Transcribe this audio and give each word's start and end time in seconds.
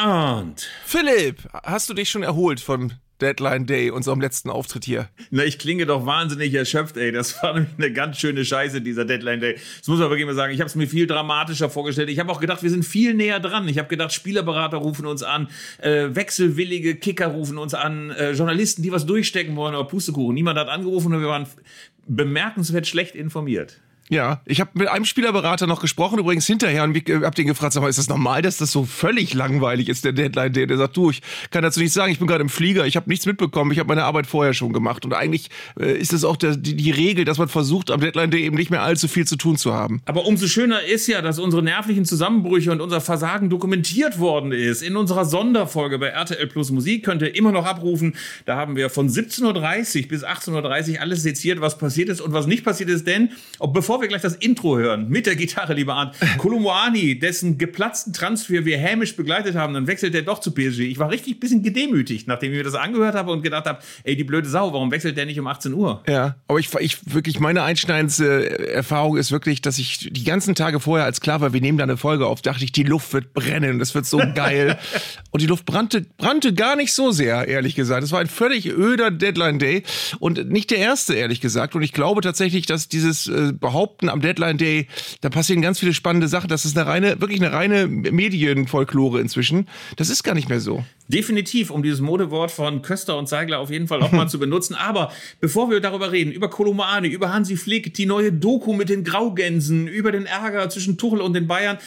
Arndt. 0.00 0.68
Philipp, 0.84 1.48
hast 1.52 1.90
du 1.90 1.94
dich 1.94 2.08
schon 2.08 2.22
erholt 2.22 2.60
von 2.60 2.94
Deadline 3.20 3.66
Day, 3.66 3.90
unserem 3.90 4.20
letzten 4.20 4.48
Auftritt 4.48 4.86
hier. 4.86 5.08
Na, 5.30 5.44
ich 5.44 5.58
klinge 5.58 5.84
doch 5.84 6.06
wahnsinnig 6.06 6.54
erschöpft, 6.54 6.96
ey. 6.96 7.12
Das 7.12 7.42
war 7.42 7.52
nämlich 7.54 7.72
eine 7.76 7.92
ganz 7.92 8.18
schöne 8.18 8.44
Scheiße, 8.44 8.80
dieser 8.80 9.04
Deadline 9.04 9.40
Day. 9.40 9.54
Das 9.78 9.88
muss 9.88 9.98
man 9.98 10.08
wirklich 10.08 10.26
mal 10.26 10.34
sagen. 10.34 10.54
Ich 10.54 10.60
habe 10.60 10.68
es 10.68 10.74
mir 10.74 10.86
viel 10.86 11.06
dramatischer 11.06 11.68
vorgestellt. 11.68 12.08
Ich 12.08 12.18
habe 12.18 12.32
auch 12.32 12.40
gedacht, 12.40 12.62
wir 12.62 12.70
sind 12.70 12.84
viel 12.84 13.12
näher 13.14 13.40
dran. 13.40 13.68
Ich 13.68 13.78
habe 13.78 13.88
gedacht, 13.88 14.12
Spielerberater 14.12 14.78
rufen 14.78 15.04
uns 15.04 15.22
an, 15.22 15.48
äh, 15.78 16.08
wechselwillige 16.14 16.96
Kicker 16.96 17.28
rufen 17.28 17.58
uns 17.58 17.74
an, 17.74 18.10
äh, 18.10 18.32
Journalisten, 18.32 18.82
die 18.82 18.92
was 18.92 19.04
durchstecken 19.04 19.54
wollen, 19.56 19.74
aber 19.74 19.86
Pustekuchen. 19.86 20.34
Niemand 20.34 20.58
hat 20.58 20.68
angerufen 20.68 21.12
und 21.12 21.20
wir 21.20 21.28
waren 21.28 21.46
bemerkenswert 22.06 22.86
schlecht 22.86 23.14
informiert. 23.14 23.80
Ja, 24.10 24.40
ich 24.44 24.60
habe 24.60 24.70
mit 24.74 24.88
einem 24.88 25.04
Spielerberater 25.04 25.68
noch 25.68 25.80
gesprochen, 25.80 26.18
übrigens 26.18 26.44
hinterher, 26.44 26.82
und 26.82 26.96
äh, 27.08 27.20
hab 27.22 27.36
den 27.36 27.46
gefragt, 27.46 27.74
sag 27.74 27.80
mal, 27.80 27.88
ist 27.88 27.98
das 27.98 28.08
normal, 28.08 28.42
dass 28.42 28.56
das 28.56 28.72
so 28.72 28.84
völlig 28.84 29.34
langweilig 29.34 29.88
ist, 29.88 30.04
der 30.04 30.10
Deadline, 30.10 30.52
der, 30.52 30.66
der 30.66 30.78
sagt, 30.78 30.96
du, 30.96 31.10
ich 31.10 31.22
kann 31.52 31.62
dazu 31.62 31.78
nichts 31.78 31.94
sagen, 31.94 32.10
ich 32.10 32.18
bin 32.18 32.26
gerade 32.26 32.42
im 32.42 32.48
Flieger, 32.48 32.84
ich 32.86 32.96
habe 32.96 33.08
nichts 33.08 33.24
mitbekommen, 33.24 33.70
ich 33.70 33.78
habe 33.78 33.86
meine 33.86 34.02
Arbeit 34.02 34.26
vorher 34.26 34.52
schon 34.52 34.72
gemacht. 34.72 35.04
Und 35.04 35.14
eigentlich 35.14 35.48
äh, 35.78 35.96
ist 35.96 36.12
es 36.12 36.24
auch 36.24 36.36
der, 36.36 36.56
die, 36.56 36.74
die, 36.74 36.90
Regel, 36.90 37.24
dass 37.24 37.38
man 37.38 37.46
versucht, 37.46 37.92
am 37.92 38.00
Deadline 38.00 38.32
Day 38.32 38.42
eben 38.42 38.56
nicht 38.56 38.72
mehr 38.72 38.82
allzu 38.82 39.06
viel 39.06 39.28
zu 39.28 39.36
tun 39.36 39.56
zu 39.56 39.72
haben. 39.72 40.02
Aber 40.06 40.26
umso 40.26 40.48
schöner 40.48 40.82
ist 40.82 41.06
ja, 41.06 41.22
dass 41.22 41.38
unsere 41.38 41.62
nervlichen 41.62 42.04
Zusammenbrüche 42.04 42.72
und 42.72 42.80
unser 42.80 43.00
Versagen 43.00 43.48
dokumentiert 43.48 44.18
worden 44.18 44.50
ist. 44.50 44.82
In 44.82 44.96
unserer 44.96 45.24
Sonderfolge 45.24 46.00
bei 46.00 46.08
RTL 46.08 46.48
Plus 46.48 46.72
Musik 46.72 47.04
könnt 47.04 47.22
ihr 47.22 47.36
immer 47.36 47.52
noch 47.52 47.64
abrufen. 47.64 48.16
Da 48.44 48.56
haben 48.56 48.74
wir 48.74 48.90
von 48.90 49.08
17.30 49.08 50.02
Uhr 50.02 50.08
bis 50.08 50.24
18.30 50.24 50.94
Uhr 50.94 51.00
alles 51.00 51.22
seziert, 51.22 51.60
was 51.60 51.78
passiert 51.78 52.08
ist 52.08 52.20
und 52.20 52.32
was 52.32 52.48
nicht 52.48 52.64
passiert 52.64 52.90
ist. 52.90 53.06
Denn, 53.06 53.30
ob, 53.60 53.72
bevor 53.72 53.99
bevor 54.00 54.08
wir 54.08 54.08
gleich 54.08 54.22
das 54.22 54.36
Intro 54.36 54.78
hören, 54.78 55.10
mit 55.10 55.26
der 55.26 55.36
Gitarre, 55.36 55.74
lieber 55.74 55.94
Arndt, 55.94 56.14
Kolumani, 56.38 57.18
dessen 57.18 57.58
geplatzten 57.58 58.14
Transfer 58.14 58.64
wir 58.64 58.78
hämisch 58.78 59.14
begleitet 59.14 59.56
haben, 59.56 59.74
dann 59.74 59.86
wechselt 59.86 60.14
er 60.14 60.22
doch 60.22 60.38
zu 60.38 60.52
PSG. 60.52 60.80
Ich 60.80 60.98
war 60.98 61.10
richtig 61.10 61.36
ein 61.36 61.40
bisschen 61.40 61.62
gedemütigt, 61.62 62.26
nachdem 62.26 62.52
ich 62.52 62.58
mir 62.58 62.64
das 62.64 62.74
angehört 62.74 63.14
habe 63.14 63.30
und 63.30 63.42
gedacht 63.42 63.66
habe, 63.66 63.80
ey, 64.04 64.16
die 64.16 64.24
blöde 64.24 64.48
Sau, 64.48 64.72
warum 64.72 64.90
wechselt 64.90 65.18
der 65.18 65.26
nicht 65.26 65.38
um 65.38 65.46
18 65.46 65.74
Uhr? 65.74 66.02
Ja, 66.08 66.36
aber 66.48 66.58
ich, 66.58 66.72
ich 66.78 67.12
wirklich, 67.12 67.40
meine 67.40 67.62
einschneidendste 67.62 68.70
Erfahrung 68.72 69.18
ist 69.18 69.32
wirklich, 69.32 69.60
dass 69.60 69.78
ich 69.78 70.08
die 70.10 70.24
ganzen 70.24 70.54
Tage 70.54 70.80
vorher, 70.80 71.04
als 71.04 71.20
klar 71.20 71.42
war, 71.42 71.52
wir 71.52 71.60
nehmen 71.60 71.76
da 71.76 71.84
eine 71.84 71.98
Folge 71.98 72.26
auf, 72.26 72.40
dachte 72.40 72.64
ich, 72.64 72.72
die 72.72 72.84
Luft 72.84 73.12
wird 73.12 73.34
brennen, 73.34 73.78
das 73.78 73.94
wird 73.94 74.06
so 74.06 74.18
geil. 74.34 74.78
und 75.30 75.42
die 75.42 75.46
Luft 75.46 75.66
brannte, 75.66 76.06
brannte 76.16 76.54
gar 76.54 76.76
nicht 76.76 76.94
so 76.94 77.10
sehr, 77.10 77.46
ehrlich 77.48 77.74
gesagt. 77.74 78.02
Es 78.02 78.12
war 78.12 78.20
ein 78.20 78.28
völlig 78.28 78.66
öder 78.66 79.10
Deadline-Day 79.10 79.82
und 80.20 80.48
nicht 80.50 80.70
der 80.70 80.78
erste, 80.78 81.14
ehrlich 81.14 81.42
gesagt. 81.42 81.74
Und 81.74 81.82
ich 81.82 81.92
glaube 81.92 82.22
tatsächlich, 82.22 82.64
dass 82.64 82.88
dieses 82.88 83.26
äh, 83.26 83.52
Behaupten 83.52 83.79
behaupten, 83.80 84.10
am 84.10 84.20
Deadline 84.20 84.58
Day, 84.58 84.86
da 85.22 85.30
passieren 85.30 85.62
ganz 85.62 85.78
viele 85.78 85.94
spannende 85.94 86.28
Sachen. 86.28 86.48
Das 86.48 86.66
ist 86.66 86.76
eine 86.76 86.86
reine, 86.86 87.20
wirklich 87.20 87.40
eine 87.40 87.52
reine 87.52 87.86
Medienfolklore 87.86 89.20
inzwischen. 89.20 89.68
Das 89.96 90.10
ist 90.10 90.22
gar 90.22 90.34
nicht 90.34 90.50
mehr 90.50 90.60
so. 90.60 90.84
Definitiv, 91.08 91.70
um 91.70 91.82
dieses 91.82 92.00
Modewort 92.00 92.50
von 92.50 92.82
Köster 92.82 93.16
und 93.16 93.26
Zeigler 93.26 93.58
auf 93.58 93.70
jeden 93.70 93.88
Fall 93.88 94.02
auch 94.02 94.12
mal 94.12 94.28
zu 94.28 94.38
benutzen. 94.38 94.74
Aber 94.74 95.10
bevor 95.40 95.70
wir 95.70 95.80
darüber 95.80 96.12
reden, 96.12 96.30
über 96.30 96.50
Kolomani, 96.50 97.08
über 97.08 97.32
Hansi 97.32 97.56
Flick, 97.56 97.94
die 97.94 98.04
neue 98.04 98.32
Doku 98.32 98.74
mit 98.74 98.90
den 98.90 99.02
Graugänsen, 99.02 99.88
über 99.88 100.12
den 100.12 100.26
Ärger 100.26 100.68
zwischen 100.68 100.98
Tuchel 100.98 101.22
und 101.22 101.32
den 101.32 101.46
Bayern, 101.46 101.78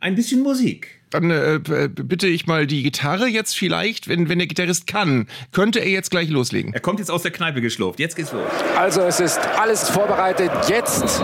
ein 0.00 0.16
bisschen 0.16 0.42
Musik. 0.42 0.95
Dann 1.16 1.30
äh, 1.30 1.88
bitte 1.88 2.26
ich 2.26 2.46
mal 2.46 2.66
die 2.66 2.82
Gitarre 2.82 3.26
jetzt 3.26 3.56
vielleicht, 3.56 4.06
wenn, 4.06 4.28
wenn 4.28 4.38
der 4.38 4.46
Gitarrist 4.46 4.86
kann, 4.86 5.28
könnte 5.50 5.78
er 5.78 5.88
jetzt 5.88 6.10
gleich 6.10 6.28
loslegen. 6.28 6.74
Er 6.74 6.80
kommt 6.80 6.98
jetzt 6.98 7.10
aus 7.10 7.22
der 7.22 7.30
Kneipe 7.30 7.62
geschlurft. 7.62 7.98
Jetzt 7.98 8.16
geht's 8.16 8.32
los. 8.32 8.42
Also 8.76 9.00
es 9.00 9.18
ist 9.18 9.38
alles 9.58 9.88
vorbereitet. 9.88 10.50
Jetzt 10.68 11.22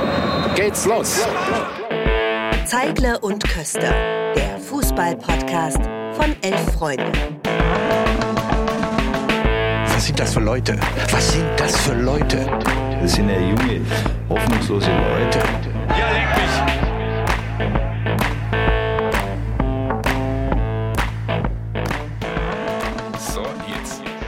geht's 0.56 0.86
los. 0.86 1.20
Zeigler 2.64 3.22
und 3.22 3.44
Köster, 3.44 3.92
der 4.34 4.58
Fußball-Podcast 4.60 5.82
von 6.14 6.34
Elf 6.40 6.72
Freunde. 6.72 7.12
Was 9.84 10.06
sind 10.06 10.18
das 10.18 10.32
für 10.32 10.40
Leute? 10.40 10.80
Was 11.10 11.32
sind 11.32 11.44
das 11.58 11.76
für 11.76 11.94
Leute? 11.94 12.46
Das 12.98 13.12
sind 13.12 13.28
ja 13.28 13.38
junge, 13.38 13.82
hoffnungslose 14.30 14.88
Leute. 14.90 15.71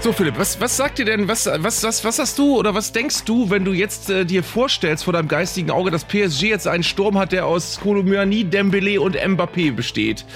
So, 0.05 0.13
Philipp, 0.13 0.39
was, 0.39 0.61
was 0.61 0.77
sagt 0.77 0.99
dir 0.99 1.07
denn, 1.07 1.29
was, 1.29 1.47
was, 1.47 1.83
was, 1.83 2.05
was 2.05 2.19
hast 2.19 2.39
du 2.39 2.59
oder 2.59 2.75
was 2.75 2.93
denkst 2.93 3.25
du, 3.25 3.49
wenn 3.49 3.65
du 3.65 3.73
jetzt 3.73 4.11
äh, 4.11 4.27
dir 4.27 4.43
vorstellst 4.43 5.05
vor 5.05 5.15
deinem 5.15 5.29
geistigen 5.29 5.71
Auge, 5.71 5.91
dass 5.91 6.05
PSG 6.05 6.43
jetzt 6.43 6.69
einen 6.69 6.83
Sturm 6.83 7.17
hat, 7.17 7.33
der 7.33 7.47
aus 7.47 7.81
Kolomyani, 7.83 8.45
Dembele 8.45 9.01
und 9.01 9.17
Mbappé 9.17 9.73
besteht? 9.73 10.27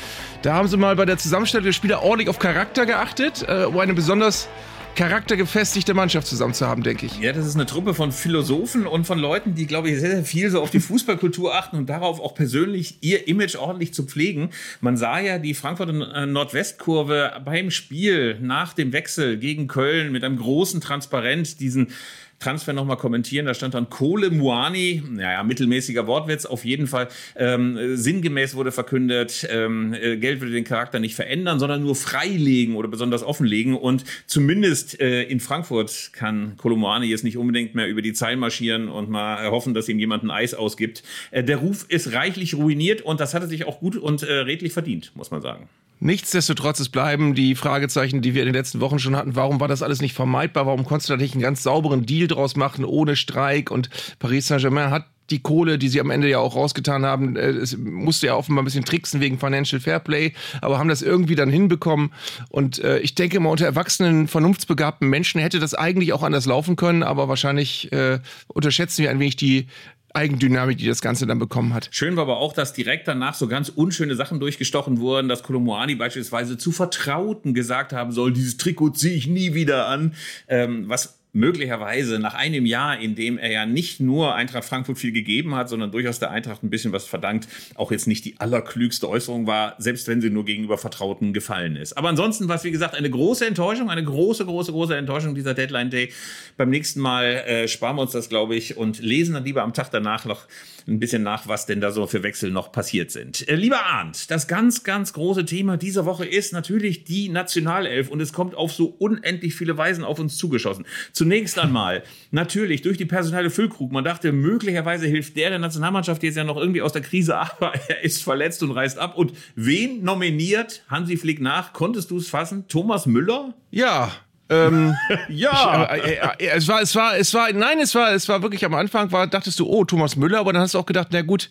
Da 0.41 0.55
haben 0.55 0.69
sie 0.69 0.79
mal 0.79 0.97
bei 0.97 1.05
der 1.05 1.19
Zusammenstellung 1.19 1.67
der 1.67 1.73
Spieler 1.75 2.03
ordentlich 2.03 2.31
auf 2.31 2.39
Charakter 2.39 2.87
geachtet, 2.87 3.45
äh, 3.47 3.65
um 3.65 3.79
eine 3.79 3.93
besonders 3.93 4.49
charaktergefestigte 4.95 5.95
Mannschaft 5.95 6.27
zusammen 6.27 6.55
zu 6.55 6.67
haben, 6.67 6.83
denke 6.83 7.07
ich. 7.07 7.19
Ja, 7.21 7.33
das 7.33 7.47
ist 7.47 7.55
eine 7.55 7.67
Truppe 7.67 7.95
von 7.95 8.13
Philosophen 8.13 8.87
und 8.87 9.07
von 9.07 9.19
Leuten, 9.19 9.55
die, 9.55 9.67
glaube 9.67 9.91
ich, 9.91 10.01
sehr, 10.01 10.11
sehr 10.11 10.25
viel 10.25 10.51
so 10.51 10.61
auf 10.61 10.71
die 10.71 10.81
Fußballkultur 10.81 11.55
achten 11.55 11.77
und 11.77 11.89
darauf 11.89 12.21
auch 12.21 12.35
persönlich 12.35 12.99
ihr 13.01 13.29
Image 13.29 13.57
ordentlich 13.57 13.95
zu 13.95 14.05
pflegen. 14.05 14.51
Man 14.81 14.97
sah 14.97 15.21
ja 15.21 15.39
die 15.39 15.55
Frankfurter 15.55 16.15
äh, 16.15 16.27
Nordwestkurve 16.27 17.41
beim 17.45 17.71
Spiel 17.71 18.39
nach 18.41 18.75
dem 18.75 18.93
Wechsel 18.93 19.39
gegen 19.39 19.69
Köln 19.69 20.13
mit 20.13 20.25
einem 20.25 20.39
großen 20.39 20.81
Transparent 20.81 21.61
diesen 21.61 21.93
Transfer 22.41 22.73
nochmal 22.73 22.97
kommentieren. 22.97 23.47
Da 23.47 23.55
stand 23.55 23.75
dann 23.75 23.91
Kohle 23.91 24.31
Muani, 24.31 25.03
naja, 25.09 25.43
mittelmäßiger 25.43 26.07
Wortwitz, 26.07 26.47
auf 26.47 26.65
jeden 26.65 26.87
Fall. 26.87 27.09
Ähm, 27.37 27.97
sinngemäß 27.97 28.55
wurde 28.55 28.73
verkündet, 28.73 29.47
ähm, 29.51 29.95
äh, 29.95 30.17
Geld 30.17 30.41
würde 30.41 30.53
den 30.53 30.65
Charakter 30.65 31.01
nicht 31.01 31.15
verändern, 31.15 31.59
sondern 31.59 31.83
nur 31.83 31.97
freilegen 31.97 32.77
oder 32.77 32.89
besonders 32.89 33.23
offenlegen. 33.23 33.75
Und 33.75 34.05
zumindest 34.27 35.01
äh, 35.01 35.23
in 35.25 35.41
Frankfurt 35.41 36.11
kann 36.13 36.57
Muani 36.63 37.07
jetzt 37.07 37.25
nicht 37.25 37.37
unbedingt 37.37 37.75
mehr 37.75 37.89
über 37.89 38.03
die 38.03 38.13
Zeilen 38.13 38.39
marschieren 38.39 38.89
und 38.89 39.09
mal 39.09 39.51
hoffen, 39.51 39.75
dass 39.75 39.89
ihm 39.89 39.99
jemand 39.99 40.23
ein 40.23 40.31
Eis 40.31 40.55
ausgibt. 40.55 41.03
Äh, 41.31 41.43
der 41.43 41.57
Ruf 41.59 41.87
ist 41.89 42.13
reichlich 42.13 42.55
ruiniert 42.55 43.03
und 43.03 43.21
das 43.21 43.35
hat 43.35 43.43
er 43.43 43.49
sich 43.49 43.65
auch 43.65 43.81
gut 43.81 43.97
und 43.97 44.23
äh, 44.23 44.33
redlich 44.33 44.73
verdient, 44.73 45.13
muss 45.15 45.31
man 45.31 45.43
sagen. 45.43 45.69
Nichtsdestotrotz, 46.01 46.81
es 46.81 46.89
bleiben 46.89 47.35
die 47.35 47.55
Fragezeichen, 47.55 48.23
die 48.23 48.35
wir 48.35 48.43
in 48.43 48.47
den 48.47 48.55
letzten 48.55 48.81
Wochen 48.81 48.99
schon 48.99 49.17
hatten. 49.17 49.37
Warum 49.37 49.61
war 49.61 49.69
das 49.69 49.83
alles 49.83 50.01
nicht 50.01 50.15
vermeidbar? 50.15 50.67
Warum 50.67 50.85
konntest 50.85 51.09
du 51.09 51.15
da 51.15 51.17
nicht 51.17 51.35
einen 51.35 51.43
ganz 51.43 51.63
sauberen 51.63 52.07
Deal 52.07 52.29
draus 52.29 52.57
machen, 52.57 52.85
ohne 52.85 53.17
Streik? 53.17 53.71
Und 53.71 53.91
Paris 54.19 54.47
Saint-Germain 54.47 54.91
hat 54.91 55.07
die 55.31 55.41
Kohle, 55.41 55.79
die 55.79 55.89
sie 55.89 56.01
am 56.01 56.11
Ende 56.11 56.29
ja 56.29 56.39
auch 56.39 56.57
rausgetan 56.57 57.05
haben, 57.05 57.37
äh, 57.37 57.49
es 57.51 57.77
musste 57.77 58.29
ja 58.29 58.35
offenbar 58.35 58.63
ein 58.63 58.65
bisschen 58.65 58.85
tricksen 58.85 59.21
wegen 59.21 59.39
Financial 59.39 59.81
Fairplay, 59.81 60.33
aber 60.63 60.79
haben 60.79 60.89
das 60.89 61.03
irgendwie 61.03 61.35
dann 61.35 61.51
hinbekommen. 61.51 62.13
Und 62.49 62.79
äh, 62.79 62.99
ich 63.01 63.15
denke 63.15 63.41
mal, 63.41 63.51
unter 63.51 63.67
erwachsenen, 63.67 64.29
vernunftsbegabten 64.29 65.09
Menschen 65.09 65.41
hätte 65.41 65.59
das 65.59 65.75
eigentlich 65.75 66.13
auch 66.13 66.23
anders 66.23 66.47
laufen 66.47 66.77
können, 66.77 67.03
aber 67.03 67.29
wahrscheinlich 67.29 67.93
äh, 67.93 68.21
unterschätzen 68.47 69.03
wir 69.03 69.11
ein 69.11 69.21
wenig 69.21 69.37
die 69.37 69.67
Eigendynamik, 70.15 70.79
die 70.79 70.87
das 70.87 71.01
Ganze 71.01 71.27
dann 71.27 71.39
bekommen 71.39 71.75
hat. 71.75 71.89
Schön 71.91 72.17
war 72.17 72.23
aber 72.23 72.39
auch, 72.39 72.53
dass 72.53 72.73
direkt 72.73 73.09
danach 73.09 73.35
so 73.35 73.47
ganz 73.47 73.69
unschöne 73.69 74.15
Sachen 74.15 74.41
durchgestochen 74.41 75.01
wurden, 75.01 75.29
dass 75.29 75.43
Kolomoani 75.43 75.95
beispielsweise 75.97 76.57
zu 76.57 76.73
Vertrauten 76.73 77.55
gesagt 77.55 77.93
haben 77.93 78.13
soll, 78.13 78.33
dieses 78.33 78.57
Trikot 78.57 78.91
ziehe 78.91 79.15
ich 79.15 79.27
nie 79.27 79.55
wieder 79.55 79.87
an, 79.87 80.15
ähm, 80.49 80.89
was 80.89 81.18
möglicherweise 81.39 82.19
nach 82.19 82.35
einem 82.35 82.67
Jahr, 82.67 82.99
in 82.99 83.15
dem 83.15 83.39
er 83.39 83.51
ja 83.51 83.67
nicht 83.67 84.01
nur 84.01 84.35
Eintracht 84.35 84.65
Frankfurt 84.65 84.99
viel 84.99 85.13
gegeben 85.13 85.55
hat, 85.55 85.69
sondern 85.69 85.91
durchaus 85.93 86.19
der 86.19 86.31
Eintracht 86.31 86.63
ein 86.63 86.71
bisschen 86.71 86.93
was 86.93 87.07
verdankt, 87.07 87.49
auch 87.77 87.93
jetzt 87.93 88.07
nicht 88.07 88.25
die 88.25 88.35
allerklügste 88.39 89.09
Äußerung 89.09 89.47
war, 89.47 89.77
selbst 89.79 90.09
wenn 90.09 90.21
sie 90.21 90.31
nur 90.31 90.45
gegenüber 90.45 90.79
Vertrauten 90.79 91.33
gefallen 91.33 91.77
ist. 91.77 91.97
Aber 91.97 92.09
ansonsten 92.09 92.49
war 92.49 92.57
es, 92.57 92.65
wie 92.65 92.71
gesagt, 92.71 92.95
eine 92.95 93.09
große 93.09 93.47
Enttäuschung, 93.47 93.89
eine 93.89 94.05
große, 94.05 94.45
große, 94.45 94.73
große 94.73 94.97
Enttäuschung 94.97 95.35
dieser 95.35 95.55
Deadline 95.55 95.91
Day. 95.91 96.13
Beim 96.57 96.71
nächsten 96.71 97.01
Mal 97.01 97.25
äh, 97.25 97.69
sparen 97.69 97.97
wir 97.97 98.03
uns 98.03 98.13
das, 98.13 98.29
glaube 98.29 98.57
ich, 98.57 98.77
und 98.77 99.01
lesen 99.01 99.35
dann 99.35 99.45
lieber 99.45 99.63
am 99.63 99.73
Tag 99.73 99.91
danach 99.91 100.25
noch 100.25 100.47
ein 100.89 100.99
bisschen 100.99 101.23
nach, 101.23 101.47
was 101.47 101.67
denn 101.67 101.81
da 101.81 101.93
so 101.93 102.07
für 102.07 102.23
Wechsel 102.23 102.51
noch 102.51 102.73
passiert 102.73 103.11
sind. 103.11 103.47
Äh, 103.49 103.55
lieber 103.55 103.85
Arndt, 103.85 104.31
das 104.31 104.49
ganz, 104.49 104.83
ganz 104.83 105.13
große 105.13 105.45
Thema 105.45 105.77
dieser 105.77 106.07
Woche 106.07 106.25
ist 106.25 106.53
natürlich 106.53 107.05
die 107.05 107.29
Nationalelf 107.29 108.09
und 108.09 108.21
es 108.21 108.33
kommt 108.33 108.55
auf 108.55 108.73
so 108.73 108.87
unendlich 108.99 109.55
viele 109.55 109.77
Weisen 109.77 110.03
auf 110.03 110.19
uns 110.19 110.37
zugeschossen. 110.37 110.87
Zunächst 111.29 111.59
einmal 111.59 112.05
natürlich 112.31 112.81
durch 112.81 112.97
die 112.97 113.05
personelle 113.05 113.51
Füllkrug. 113.51 113.93
Man 113.93 114.03
dachte, 114.03 114.33
möglicherweise 114.33 115.07
hilft 115.07 115.37
der 115.37 115.51
der 115.51 115.59
Nationalmannschaft 115.59 116.23
jetzt 116.23 116.37
ja 116.37 116.45
noch 116.45 116.57
irgendwie 116.57 116.81
aus 116.81 116.95
der 116.95 117.03
Krise, 117.03 117.37
aber 117.39 117.75
er 117.87 118.03
ist 118.03 118.23
verletzt 118.23 118.63
und 118.63 118.71
reist 118.71 118.99
ab. 118.99 119.15
Und 119.15 119.35
wen 119.55 120.03
nominiert 120.03 120.85
Hansi 120.89 121.19
Flick 121.19 121.43
nach? 121.43 121.75
Konntest 121.75 122.11
du 122.11 122.17
es 122.17 122.31
fassen? 122.31 122.67
Thomas 122.67 123.05
Müller? 123.05 123.53
Ja, 123.71 124.11
ähm, 124.49 124.95
ja. 125.29 125.95
Ich, 125.97 126.03
äh, 126.03 126.15
äh, 126.15 126.47
äh, 126.47 126.49
es 126.57 126.67
war, 126.67 126.81
es 126.81 126.95
war, 126.95 127.15
es 127.19 127.35
war, 127.35 127.53
nein, 127.53 127.79
es 127.79 127.95
war, 127.95 128.13
es 128.15 128.27
war 128.27 128.41
wirklich 128.41 128.65
am 128.65 128.73
Anfang, 128.73 129.13
war, 129.13 129.27
dachtest 129.27 129.61
du, 129.61 129.67
oh, 129.67 129.85
Thomas 129.85 130.17
Müller, 130.17 130.39
aber 130.39 130.55
dann 130.55 130.63
hast 130.63 130.73
du 130.73 130.79
auch 130.79 130.87
gedacht, 130.87 131.09
na 131.11 131.21
gut, 131.21 131.51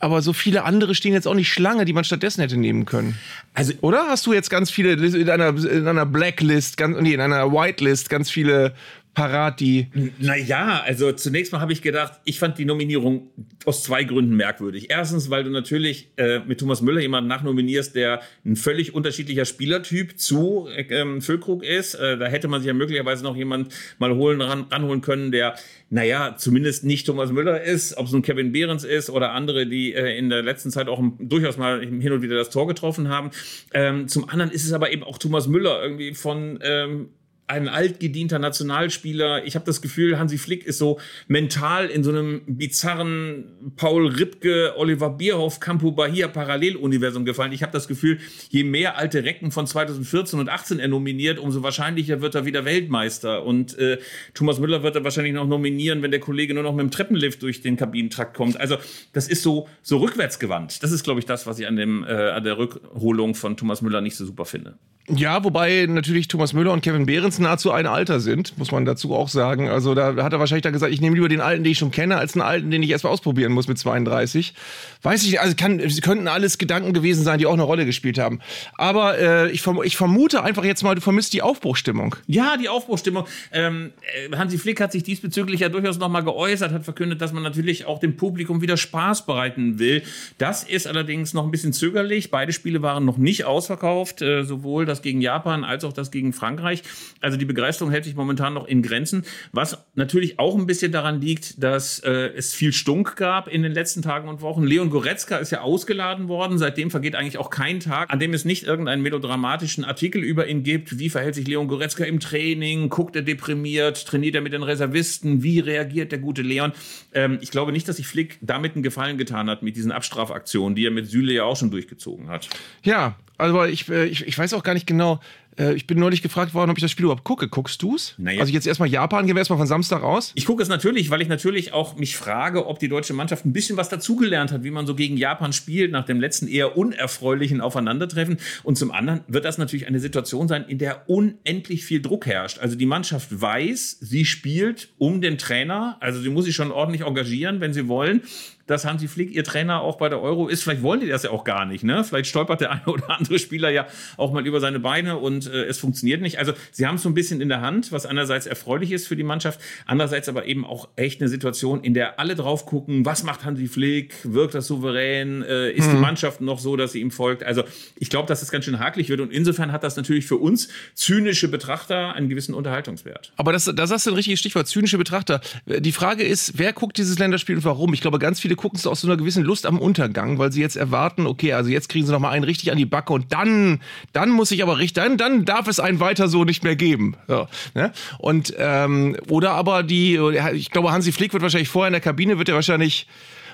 aber 0.00 0.22
so 0.22 0.32
viele 0.32 0.64
andere 0.64 0.94
stehen 0.94 1.12
jetzt 1.12 1.28
auch 1.28 1.34
nicht 1.34 1.52
Schlange, 1.52 1.84
die 1.84 1.92
man 1.92 2.04
stattdessen 2.04 2.40
hätte 2.40 2.56
nehmen 2.56 2.86
können. 2.86 3.16
Also, 3.54 3.74
oder? 3.82 4.06
Hast 4.08 4.26
du 4.26 4.32
jetzt 4.32 4.48
ganz 4.48 4.70
viele 4.70 4.92
in 4.92 5.30
einer, 5.30 5.48
in 5.64 5.86
einer 5.86 6.06
Blacklist, 6.06 6.78
ganz, 6.78 6.98
nee, 7.00 7.12
in 7.12 7.20
einer 7.20 7.52
Whitelist 7.52 8.08
ganz 8.08 8.30
viele 8.30 8.74
parat, 9.14 9.60
die. 9.60 9.88
Naja, 10.18 10.82
also 10.84 11.12
zunächst 11.12 11.52
mal 11.52 11.60
habe 11.60 11.72
ich 11.72 11.82
gedacht, 11.82 12.20
ich 12.24 12.38
fand 12.38 12.58
die 12.58 12.64
Nominierung 12.64 13.30
aus 13.64 13.82
zwei 13.82 14.04
Gründen 14.04 14.36
merkwürdig. 14.36 14.90
Erstens, 14.90 15.30
weil 15.30 15.44
du 15.44 15.50
natürlich 15.50 16.10
äh, 16.16 16.40
mit 16.40 16.60
Thomas 16.60 16.80
Müller 16.80 17.00
jemanden 17.00 17.28
nachnominierst, 17.28 17.94
der 17.94 18.20
ein 18.44 18.56
völlig 18.56 18.94
unterschiedlicher 18.94 19.44
Spielertyp 19.44 20.18
zu 20.18 20.68
ähm, 20.76 21.20
Füllkrug 21.20 21.64
ist. 21.64 21.94
Äh, 21.94 22.18
da 22.18 22.26
hätte 22.26 22.48
man 22.48 22.60
sich 22.60 22.68
ja 22.68 22.74
möglicherweise 22.74 23.24
noch 23.24 23.36
jemand 23.36 23.74
mal 23.98 24.14
holen, 24.14 24.40
ran, 24.40 24.66
ranholen 24.70 25.00
können, 25.00 25.32
der, 25.32 25.56
naja, 25.90 26.36
zumindest 26.36 26.84
nicht 26.84 27.06
Thomas 27.06 27.32
Müller 27.32 27.62
ist, 27.62 27.96
ob 27.96 28.06
es 28.06 28.12
nun 28.12 28.22
Kevin 28.22 28.52
Behrens 28.52 28.84
ist 28.84 29.10
oder 29.10 29.32
andere, 29.32 29.66
die 29.66 29.92
äh, 29.92 30.16
in 30.16 30.30
der 30.30 30.42
letzten 30.42 30.70
Zeit 30.70 30.88
auch 30.88 31.02
durchaus 31.18 31.56
mal 31.56 31.80
hin 31.80 32.12
und 32.12 32.22
wieder 32.22 32.36
das 32.36 32.50
Tor 32.50 32.66
getroffen 32.68 33.08
haben. 33.08 33.30
Ähm, 33.74 34.08
zum 34.08 34.28
anderen 34.28 34.50
ist 34.50 34.64
es 34.64 34.72
aber 34.72 34.92
eben 34.92 35.02
auch 35.02 35.18
Thomas 35.18 35.48
Müller 35.48 35.82
irgendwie 35.82 36.14
von 36.14 36.58
ähm, 36.62 37.08
ein 37.50 37.68
altgedienter 37.68 38.38
Nationalspieler. 38.38 39.44
Ich 39.44 39.56
habe 39.56 39.64
das 39.66 39.82
Gefühl, 39.82 40.18
Hansi 40.18 40.38
Flick 40.38 40.64
ist 40.64 40.78
so 40.78 41.00
mental 41.26 41.88
in 41.88 42.04
so 42.04 42.10
einem 42.10 42.42
bizarren 42.46 43.72
Paul 43.76 44.06
Ripke, 44.06 44.74
Oliver 44.76 45.10
Bierhoff, 45.10 45.58
Campo 45.58 45.90
Bahia 45.90 46.28
Paralleluniversum 46.28 47.24
gefallen. 47.24 47.52
Ich 47.52 47.62
habe 47.62 47.72
das 47.72 47.88
Gefühl, 47.88 48.18
je 48.50 48.62
mehr 48.62 48.96
alte 48.96 49.24
Recken 49.24 49.50
von 49.50 49.66
2014 49.66 50.38
und 50.38 50.48
18 50.48 50.78
er 50.78 50.88
nominiert, 50.88 51.38
umso 51.38 51.62
wahrscheinlicher 51.62 52.20
wird 52.20 52.36
er 52.36 52.46
wieder 52.46 52.64
Weltmeister. 52.64 53.44
Und 53.44 53.76
äh, 53.78 53.98
Thomas 54.32 54.60
Müller 54.60 54.82
wird 54.84 54.94
er 54.94 55.02
wahrscheinlich 55.02 55.34
noch 55.34 55.46
nominieren, 55.46 56.02
wenn 56.02 56.12
der 56.12 56.20
Kollege 56.20 56.54
nur 56.54 56.62
noch 56.62 56.74
mit 56.74 56.84
dem 56.84 56.90
Treppenlift 56.90 57.42
durch 57.42 57.62
den 57.62 57.76
Kabinentrakt 57.76 58.36
kommt. 58.36 58.60
Also 58.60 58.76
das 59.12 59.26
ist 59.26 59.42
so 59.42 59.68
so 59.82 59.98
rückwärtsgewandt. 59.98 60.82
Das 60.82 60.92
ist, 60.92 61.02
glaube 61.02 61.18
ich, 61.18 61.26
das, 61.26 61.46
was 61.46 61.58
ich 61.58 61.66
an 61.66 61.76
dem 61.76 62.04
äh, 62.04 62.30
an 62.30 62.44
der 62.44 62.58
Rückholung 62.58 63.34
von 63.34 63.56
Thomas 63.56 63.82
Müller 63.82 64.00
nicht 64.00 64.16
so 64.16 64.24
super 64.24 64.44
finde. 64.44 64.78
Ja, 65.16 65.42
wobei 65.42 65.86
natürlich 65.88 66.28
Thomas 66.28 66.52
Müller 66.52 66.72
und 66.72 66.82
Kevin 66.82 67.06
Behrens 67.06 67.38
nahezu 67.38 67.72
ein 67.72 67.86
Alter 67.86 68.20
sind, 68.20 68.56
muss 68.58 68.70
man 68.70 68.84
dazu 68.84 69.14
auch 69.14 69.28
sagen. 69.28 69.68
Also 69.68 69.94
da 69.94 70.14
hat 70.22 70.32
er 70.32 70.38
wahrscheinlich 70.38 70.62
dann 70.62 70.72
gesagt, 70.72 70.92
ich 70.92 71.00
nehme 71.00 71.16
lieber 71.16 71.28
den 71.28 71.40
alten, 71.40 71.64
den 71.64 71.72
ich 71.72 71.78
schon 71.78 71.90
kenne, 71.90 72.16
als 72.16 72.34
einen 72.34 72.42
alten, 72.42 72.70
den 72.70 72.82
ich 72.82 72.90
erstmal 72.90 73.12
ausprobieren 73.12 73.52
muss 73.52 73.66
mit 73.66 73.78
32. 73.78 74.54
Weiß 75.02 75.22
ich 75.22 75.30
nicht, 75.30 75.40
also 75.40 75.56
kann, 75.56 75.78
könnten 76.02 76.28
alles 76.28 76.58
Gedanken 76.58 76.92
gewesen 76.92 77.24
sein, 77.24 77.38
die 77.38 77.46
auch 77.46 77.54
eine 77.54 77.62
Rolle 77.62 77.86
gespielt 77.86 78.18
haben. 78.18 78.40
Aber 78.76 79.18
äh, 79.18 79.50
ich, 79.50 79.66
ich, 79.84 79.96
vermute 79.96 80.42
einfach 80.44 80.64
jetzt 80.64 80.82
mal, 80.82 80.94
du 80.94 81.00
vermisst 81.00 81.32
die 81.32 81.42
Aufbruchstimmung. 81.42 82.14
Ja, 82.26 82.56
die 82.56 82.68
Aufbruchstimmung. 82.68 83.26
Ähm, 83.52 83.92
äh, 84.30 84.36
Hansi 84.36 84.58
Flick 84.58 84.80
hat 84.80 84.92
sich 84.92 85.02
diesbezüglich 85.02 85.60
ja 85.60 85.68
durchaus 85.68 85.98
nochmal 85.98 86.22
geäußert, 86.22 86.72
hat 86.72 86.84
verkündet, 86.84 87.20
dass 87.20 87.32
man 87.32 87.42
natürlich 87.42 87.86
auch 87.86 87.98
dem 87.98 88.16
Publikum 88.16 88.62
wieder 88.62 88.76
Spaß 88.76 89.26
bereiten 89.26 89.78
will. 89.78 90.02
Das 90.38 90.62
ist 90.62 90.86
allerdings 90.86 91.34
noch 91.34 91.44
ein 91.44 91.50
bisschen 91.50 91.72
zögerlich. 91.72 92.30
Beide 92.30 92.52
Spiele 92.52 92.82
waren 92.82 93.04
noch 93.04 93.16
nicht 93.16 93.44
ausverkauft, 93.44 94.22
äh, 94.22 94.44
sowohl 94.44 94.86
das 94.86 94.99
gegen 95.02 95.20
Japan 95.20 95.64
als 95.64 95.84
auch 95.84 95.92
das 95.92 96.10
gegen 96.10 96.32
Frankreich. 96.32 96.82
Also 97.20 97.36
die 97.36 97.44
Begeisterung 97.44 97.90
hält 97.90 98.04
sich 98.04 98.14
momentan 98.14 98.54
noch 98.54 98.66
in 98.66 98.82
Grenzen, 98.82 99.24
was 99.52 99.78
natürlich 99.94 100.38
auch 100.38 100.56
ein 100.56 100.66
bisschen 100.66 100.92
daran 100.92 101.20
liegt, 101.20 101.62
dass 101.62 101.98
äh, 102.00 102.10
es 102.36 102.54
viel 102.54 102.72
Stunk 102.72 103.16
gab 103.16 103.48
in 103.48 103.62
den 103.62 103.72
letzten 103.72 104.02
Tagen 104.02 104.28
und 104.28 104.40
Wochen. 104.40 104.64
Leon 104.64 104.90
Goretzka 104.90 105.36
ist 105.36 105.50
ja 105.50 105.60
ausgeladen 105.60 106.28
worden. 106.28 106.58
Seitdem 106.58 106.90
vergeht 106.90 107.14
eigentlich 107.14 107.38
auch 107.38 107.50
kein 107.50 107.80
Tag, 107.80 108.10
an 108.10 108.18
dem 108.18 108.34
es 108.34 108.44
nicht 108.44 108.64
irgendeinen 108.64 109.02
melodramatischen 109.02 109.84
Artikel 109.84 110.22
über 110.22 110.46
ihn 110.46 110.62
gibt. 110.62 110.98
Wie 110.98 111.10
verhält 111.10 111.34
sich 111.34 111.46
Leon 111.46 111.68
Goretzka 111.68 112.04
im 112.04 112.20
Training? 112.20 112.88
Guckt 112.88 113.16
er 113.16 113.22
deprimiert? 113.22 114.06
Trainiert 114.06 114.34
er 114.34 114.40
mit 114.40 114.52
den 114.52 114.62
Reservisten? 114.62 115.42
Wie 115.42 115.60
reagiert 115.60 116.12
der 116.12 116.18
gute 116.18 116.42
Leon? 116.42 116.72
Ähm, 117.12 117.38
ich 117.40 117.50
glaube 117.50 117.72
nicht, 117.72 117.88
dass 117.88 117.96
sich 117.96 118.06
Flick 118.06 118.38
damit 118.40 118.74
einen 118.74 118.82
Gefallen 118.82 119.18
getan 119.18 119.48
hat 119.50 119.62
mit 119.62 119.76
diesen 119.76 119.92
Abstrafaktionen, 119.92 120.74
die 120.74 120.86
er 120.86 120.90
mit 120.90 121.08
Süle 121.08 121.32
ja 121.32 121.44
auch 121.44 121.56
schon 121.56 121.70
durchgezogen 121.70 122.28
hat. 122.28 122.48
Ja, 122.82 123.16
also 123.40 123.64
ich, 123.64 123.88
äh, 123.88 124.06
ich, 124.06 124.26
ich 124.26 124.38
weiß 124.38 124.54
auch 124.54 124.62
gar 124.62 124.74
nicht 124.74 124.86
genau, 124.86 125.20
äh, 125.58 125.74
ich 125.74 125.86
bin 125.86 125.98
neulich 125.98 126.22
gefragt 126.22 126.54
worden, 126.54 126.70
ob 126.70 126.78
ich 126.78 126.82
das 126.82 126.90
Spiel 126.90 127.04
überhaupt 127.04 127.24
gucke. 127.24 127.48
Guckst 127.48 127.82
du's? 127.82 128.14
Naja. 128.18 128.40
Also 128.40 128.52
jetzt 128.52 128.66
erstmal 128.66 128.88
Japan, 128.88 129.26
gehen 129.26 129.36
wir 129.36 129.40
erstmal 129.40 129.58
von 129.58 129.66
Samstag 129.66 130.02
aus. 130.02 130.32
Ich 130.34 130.46
gucke 130.46 130.62
es 130.62 130.68
natürlich, 130.68 131.10
weil 131.10 131.20
ich 131.22 131.28
natürlich 131.28 131.72
auch 131.72 131.96
mich 131.96 132.16
frage, 132.16 132.66
ob 132.66 132.78
die 132.78 132.88
deutsche 132.88 133.12
Mannschaft 133.12 133.44
ein 133.44 133.52
bisschen 133.52 133.76
was 133.76 133.88
dazugelernt 133.88 134.52
hat, 134.52 134.64
wie 134.64 134.70
man 134.70 134.86
so 134.86 134.94
gegen 134.94 135.16
Japan 135.16 135.52
spielt, 135.52 135.92
nach 135.92 136.04
dem 136.04 136.20
letzten 136.20 136.48
eher 136.48 136.76
unerfreulichen 136.76 137.60
Aufeinandertreffen. 137.60 138.38
Und 138.62 138.76
zum 138.76 138.90
anderen 138.90 139.20
wird 139.28 139.44
das 139.44 139.58
natürlich 139.58 139.86
eine 139.86 140.00
Situation 140.00 140.48
sein, 140.48 140.64
in 140.66 140.78
der 140.78 141.08
unendlich 141.08 141.84
viel 141.84 142.00
Druck 142.00 142.26
herrscht. 142.26 142.58
Also 142.58 142.76
die 142.76 142.86
Mannschaft 142.86 143.40
weiß, 143.40 143.98
sie 144.00 144.24
spielt 144.24 144.90
um 144.98 145.20
den 145.20 145.38
Trainer. 145.38 145.96
Also 146.00 146.20
sie 146.20 146.30
muss 146.30 146.44
sich 146.44 146.54
schon 146.54 146.70
ordentlich 146.70 147.06
engagieren, 147.06 147.60
wenn 147.60 147.72
sie 147.72 147.88
wollen 147.88 148.22
dass 148.70 148.84
Hansi 148.84 149.08
Flick 149.08 149.34
ihr 149.34 149.42
Trainer 149.42 149.80
auch 149.80 149.98
bei 149.98 150.08
der 150.08 150.22
Euro 150.22 150.46
ist. 150.46 150.62
Vielleicht 150.62 150.82
wollen 150.82 151.00
die 151.00 151.08
das 151.08 151.24
ja 151.24 151.30
auch 151.30 151.42
gar 151.42 151.66
nicht. 151.66 151.82
Ne? 151.82 152.04
Vielleicht 152.04 152.30
stolpert 152.30 152.60
der 152.60 152.70
eine 152.70 152.84
oder 152.86 153.10
andere 153.10 153.38
Spieler 153.40 153.70
ja 153.70 153.86
auch 154.16 154.32
mal 154.32 154.46
über 154.46 154.60
seine 154.60 154.78
Beine 154.78 155.18
und 155.18 155.46
äh, 155.46 155.64
es 155.64 155.78
funktioniert 155.78 156.20
nicht. 156.22 156.38
Also 156.38 156.52
sie 156.70 156.86
haben 156.86 156.94
es 156.94 157.02
so 157.02 157.08
ein 157.08 157.14
bisschen 157.14 157.40
in 157.40 157.48
der 157.48 157.62
Hand, 157.62 157.90
was 157.90 158.06
einerseits 158.06 158.46
erfreulich 158.46 158.92
ist 158.92 159.08
für 159.08 159.16
die 159.16 159.24
Mannschaft, 159.24 159.60
andererseits 159.86 160.28
aber 160.28 160.46
eben 160.46 160.64
auch 160.64 160.88
echt 160.94 161.20
eine 161.20 161.28
Situation, 161.28 161.82
in 161.82 161.94
der 161.94 162.20
alle 162.20 162.36
drauf 162.36 162.64
gucken, 162.64 163.04
was 163.04 163.24
macht 163.24 163.44
Hansi 163.44 163.66
Flick, 163.66 164.14
wirkt 164.22 164.54
das 164.54 164.68
souverän, 164.68 165.42
äh, 165.42 165.72
ist 165.72 165.88
mhm. 165.88 165.96
die 165.96 166.00
Mannschaft 166.00 166.40
noch 166.40 166.60
so, 166.60 166.76
dass 166.76 166.92
sie 166.92 167.00
ihm 167.00 167.10
folgt. 167.10 167.42
Also 167.42 167.64
ich 167.96 168.08
glaube, 168.08 168.28
dass 168.28 168.38
das 168.38 168.52
ganz 168.52 168.66
schön 168.66 168.78
hakelig 168.78 169.08
wird 169.08 169.20
und 169.20 169.32
insofern 169.32 169.72
hat 169.72 169.82
das 169.82 169.96
natürlich 169.96 170.26
für 170.26 170.36
uns 170.36 170.68
zynische 170.94 171.48
Betrachter 171.48 172.14
einen 172.14 172.28
gewissen 172.28 172.54
Unterhaltungswert. 172.54 173.32
Aber 173.36 173.52
das, 173.52 173.64
da 173.64 173.86
sagst 173.88 174.06
du 174.06 174.10
ein 174.10 174.14
richtiges 174.14 174.38
Stichwort, 174.38 174.68
zynische 174.68 174.96
Betrachter. 174.96 175.40
Die 175.66 175.92
Frage 175.92 176.22
ist, 176.22 176.52
wer 176.56 176.72
guckt 176.72 176.98
dieses 176.98 177.18
Länderspiel 177.18 177.56
und 177.56 177.64
warum? 177.64 177.92
Ich 177.94 178.00
glaube, 178.00 178.20
ganz 178.20 178.38
viele 178.38 178.54
gucken 178.60 178.78
es 178.78 178.86
aus 178.86 179.00
so 179.00 179.08
einer 179.08 179.16
gewissen 179.16 179.42
Lust 179.42 179.64
am 179.64 179.78
Untergang, 179.78 180.38
weil 180.38 180.52
sie 180.52 180.60
jetzt 180.60 180.76
erwarten, 180.76 181.26
okay, 181.26 181.54
also 181.54 181.70
jetzt 181.70 181.88
kriegen 181.88 182.04
sie 182.04 182.12
noch 182.12 182.20
mal 182.20 182.30
einen 182.30 182.44
richtig 182.44 182.70
an 182.70 182.76
die 182.76 182.84
Backe 182.84 183.12
und 183.12 183.32
dann, 183.32 183.80
dann 184.12 184.28
muss 184.28 184.50
ich 184.50 184.62
aber 184.62 184.78
richtig, 184.78 185.02
dann, 185.02 185.16
dann 185.16 185.46
darf 185.46 185.66
es 185.66 185.80
einen 185.80 185.98
weiter 185.98 186.28
so 186.28 186.44
nicht 186.44 186.62
mehr 186.62 186.76
geben. 186.76 187.16
So, 187.26 187.48
ne? 187.74 187.92
Und 188.18 188.54
ähm, 188.58 189.16
oder 189.28 189.52
aber 189.52 189.82
die, 189.82 190.20
ich 190.52 190.70
glaube, 190.70 190.92
Hansi 190.92 191.10
Flick 191.10 191.32
wird 191.32 191.42
wahrscheinlich 191.42 191.70
vorher 191.70 191.88
in 191.88 191.94
der 191.94 192.02
Kabine 192.02 192.36
wird 192.36 192.50
er 192.50 192.54
wahrscheinlich 192.54 193.06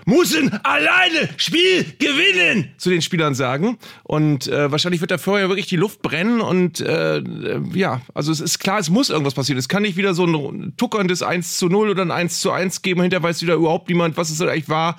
müssen 0.06 0.52
alleine 0.64 1.28
Spiel 1.36 1.84
gewinnen, 1.98 2.72
zu 2.78 2.90
den 2.90 3.02
Spielern 3.02 3.34
sagen. 3.34 3.76
Und 4.04 4.46
äh, 4.46 4.70
wahrscheinlich 4.70 5.00
wird 5.00 5.10
da 5.10 5.18
vorher 5.18 5.48
wirklich 5.48 5.66
die 5.66 5.76
Luft 5.76 6.00
brennen. 6.00 6.40
Und 6.40 6.80
äh, 6.80 7.22
ja, 7.74 8.00
also 8.14 8.32
es 8.32 8.40
ist 8.40 8.60
klar, 8.60 8.78
es 8.78 8.88
muss 8.88 9.10
irgendwas 9.10 9.34
passieren. 9.34 9.58
Es 9.58 9.68
kann 9.68 9.82
nicht 9.82 9.96
wieder 9.96 10.14
so 10.14 10.24
ein 10.24 10.74
tuckerndes 10.76 11.22
1 11.22 11.58
zu 11.58 11.68
0 11.68 11.90
oder 11.90 12.02
ein 12.02 12.12
1 12.12 12.40
zu 12.40 12.52
1 12.52 12.82
geben. 12.82 13.02
Hinterher 13.02 13.24
weiß 13.24 13.42
wieder 13.42 13.54
überhaupt 13.54 13.88
niemand, 13.88 14.16
was 14.16 14.30
es 14.30 14.40
eigentlich 14.40 14.68
war. 14.68 14.96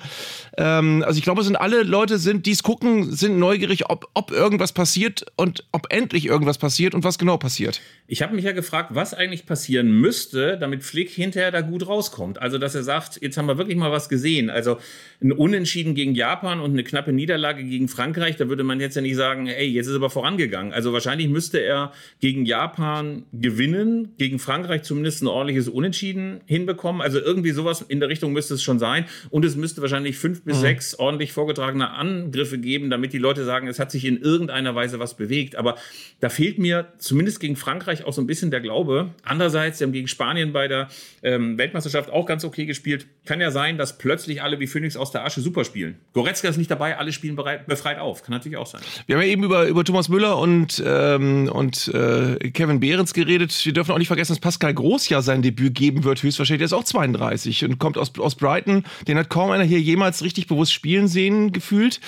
Ähm, 0.58 1.02
also 1.06 1.16
ich 1.16 1.24
glaube, 1.24 1.40
es 1.40 1.46
sind 1.46 1.56
alle 1.56 1.84
Leute, 1.84 2.18
sind, 2.18 2.44
die 2.44 2.52
es 2.52 2.62
gucken, 2.62 3.10
sind 3.10 3.38
neugierig, 3.38 3.88
ob, 3.88 4.10
ob 4.12 4.30
irgendwas 4.30 4.72
passiert 4.72 5.24
und 5.36 5.64
ob 5.72 5.86
endlich 5.90 6.26
irgendwas 6.26 6.58
passiert 6.58 6.94
und 6.94 7.04
was 7.04 7.18
genau 7.18 7.38
passiert. 7.38 7.80
Ich 8.08 8.22
habe 8.22 8.34
mich 8.34 8.44
ja 8.44 8.52
gefragt, 8.52 8.90
was 8.92 9.14
eigentlich 9.14 9.46
passieren 9.46 9.90
müsste, 9.90 10.58
damit 10.58 10.82
Flick 10.82 11.10
hinterher 11.10 11.50
da 11.50 11.62
gut 11.62 11.86
rauskommt. 11.86 12.42
Also, 12.42 12.58
dass 12.58 12.74
er 12.74 12.82
sagt, 12.82 13.22
jetzt 13.22 13.38
haben 13.38 13.46
wir 13.46 13.56
wirklich 13.56 13.76
mal 13.78 13.92
was 13.92 14.08
gesehen. 14.08 14.50
Also 14.50 14.78
ein 15.22 15.32
Unentschieden 15.32 15.94
gegen 15.94 16.14
Japan 16.14 16.60
und 16.60 16.72
eine 16.72 16.84
knappe 16.84 17.12
Niederlage 17.12 17.64
gegen 17.64 17.88
Frankreich, 17.88 18.36
da 18.36 18.48
würde 18.48 18.64
man 18.64 18.80
jetzt 18.80 18.94
ja 18.94 19.02
nicht 19.02 19.16
sagen, 19.16 19.46
ey, 19.48 19.66
jetzt 19.66 19.86
ist 19.86 19.92
er 19.92 19.96
aber 19.96 20.10
vorangegangen. 20.10 20.72
Also 20.72 20.92
wahrscheinlich 20.92 21.28
müsste 21.28 21.58
er 21.58 21.92
gegen 22.20 22.44
Japan 22.44 23.24
gewinnen, 23.32 24.14
gegen 24.18 24.38
Frankreich 24.38 24.82
zumindest 24.82 25.22
ein 25.22 25.26
ordentliches 25.26 25.68
Unentschieden 25.68 26.40
hinbekommen. 26.46 27.02
Also 27.02 27.18
irgendwie 27.18 27.50
sowas 27.50 27.84
in 27.86 28.00
der 28.00 28.08
Richtung 28.08 28.32
müsste 28.32 28.54
es 28.54 28.62
schon 28.62 28.78
sein. 28.78 29.06
Und 29.30 29.44
es 29.44 29.56
müsste 29.56 29.82
wahrscheinlich 29.82 30.16
fünf 30.16 30.44
bis 30.44 30.58
mhm. 30.58 30.60
sechs 30.60 30.94
ordentlich 30.98 31.32
vorgetragene 31.32 31.90
Angriffe 31.90 32.58
geben, 32.58 32.90
damit 32.90 33.12
die 33.12 33.18
Leute 33.18 33.44
sagen, 33.44 33.66
es 33.66 33.78
hat 33.78 33.90
sich 33.90 34.04
in 34.04 34.20
irgendeiner 34.20 34.74
Weise 34.74 34.98
was 34.98 35.16
bewegt. 35.16 35.56
Aber 35.56 35.76
da 36.20 36.28
fehlt 36.28 36.58
mir 36.58 36.92
zumindest 36.98 37.40
gegen 37.40 37.56
Frankreich 37.56 38.04
auch 38.04 38.12
so 38.12 38.20
ein 38.20 38.26
bisschen 38.26 38.50
der 38.50 38.60
Glaube. 38.60 39.10
Andererseits, 39.24 39.78
sie 39.78 39.84
haben 39.84 39.92
gegen 39.92 40.08
Spanien 40.08 40.52
bei 40.52 40.68
der 40.68 40.88
ähm, 41.22 41.58
Weltmeisterschaft 41.58 42.10
auch 42.10 42.26
ganz 42.26 42.44
okay 42.44 42.66
gespielt. 42.66 43.06
Kann 43.24 43.40
ja 43.40 43.50
sein, 43.50 43.78
dass 43.78 43.98
plötzlich 43.98 44.42
alle 44.42 44.60
wie 44.60 44.66
Phoenix 44.66 44.87
aus 44.96 45.10
der 45.10 45.24
Asche 45.24 45.40
super 45.40 45.64
spielen. 45.64 45.96
Goretzka 46.12 46.48
ist 46.48 46.56
nicht 46.56 46.70
dabei, 46.70 46.98
alle 46.98 47.12
spielen 47.12 47.36
bereit, 47.36 47.66
befreit 47.66 47.98
auf. 47.98 48.22
Kann 48.22 48.32
natürlich 48.32 48.56
auch 48.56 48.66
sein. 48.66 48.80
Wir 49.06 49.16
haben 49.16 49.22
ja 49.22 49.28
eben 49.28 49.44
über, 49.44 49.66
über 49.66 49.84
Thomas 49.84 50.08
Müller 50.08 50.38
und, 50.38 50.82
ähm, 50.84 51.48
und 51.52 51.88
äh, 51.88 52.50
Kevin 52.50 52.80
Behrens 52.80 53.14
geredet. 53.14 53.64
Wir 53.64 53.72
dürfen 53.72 53.92
auch 53.92 53.98
nicht 53.98 54.08
vergessen, 54.08 54.32
dass 54.32 54.40
Pascal 54.40 54.74
Groß 54.74 55.08
ja 55.08 55.22
sein 55.22 55.42
Debüt 55.42 55.74
geben 55.74 56.04
wird, 56.04 56.22
höchstwahrscheinlich. 56.22 56.60
Der 56.60 56.66
ist 56.66 56.72
auch 56.72 56.84
32 56.84 57.64
und 57.64 57.78
kommt 57.78 57.98
aus, 57.98 58.12
aus 58.18 58.34
Brighton. 58.34 58.84
Den 59.06 59.18
hat 59.18 59.28
kaum 59.28 59.50
einer 59.50 59.64
hier 59.64 59.80
jemals 59.80 60.22
richtig 60.22 60.46
bewusst 60.46 60.72
spielen 60.72 61.08
sehen, 61.08 61.52
gefühlt. 61.52 62.00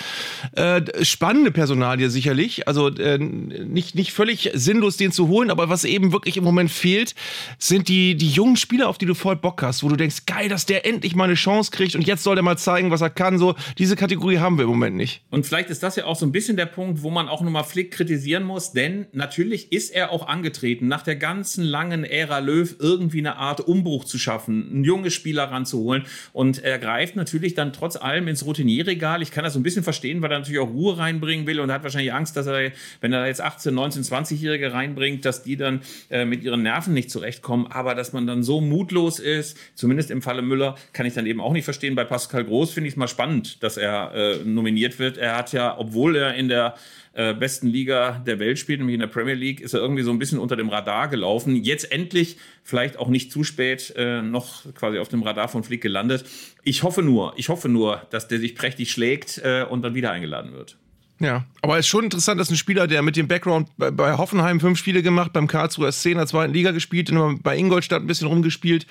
Äh, 0.52 0.82
spannende 1.04 1.50
Personalie 1.50 2.10
sicherlich. 2.10 2.68
Also 2.68 2.88
äh, 2.88 3.18
nicht, 3.18 3.94
nicht 3.94 4.12
völlig 4.12 4.50
sinnlos, 4.54 4.96
den 4.96 5.12
zu 5.12 5.28
holen, 5.28 5.50
aber 5.50 5.68
was 5.68 5.84
eben 5.84 6.12
wirklich 6.12 6.36
im 6.36 6.44
Moment 6.44 6.70
fehlt, 6.70 7.14
sind 7.58 7.88
die, 7.88 8.16
die 8.16 8.28
jungen 8.28 8.56
Spieler, 8.56 8.88
auf 8.88 8.98
die 8.98 9.06
du 9.06 9.14
voll 9.14 9.36
Bock 9.36 9.62
hast, 9.62 9.82
wo 9.82 9.88
du 9.88 9.96
denkst, 9.96 10.26
geil, 10.26 10.48
dass 10.48 10.66
der 10.66 10.86
endlich 10.86 11.14
mal 11.14 11.24
eine 11.24 11.34
Chance 11.34 11.70
kriegt 11.70 11.94
und 11.94 12.06
jetzt 12.06 12.22
soll 12.22 12.34
der 12.34 12.44
mal 12.44 12.56
zeigen, 12.56 12.69
zeigen, 12.70 12.90
was 12.90 13.00
er 13.00 13.10
kann. 13.10 13.38
So, 13.38 13.54
diese 13.78 13.96
Kategorie 13.96 14.38
haben 14.38 14.56
wir 14.56 14.64
im 14.64 14.70
Moment 14.70 14.96
nicht. 14.96 15.22
Und 15.30 15.44
vielleicht 15.44 15.70
ist 15.70 15.82
das 15.82 15.96
ja 15.96 16.04
auch 16.04 16.16
so 16.16 16.24
ein 16.24 16.32
bisschen 16.32 16.56
der 16.56 16.66
Punkt, 16.66 17.02
wo 17.02 17.10
man 17.10 17.28
auch 17.28 17.42
nochmal 17.42 17.64
Flick 17.64 17.90
kritisieren 17.90 18.44
muss, 18.44 18.72
denn 18.72 19.06
natürlich 19.12 19.72
ist 19.72 19.90
er 19.90 20.12
auch 20.12 20.28
angetreten, 20.28 20.86
nach 20.86 21.02
der 21.02 21.16
ganzen 21.16 21.64
langen 21.64 22.04
Ära 22.04 22.38
Löw 22.38 22.76
irgendwie 22.78 23.18
eine 23.18 23.36
Art 23.36 23.60
Umbruch 23.60 24.04
zu 24.04 24.18
schaffen, 24.18 24.70
einen 24.70 24.84
jungen 24.84 25.10
Spieler 25.10 25.44
ranzuholen. 25.44 26.04
Und 26.32 26.62
er 26.62 26.78
greift 26.78 27.16
natürlich 27.16 27.54
dann 27.54 27.72
trotz 27.72 27.96
allem 27.96 28.28
ins 28.28 28.44
Routinierregal. 28.44 29.22
Ich 29.22 29.32
kann 29.32 29.42
das 29.42 29.54
so 29.54 29.58
ein 29.58 29.64
bisschen 29.64 29.82
verstehen, 29.82 30.22
weil 30.22 30.30
er 30.30 30.38
natürlich 30.38 30.60
auch 30.60 30.70
Ruhe 30.70 30.96
reinbringen 30.98 31.46
will 31.46 31.58
und 31.60 31.72
hat 31.72 31.82
wahrscheinlich 31.82 32.12
Angst, 32.12 32.36
dass 32.36 32.46
er, 32.46 32.70
wenn 33.00 33.12
er 33.12 33.26
jetzt 33.26 33.40
18, 33.40 33.74
19, 33.74 34.02
20-Jährige 34.04 34.72
reinbringt, 34.72 35.24
dass 35.24 35.42
die 35.42 35.56
dann 35.56 35.80
äh, 36.08 36.24
mit 36.24 36.44
ihren 36.44 36.62
Nerven 36.62 36.94
nicht 36.94 37.10
zurechtkommen. 37.10 37.66
Aber 37.66 37.94
dass 37.94 38.12
man 38.12 38.26
dann 38.26 38.42
so 38.42 38.60
mutlos 38.60 39.18
ist, 39.18 39.56
zumindest 39.74 40.10
im 40.10 40.22
Falle 40.22 40.42
Müller, 40.42 40.76
kann 40.92 41.06
ich 41.06 41.14
dann 41.14 41.26
eben 41.26 41.40
auch 41.40 41.52
nicht 41.52 41.64
verstehen. 41.64 41.94
Bei 41.94 42.04
Pascal 42.04 42.44
Groß 42.50 42.72
finde 42.72 42.88
ich 42.88 42.94
es 42.94 42.98
mal 42.98 43.06
spannend, 43.06 43.62
dass 43.62 43.76
er 43.76 44.12
äh, 44.12 44.44
nominiert 44.44 44.98
wird. 44.98 45.18
Er 45.18 45.36
hat 45.36 45.52
ja, 45.52 45.78
obwohl 45.78 46.16
er 46.16 46.34
in 46.34 46.48
der 46.48 46.74
äh, 47.12 47.32
besten 47.32 47.68
Liga 47.68 48.22
der 48.26 48.40
Welt 48.40 48.58
spielt, 48.58 48.80
nämlich 48.80 48.94
in 48.94 49.00
der 49.00 49.06
Premier 49.06 49.34
League, 49.34 49.60
ist 49.60 49.72
er 49.72 49.80
irgendwie 49.80 50.02
so 50.02 50.10
ein 50.10 50.18
bisschen 50.18 50.40
unter 50.40 50.56
dem 50.56 50.68
Radar 50.68 51.06
gelaufen. 51.06 51.54
Jetzt 51.54 51.92
endlich, 51.92 52.38
vielleicht 52.64 52.98
auch 52.98 53.06
nicht 53.06 53.30
zu 53.30 53.44
spät, 53.44 53.94
äh, 53.96 54.20
noch 54.20 54.64
quasi 54.74 54.98
auf 54.98 55.08
dem 55.08 55.22
Radar 55.22 55.46
von 55.46 55.62
Flick 55.62 55.80
gelandet. 55.80 56.24
Ich 56.64 56.82
hoffe 56.82 57.02
nur, 57.02 57.34
ich 57.36 57.48
hoffe 57.48 57.68
nur, 57.68 58.02
dass 58.10 58.26
der 58.26 58.40
sich 58.40 58.56
prächtig 58.56 58.90
schlägt 58.90 59.38
äh, 59.38 59.64
und 59.68 59.82
dann 59.82 59.94
wieder 59.94 60.10
eingeladen 60.10 60.52
wird. 60.52 60.76
Ja, 61.20 61.44
aber 61.60 61.78
es 61.78 61.84
ist 61.84 61.90
schon 61.90 62.04
interessant, 62.04 62.40
dass 62.40 62.50
ein 62.50 62.56
Spieler, 62.56 62.86
der 62.86 63.02
mit 63.02 63.14
dem 63.14 63.28
Background 63.28 63.68
bei, 63.76 63.90
bei 63.90 64.16
Hoffenheim 64.16 64.58
fünf 64.58 64.78
Spiele 64.78 65.02
gemacht, 65.02 65.34
beim 65.34 65.46
Karlsruher 65.46 65.92
SC 65.92 66.06
in 66.06 66.16
der 66.16 66.26
zweiten 66.26 66.54
Liga 66.54 66.70
gespielt, 66.70 67.10
bei 67.42 67.58
Ingolstadt 67.58 68.00
ein 68.00 68.06
bisschen 68.06 68.28
rumgespielt, 68.28 68.86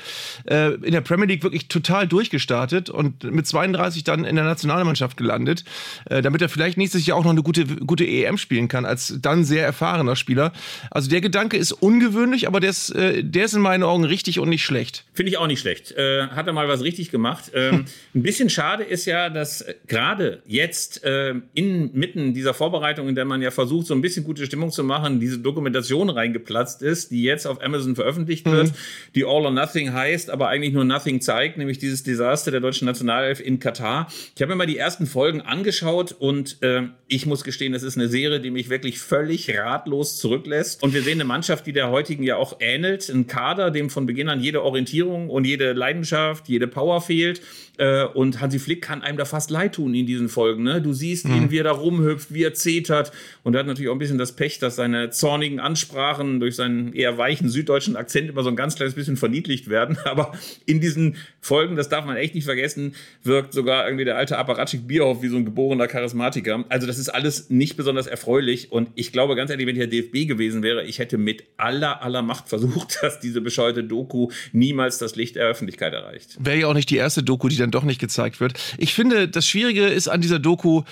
äh, 0.47 0.75
in 0.75 0.91
der 0.91 1.01
Premier 1.01 1.25
League 1.25 1.41
wirklich 1.41 1.67
total 1.67 2.07
durchgestartet 2.07 2.91
und 2.91 3.23
mit 3.23 3.47
32 3.47 4.03
dann 4.03 4.25
in 4.25 4.35
der 4.35 4.45
Nationalmannschaft 4.45 5.17
gelandet, 5.17 5.63
äh, 6.07 6.21
damit 6.21 6.43
er 6.43 6.49
vielleicht 6.49 6.77
nächstes 6.77 7.07
Jahr 7.07 7.17
auch 7.17 7.23
noch 7.23 7.31
eine 7.31 7.41
gute, 7.41 7.65
gute 7.65 8.05
EM 8.05 8.37
spielen 8.37 8.67
kann, 8.67 8.85
als 8.85 9.15
dann 9.19 9.43
sehr 9.43 9.65
erfahrener 9.65 10.15
Spieler. 10.15 10.53
Also 10.91 11.09
der 11.09 11.21
Gedanke 11.21 11.57
ist 11.57 11.71
ungewöhnlich, 11.71 12.47
aber 12.47 12.59
der 12.59 12.69
ist, 12.69 12.91
äh, 12.91 13.23
der 13.23 13.45
ist 13.45 13.53
in 13.55 13.61
meinen 13.61 13.81
Augen 13.81 14.05
richtig 14.05 14.39
und 14.39 14.49
nicht 14.49 14.63
schlecht. 14.63 15.05
Finde 15.13 15.31
ich 15.31 15.39
auch 15.39 15.47
nicht 15.47 15.61
schlecht. 15.61 15.93
Äh, 15.93 16.27
hat 16.27 16.45
er 16.45 16.53
mal 16.53 16.67
was 16.67 16.83
richtig 16.83 17.09
gemacht. 17.09 17.51
Ähm, 17.55 17.85
ein 18.13 18.21
bisschen 18.21 18.51
schade 18.51 18.83
ist 18.83 19.05
ja, 19.05 19.29
dass 19.29 19.65
gerade 19.87 20.43
jetzt 20.45 21.03
äh, 21.03 21.33
in 21.55 21.91
mitten 21.93 22.18
inmitten 22.19 22.33
dieser 22.33 22.53
Vorbereitung, 22.53 23.07
in 23.07 23.15
der 23.15 23.25
man 23.25 23.41
ja 23.41 23.51
versucht, 23.51 23.87
so 23.87 23.93
ein 23.93 24.01
bisschen 24.01 24.23
gute 24.23 24.45
Stimmung 24.45 24.71
zu 24.71 24.83
machen, 24.83 25.19
diese 25.19 25.39
Dokumentation 25.39 26.09
reingeplatzt 26.09 26.81
ist, 26.81 27.11
die 27.11 27.23
jetzt 27.23 27.45
auf 27.47 27.63
Amazon 27.63 27.95
veröffentlicht 27.95 28.45
mhm. 28.45 28.51
wird, 28.51 28.73
die 29.15 29.23
All 29.23 29.45
or 29.45 29.51
Nothing 29.51 29.93
heißt, 29.93 30.29
aber 30.29 30.49
eigentlich 30.49 30.73
nur 30.73 30.83
Nothing 30.83 31.21
zeigt, 31.21 31.57
nämlich 31.57 31.79
dieses 31.79 32.03
Desaster 32.03 32.51
der 32.51 32.59
deutschen 32.59 32.85
Nationalelf 32.85 33.39
in 33.39 33.59
Katar. 33.59 34.07
Ich 34.35 34.41
habe 34.41 34.51
mir 34.51 34.57
mal 34.57 34.67
die 34.67 34.77
ersten 34.77 35.05
Folgen 35.07 35.41
angeschaut 35.41 36.15
und 36.17 36.61
äh, 36.61 36.83
ich 37.07 37.25
muss 37.25 37.43
gestehen, 37.43 37.73
es 37.73 37.83
ist 37.83 37.97
eine 37.97 38.07
Serie, 38.07 38.39
die 38.39 38.51
mich 38.51 38.69
wirklich 38.69 38.99
völlig 38.99 39.49
ratlos 39.57 40.17
zurücklässt. 40.17 40.83
Und 40.83 40.93
wir 40.93 41.01
sehen 41.01 41.13
eine 41.13 41.25
Mannschaft, 41.25 41.65
die 41.65 41.73
der 41.73 41.89
heutigen 41.89 42.23
ja 42.23 42.35
auch 42.35 42.57
ähnelt, 42.59 43.09
ein 43.09 43.27
Kader, 43.27 43.71
dem 43.71 43.89
von 43.89 44.05
Beginn 44.05 44.29
an 44.29 44.39
jede 44.39 44.63
Orientierung 44.63 45.29
und 45.29 45.45
jede 45.45 45.73
Leidenschaft, 45.73 46.47
jede 46.47 46.67
Power 46.67 47.01
fehlt. 47.01 47.41
Äh, 47.79 48.03
und 48.05 48.41
Hansi 48.41 48.59
Flick 48.59 48.81
kann 48.81 49.01
einem 49.01 49.17
da 49.17 49.25
fast 49.25 49.49
leid 49.49 49.75
tun 49.75 49.93
in 49.93 50.05
diesen 50.05 50.27
Folgen. 50.27 50.63
Ne? 50.63 50.81
Du 50.81 50.93
siehst 50.93 51.27
mhm. 51.27 51.35
ihn, 51.35 51.51
wie 51.51 51.59
er 51.59 51.63
da 51.63 51.71
rumhüpft, 52.09 52.33
wie 52.33 52.43
er 52.43 52.53
zetert. 52.53 53.11
Und 53.43 53.55
er 53.55 53.59
hat 53.59 53.67
natürlich 53.67 53.89
auch 53.89 53.95
ein 53.95 53.99
bisschen 53.99 54.17
das 54.17 54.33
Pech, 54.35 54.59
dass 54.59 54.75
seine 54.75 55.09
zornigen 55.09 55.59
Ansprachen 55.59 56.39
durch 56.39 56.55
seinen 56.55 56.93
eher 56.93 57.17
weichen 57.17 57.49
süddeutschen 57.49 57.95
Akzent 57.95 58.29
immer 58.29 58.43
so 58.43 58.49
ein 58.49 58.55
ganz 58.55 58.75
kleines 58.75 58.95
bisschen 58.95 59.17
verniedlicht 59.17 59.69
werden. 59.69 59.97
Aber 60.05 60.33
in 60.65 60.81
diesen 60.81 61.15
Folgen, 61.41 61.75
das 61.75 61.89
darf 61.89 62.05
man 62.05 62.17
echt 62.17 62.35
nicht 62.35 62.45
vergessen, 62.45 62.95
wirkt 63.23 63.53
sogar 63.53 63.85
irgendwie 63.85 64.05
der 64.05 64.17
alte 64.17 64.37
Apparatschik 64.37 64.87
Bierhoff 64.87 65.21
wie 65.21 65.29
so 65.29 65.37
ein 65.37 65.45
geborener 65.45 65.87
Charismatiker. 65.87 66.65
Also 66.69 66.85
das 66.87 66.97
ist 66.97 67.09
alles 67.09 67.49
nicht 67.49 67.77
besonders 67.77 68.07
erfreulich. 68.07 68.71
Und 68.71 68.89
ich 68.95 69.11
glaube 69.11 69.35
ganz 69.35 69.51
ehrlich, 69.51 69.67
wenn 69.67 69.75
ich 69.75 69.79
der 69.79 69.87
DFB 69.87 70.27
gewesen 70.27 70.63
wäre, 70.63 70.83
ich 70.83 70.99
hätte 70.99 71.17
mit 71.17 71.43
aller, 71.57 72.01
aller 72.01 72.21
Macht 72.21 72.49
versucht, 72.49 72.99
dass 73.01 73.19
diese 73.19 73.41
bescheuerte 73.41 73.83
Doku 73.83 74.29
niemals 74.51 74.97
das 74.97 75.15
Licht 75.15 75.35
der 75.35 75.45
Öffentlichkeit 75.45 75.93
erreicht. 75.93 76.37
Wäre 76.39 76.59
ja 76.59 76.67
auch 76.67 76.73
nicht 76.73 76.89
die 76.89 76.97
erste 76.97 77.23
Doku, 77.23 77.47
die 77.47 77.55
dann 77.55 77.69
dann 77.69 77.81
doch 77.81 77.83
nicht 77.83 77.99
gezeigt 77.99 78.39
wird. 78.39 78.59
Ich 78.77 78.93
finde, 78.93 79.27
das 79.27 79.47
Schwierige 79.47 79.85
ist 79.85 80.07
an 80.07 80.21
dieser 80.21 80.39
Doku, 80.39 80.83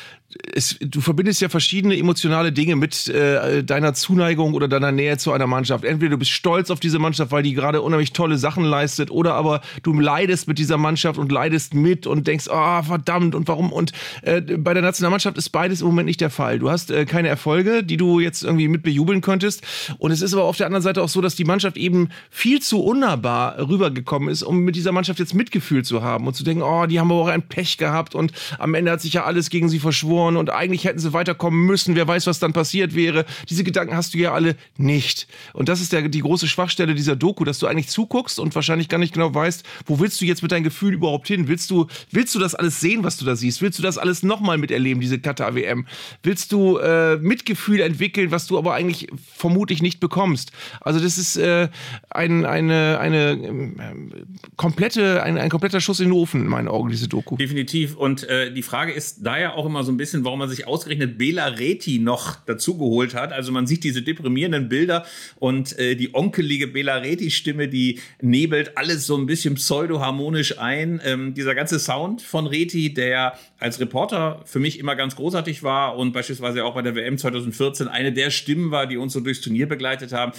es, 0.54 0.78
du 0.80 1.02
verbindest 1.08 1.40
ja 1.40 1.48
verschiedene 1.48 1.98
emotionale 1.98 2.52
Dinge 2.52 2.76
mit 2.76 3.08
äh, 3.08 3.64
deiner 3.64 3.94
Zuneigung 3.94 4.54
oder 4.54 4.68
deiner 4.68 4.92
Nähe 4.92 5.18
zu 5.18 5.32
einer 5.32 5.48
Mannschaft. 5.48 5.86
Entweder 5.86 6.12
du 6.12 6.18
bist 6.18 6.32
stolz 6.32 6.70
auf 6.70 6.82
diese 6.82 7.00
Mannschaft, 7.00 7.32
weil 7.32 7.44
die 7.44 7.54
gerade 7.54 7.82
unheimlich 7.82 8.12
tolle 8.12 8.38
Sachen 8.38 8.66
leistet, 8.66 9.10
oder 9.10 9.34
aber 9.34 9.62
du 9.84 9.94
leidest 9.94 10.50
mit 10.50 10.60
dieser 10.60 10.78
Mannschaft 10.78 11.18
und 11.18 11.32
leidest 11.32 11.74
mit 11.74 12.08
und 12.08 12.28
denkst, 12.28 12.50
ah, 12.50 12.80
oh, 12.80 12.84
verdammt, 12.84 13.36
und 13.36 13.48
warum? 13.48 13.72
Und 13.72 13.94
äh, 14.22 14.42
bei 14.42 14.74
der 14.74 14.84
Nationalmannschaft 14.84 15.38
ist 15.38 15.50
beides 15.50 15.80
im 15.80 15.88
Moment 15.88 16.08
nicht 16.08 16.20
der 16.20 16.30
Fall. 16.30 16.60
Du 16.60 16.70
hast 16.70 16.92
äh, 16.92 17.06
keine 17.06 17.30
Erfolge, 17.30 17.86
die 17.86 17.96
du 17.96 18.20
jetzt 18.20 18.44
irgendwie 18.44 18.68
mit 18.68 18.84
bejubeln 18.84 19.22
könntest. 19.22 19.64
Und 20.00 20.12
es 20.12 20.22
ist 20.22 20.34
aber 20.34 20.44
auf 20.44 20.58
der 20.58 20.66
anderen 20.66 20.84
Seite 20.84 21.02
auch 21.02 21.10
so, 21.10 21.22
dass 21.22 21.36
die 21.36 21.46
Mannschaft 21.46 21.78
eben 21.78 22.10
viel 22.30 22.62
zu 22.62 22.84
unnahbar 22.84 23.58
rübergekommen 23.70 24.28
ist, 24.28 24.44
um 24.44 24.60
mit 24.60 24.76
dieser 24.76 24.92
Mannschaft 24.92 25.20
jetzt 25.20 25.34
Mitgefühl 25.34 25.86
zu 25.86 26.04
haben 26.04 26.28
und 26.28 26.36
zu 26.36 26.44
denken, 26.44 26.64
oh, 26.64 26.86
die 26.86 27.00
haben 27.00 27.12
aber 27.12 27.22
auch 27.22 27.28
ein 27.28 27.48
Pech 27.48 27.78
gehabt 27.78 28.14
und 28.14 28.34
am 28.60 28.74
Ende 28.74 28.92
hat 28.92 29.00
sich 29.00 29.14
ja 29.14 29.24
alles 29.24 29.50
gegen 29.50 29.70
sie 29.70 29.80
verschworen 29.80 30.36
und 30.36 30.50
eigentlich 30.50 30.84
hätten 30.88 31.00
sie 31.00 31.14
weiterkommen 31.14 31.66
müssen. 31.66 31.96
Wer 31.96 32.08
weiß, 32.08 32.26
was 32.28 32.40
dann 32.40 32.54
passiert 32.54 32.96
wäre. 32.96 33.26
Diese 33.50 33.64
Gedanken 33.64 33.96
hast 33.96 34.14
du 34.14 34.18
ja 34.18 34.34
alle 34.34 34.56
nicht. 34.78 35.28
Und 35.54 35.70
das 35.70 35.82
ist 35.82 35.94
der, 35.94 36.08
die 36.10 36.22
große 36.22 36.48
Schwachstelle 36.48 36.96
dieser 36.96 37.16
Doku, 37.16 37.44
dass 37.44 37.60
du 37.60 37.68
eigentlich 37.68 37.90
zuguckst 37.90 38.40
und 38.40 38.56
wahrscheinlich 38.56 38.90
gar 38.90 38.98
nicht 38.98 39.14
genau 39.14 39.34
weißt, 39.34 39.64
wo 39.86 40.00
willst 40.00 40.20
du 40.22 40.26
jetzt 40.26 40.42
mit 40.42 40.52
deinem 40.52 40.64
Gefühl 40.64 40.94
überhaupt 40.94 41.28
hin? 41.28 41.48
Willst 41.48 41.70
du, 41.70 41.88
willst 42.12 42.34
du 42.34 42.40
das 42.40 42.56
alles 42.56 42.80
sehen, 42.80 43.04
was 43.04 43.18
du 43.18 43.26
da 43.26 43.36
siehst? 43.36 43.62
Willst 43.62 43.78
du 43.78 43.84
das 43.84 43.98
alles 43.98 44.24
nochmal 44.24 44.58
miterleben, 44.58 45.02
diese 45.02 45.20
Katar-WM? 45.20 45.86
Willst 46.24 46.52
du 46.52 46.78
äh, 46.78 47.18
Mitgefühl 47.18 47.82
entwickeln, 47.82 48.32
was 48.32 48.48
du 48.48 48.58
aber 48.58 48.74
eigentlich 48.74 49.08
vermutlich 49.36 49.82
nicht 49.82 50.00
bekommst? 50.00 50.52
Also 50.82 51.00
das 51.00 51.18
ist 51.18 51.38
äh, 51.38 51.70
ein, 52.10 52.46
eine, 52.46 53.00
eine 53.00 53.32
äh, 53.32 54.26
komplette, 54.56 55.24
ein, 55.24 55.38
ein 55.38 55.50
kompletter 55.50 55.82
Schuss 55.82 56.00
in 56.00 56.08
den 56.08 56.14
Ofen 56.14 56.42
in 56.42 56.48
meinen 56.48 56.68
Augen, 56.68 56.90
diese 56.90 57.08
Doku. 57.08 57.38
Definitiv. 57.38 57.96
Und 57.96 58.24
äh, 58.24 58.54
die 58.54 58.64
Frage 58.64 58.92
ist 58.92 59.26
da 59.26 59.38
ja 59.38 59.54
auch 59.54 59.66
immer 59.66 59.84
so 59.84 59.92
ein 59.92 59.98
bisschen, 59.98 60.24
warum 60.24 60.40
man 60.40 60.50
sich 60.50 60.68
ausgerechnet 60.78 61.18
Bela 61.18 61.48
Reti 61.48 61.98
noch 61.98 62.36
dazugeholt 62.46 63.16
hat. 63.16 63.34
Also 63.34 63.52
man 63.52 63.66
sieht 63.66 63.84
diese 63.84 64.04
deprimierenden 64.04 64.70
Bilder 64.70 65.06
und 65.40 65.78
äh, 65.80 65.96
die 65.96 66.14
onkelige 66.14 66.68
Bela 66.68 66.98
Reti-Stimme, 66.98 67.68
die 67.68 68.00
nebelt 68.22 68.78
alles 68.78 69.08
so 69.08 69.18
ein 69.18 69.26
bisschen 69.26 69.56
pseudoharmonisch 69.56 70.60
ein. 70.60 71.02
Ähm, 71.04 71.34
dieser 71.34 71.56
ganze 71.56 71.80
Sound 71.80 72.22
von 72.22 72.46
Reti, 72.46 72.94
der 72.94 73.34
als 73.60 73.80
Reporter 73.80 74.42
für 74.46 74.60
mich 74.60 74.78
immer 74.78 74.96
ganz 74.96 75.16
großartig 75.16 75.64
war 75.64 75.98
und 75.98 76.14
beispielsweise 76.14 76.64
auch 76.64 76.76
bei 76.76 76.84
der 76.84 76.96
WM 76.96 77.18
2014 77.18 77.88
eine 77.88 78.14
der 78.14 78.30
Stimmen 78.30 78.70
war, 78.70 78.86
die 78.86 78.98
uns 78.98 79.14
so 79.14 79.20
durchs 79.20 79.42
Turnier 79.42 79.68
begleitet 79.68 80.14
haben 80.14 80.34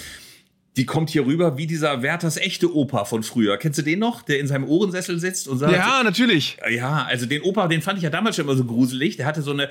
die 0.79 0.87
kommt 0.87 1.11
hier 1.11 1.27
rüber 1.27 1.59
wie 1.59 1.67
dieser 1.67 2.03
Werthers 2.03 2.37
echte 2.37 2.73
Opa 2.73 3.05
von 3.05 3.25
früher. 3.25 3.57
Kennst 3.59 3.81
du 3.81 3.83
den 3.83 3.99
noch, 3.99 4.23
der 4.23 4.39
in 4.39 4.47
seinem 4.47 4.65
Ohrensessel 4.65 5.19
sitzt 5.19 5.49
und 5.49 5.59
sagt? 5.59 5.73
Ja, 5.73 6.03
natürlich. 6.05 6.57
Ja, 6.71 7.05
also 7.05 7.27
den 7.27 7.43
Opa, 7.43 7.67
den 7.67 7.83
fand 7.83 7.99
ich 7.99 8.05
ja 8.05 8.11
damals 8.11 8.37
schon 8.37 8.45
immer 8.45 8.57
so 8.57 8.65
gruselig. 8.65 9.17
Der 9.17 9.27
hatte 9.27 9.43
so 9.43 9.51
eine 9.51 9.69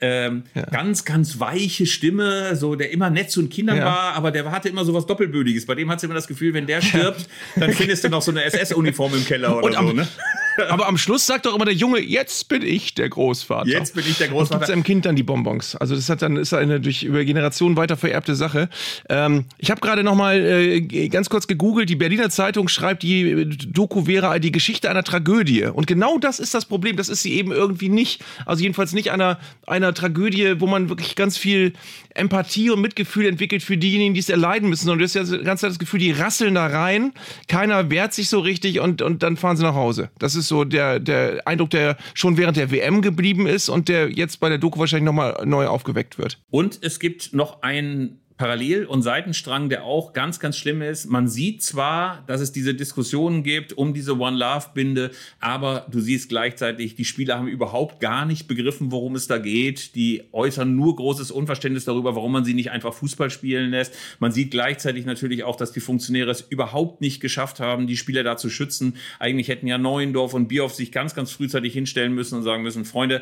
ähm, 0.00 0.44
ja. 0.54 0.62
ganz, 0.62 1.04
ganz 1.04 1.40
weiche 1.40 1.86
Stimme, 1.86 2.56
so 2.56 2.74
der 2.74 2.90
immer 2.90 3.10
nett 3.10 3.30
zu 3.30 3.40
den 3.42 3.50
Kindern 3.50 3.78
ja. 3.78 3.84
war, 3.84 4.14
aber 4.14 4.30
der 4.30 4.50
hatte 4.50 4.68
immer 4.68 4.84
so 4.84 4.94
was 4.94 5.06
Doppelbödiges. 5.06 5.66
Bei 5.66 5.74
dem 5.74 5.90
hat 5.90 6.00
sie 6.00 6.06
immer 6.06 6.14
das 6.14 6.26
Gefühl, 6.26 6.54
wenn 6.54 6.66
der 6.66 6.80
stirbt, 6.80 7.28
dann 7.56 7.72
findest 7.72 8.04
du 8.04 8.08
noch 8.08 8.22
so 8.22 8.30
eine 8.30 8.44
SS-Uniform 8.44 9.14
im 9.14 9.24
Keller 9.24 9.56
oder 9.62 9.80
und 9.80 9.88
so, 9.88 9.92
ne? 9.92 10.08
Aber 10.68 10.88
am 10.88 10.98
Schluss 10.98 11.26
sagt 11.26 11.46
doch 11.46 11.54
immer 11.54 11.64
der 11.64 11.74
Junge, 11.74 12.00
jetzt 12.00 12.48
bin 12.48 12.62
ich 12.62 12.94
der 12.94 13.08
Großvater. 13.08 13.68
Jetzt 13.68 13.94
bin 13.94 14.04
ich 14.06 14.18
der 14.18 14.28
Großvater. 14.28 14.54
Und 14.54 14.60
gibt 14.60 14.68
seinem 14.68 14.82
Kind 14.82 15.06
dann 15.06 15.16
die 15.16 15.22
Bonbons. 15.22 15.76
Also 15.76 15.94
das 15.94 16.08
hat 16.08 16.22
dann 16.22 16.36
ist 16.36 16.52
eine 16.54 16.80
durch 16.80 17.02
über 17.02 17.24
Generationen 17.24 17.76
weiter 17.76 17.96
vererbte 17.96 18.34
Sache. 18.34 18.68
Ähm, 19.08 19.46
ich 19.58 19.70
habe 19.70 19.80
gerade 19.80 20.02
noch 20.02 20.14
mal 20.14 20.38
äh, 20.38 21.08
ganz 21.08 21.28
kurz 21.30 21.46
gegoogelt. 21.46 21.88
Die 21.88 21.96
Berliner 21.96 22.30
Zeitung 22.30 22.68
schreibt, 22.68 23.02
die 23.02 23.48
Doku 23.68 24.06
wäre 24.06 24.40
die 24.40 24.52
Geschichte 24.52 24.90
einer 24.90 25.04
Tragödie. 25.04 25.64
Und 25.64 25.86
genau 25.86 26.18
das 26.18 26.38
ist 26.38 26.54
das 26.54 26.64
Problem. 26.64 26.96
Das 26.96 27.08
ist 27.08 27.22
sie 27.22 27.34
eben 27.34 27.52
irgendwie 27.52 27.88
nicht. 27.88 28.22
Also 28.46 28.62
jedenfalls 28.62 28.92
nicht 28.92 29.10
einer 29.10 29.38
einer 29.66 29.94
Tragödie, 29.94 30.60
wo 30.60 30.66
man 30.66 30.88
wirklich 30.88 31.16
ganz 31.16 31.38
viel 31.38 31.72
Empathie 32.14 32.70
und 32.70 32.80
Mitgefühl 32.80 33.26
entwickelt 33.26 33.62
für 33.62 33.76
diejenigen, 33.76 34.14
die 34.14 34.20
es 34.20 34.28
erleiden 34.28 34.68
müssen. 34.68 34.90
Und 34.90 34.98
du 34.98 35.04
hast 35.04 35.14
ja 35.14 35.24
die 35.24 35.44
ganze 35.44 35.62
Zeit 35.62 35.70
das 35.70 35.78
Gefühl, 35.78 36.00
die 36.00 36.12
rasseln 36.12 36.54
da 36.54 36.66
rein. 36.66 37.12
Keiner 37.48 37.90
wehrt 37.90 38.14
sich 38.14 38.28
so 38.28 38.40
richtig 38.40 38.80
und 38.80 39.02
und 39.02 39.22
dann 39.22 39.36
fahren 39.36 39.56
sie 39.56 39.62
nach 39.62 39.74
Hause. 39.74 40.10
Das 40.18 40.34
ist 40.34 40.48
so 40.48 40.64
der, 40.64 41.00
der 41.00 41.46
Eindruck, 41.46 41.70
der 41.70 41.96
schon 42.14 42.36
während 42.36 42.56
der 42.56 42.70
WM 42.70 43.02
geblieben 43.02 43.46
ist 43.46 43.68
und 43.68 43.88
der 43.88 44.10
jetzt 44.10 44.40
bei 44.40 44.48
der 44.48 44.58
Doku 44.58 44.78
wahrscheinlich 44.78 45.06
nochmal 45.06 45.42
neu 45.44 45.66
aufgeweckt 45.66 46.18
wird. 46.18 46.38
Und 46.50 46.78
es 46.82 46.98
gibt 46.98 47.32
noch 47.32 47.62
ein 47.62 48.18
Parallel- 48.40 48.86
und 48.86 49.02
Seitenstrang, 49.02 49.68
der 49.68 49.84
auch 49.84 50.14
ganz, 50.14 50.40
ganz 50.40 50.56
schlimm 50.56 50.80
ist. 50.80 51.10
Man 51.10 51.28
sieht 51.28 51.62
zwar, 51.62 52.24
dass 52.26 52.40
es 52.40 52.52
diese 52.52 52.72
Diskussionen 52.72 53.42
gibt 53.42 53.74
um 53.74 53.92
diese 53.92 54.18
One 54.18 54.38
Love-Binde, 54.38 55.10
aber 55.40 55.86
du 55.90 56.00
siehst 56.00 56.30
gleichzeitig, 56.30 56.94
die 56.94 57.04
Spieler 57.04 57.36
haben 57.36 57.48
überhaupt 57.48 58.00
gar 58.00 58.24
nicht 58.24 58.48
begriffen, 58.48 58.92
worum 58.92 59.14
es 59.14 59.26
da 59.26 59.36
geht. 59.36 59.94
Die 59.94 60.22
äußern 60.32 60.74
nur 60.74 60.96
großes 60.96 61.30
Unverständnis 61.30 61.84
darüber, 61.84 62.16
warum 62.16 62.32
man 62.32 62.46
sie 62.46 62.54
nicht 62.54 62.70
einfach 62.70 62.94
Fußball 62.94 63.28
spielen 63.28 63.68
lässt. 63.72 63.94
Man 64.20 64.32
sieht 64.32 64.52
gleichzeitig 64.52 65.04
natürlich 65.04 65.44
auch, 65.44 65.56
dass 65.56 65.72
die 65.72 65.80
Funktionäre 65.80 66.30
es 66.30 66.40
überhaupt 66.40 67.02
nicht 67.02 67.20
geschafft 67.20 67.60
haben, 67.60 67.86
die 67.86 67.98
Spieler 67.98 68.22
da 68.22 68.38
zu 68.38 68.48
schützen. 68.48 68.96
Eigentlich 69.18 69.48
hätten 69.48 69.66
ja 69.66 69.76
Neuendorf 69.76 70.32
und 70.32 70.48
Bierhoff 70.48 70.74
sich 70.74 70.92
ganz, 70.92 71.14
ganz 71.14 71.30
frühzeitig 71.30 71.74
hinstellen 71.74 72.14
müssen 72.14 72.38
und 72.38 72.44
sagen 72.44 72.62
müssen, 72.62 72.86
Freunde, 72.86 73.20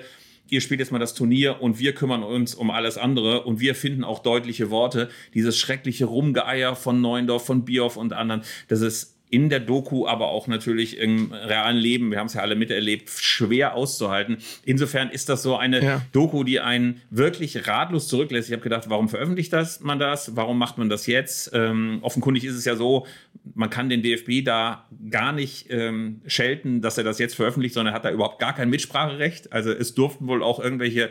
ihr 0.51 0.61
spielt 0.61 0.81
jetzt 0.81 0.93
mal 0.93 0.99
das 0.99 1.15
Turnier 1.15 1.61
und 1.61 1.79
wir 1.79 1.95
kümmern 1.95 2.23
uns 2.23 2.55
um 2.55 2.71
alles 2.71 2.99
andere 2.99 3.45
und 3.45 3.61
wir 3.61 3.75
finden 3.75 4.05
auch 4.05 4.21
deutliche 4.21 4.71
Worte. 4.71 5.09
Dieses 5.35 5.59
schreckliche 5.59 6.07
Rumgeeier 6.07 6.75
von 6.77 7.01
Neuendorf, 7.01 7.45
von 7.45 7.65
Bioff 7.65 7.97
und 7.97 8.13
anderen, 8.13 8.43
das 8.69 8.81
ist 8.81 9.18
in 9.31 9.49
der 9.49 9.61
Doku, 9.61 10.07
aber 10.07 10.29
auch 10.29 10.47
natürlich 10.47 10.99
im 10.99 11.33
realen 11.33 11.77
Leben, 11.77 12.11
wir 12.11 12.19
haben 12.19 12.27
es 12.27 12.35
ja 12.35 12.41
alle 12.41 12.57
miterlebt, 12.57 13.11
schwer 13.11 13.75
auszuhalten. 13.75 14.39
Insofern 14.65 15.11
ist 15.11 15.29
das 15.29 15.43
so 15.43 15.57
eine 15.57 15.83
ja. 15.83 16.03
Doku, 16.13 16.45
die 16.45 16.61
einen 16.61 17.03
wirklich 17.11 17.67
ratlos 17.67 18.09
zurücklässt. 18.09 18.49
Ich 18.49 18.53
habe 18.53 18.63
gedacht, 18.63 18.89
warum 18.89 19.09
veröffentlicht 19.09 19.53
das 19.53 19.81
man 19.81 19.99
das? 19.99 20.37
Warum 20.37 20.59
macht 20.59 20.79
man 20.79 20.89
das 20.89 21.07
jetzt? 21.07 21.51
Ähm, 21.53 21.99
offenkundig 22.03 22.45
ist 22.45 22.55
es 22.55 22.65
ja 22.65 22.77
so, 22.77 23.07
man 23.55 23.71
kann 23.71 23.89
den 23.89 24.03
DFB 24.03 24.45
da 24.45 24.87
gar 25.11 25.33
nicht 25.33 25.67
ähm, 25.71 26.21
schelten, 26.27 26.81
dass 26.81 26.99
er 26.99 27.05
das 27.05 27.19
jetzt 27.19 27.35
veröffentlicht, 27.35 27.75
sondern 27.75 27.95
er 27.95 27.97
hat 27.97 28.05
da 28.05 28.11
überhaupt 28.11 28.39
gar 28.39 28.55
kein 28.55 28.71
Mitspracherecht. 28.71 29.53
Also 29.53 29.73
es 29.73 29.95
durften 29.95 30.27
wohl 30.27 30.43
auch 30.43 30.61
irgendwelche 30.61 31.11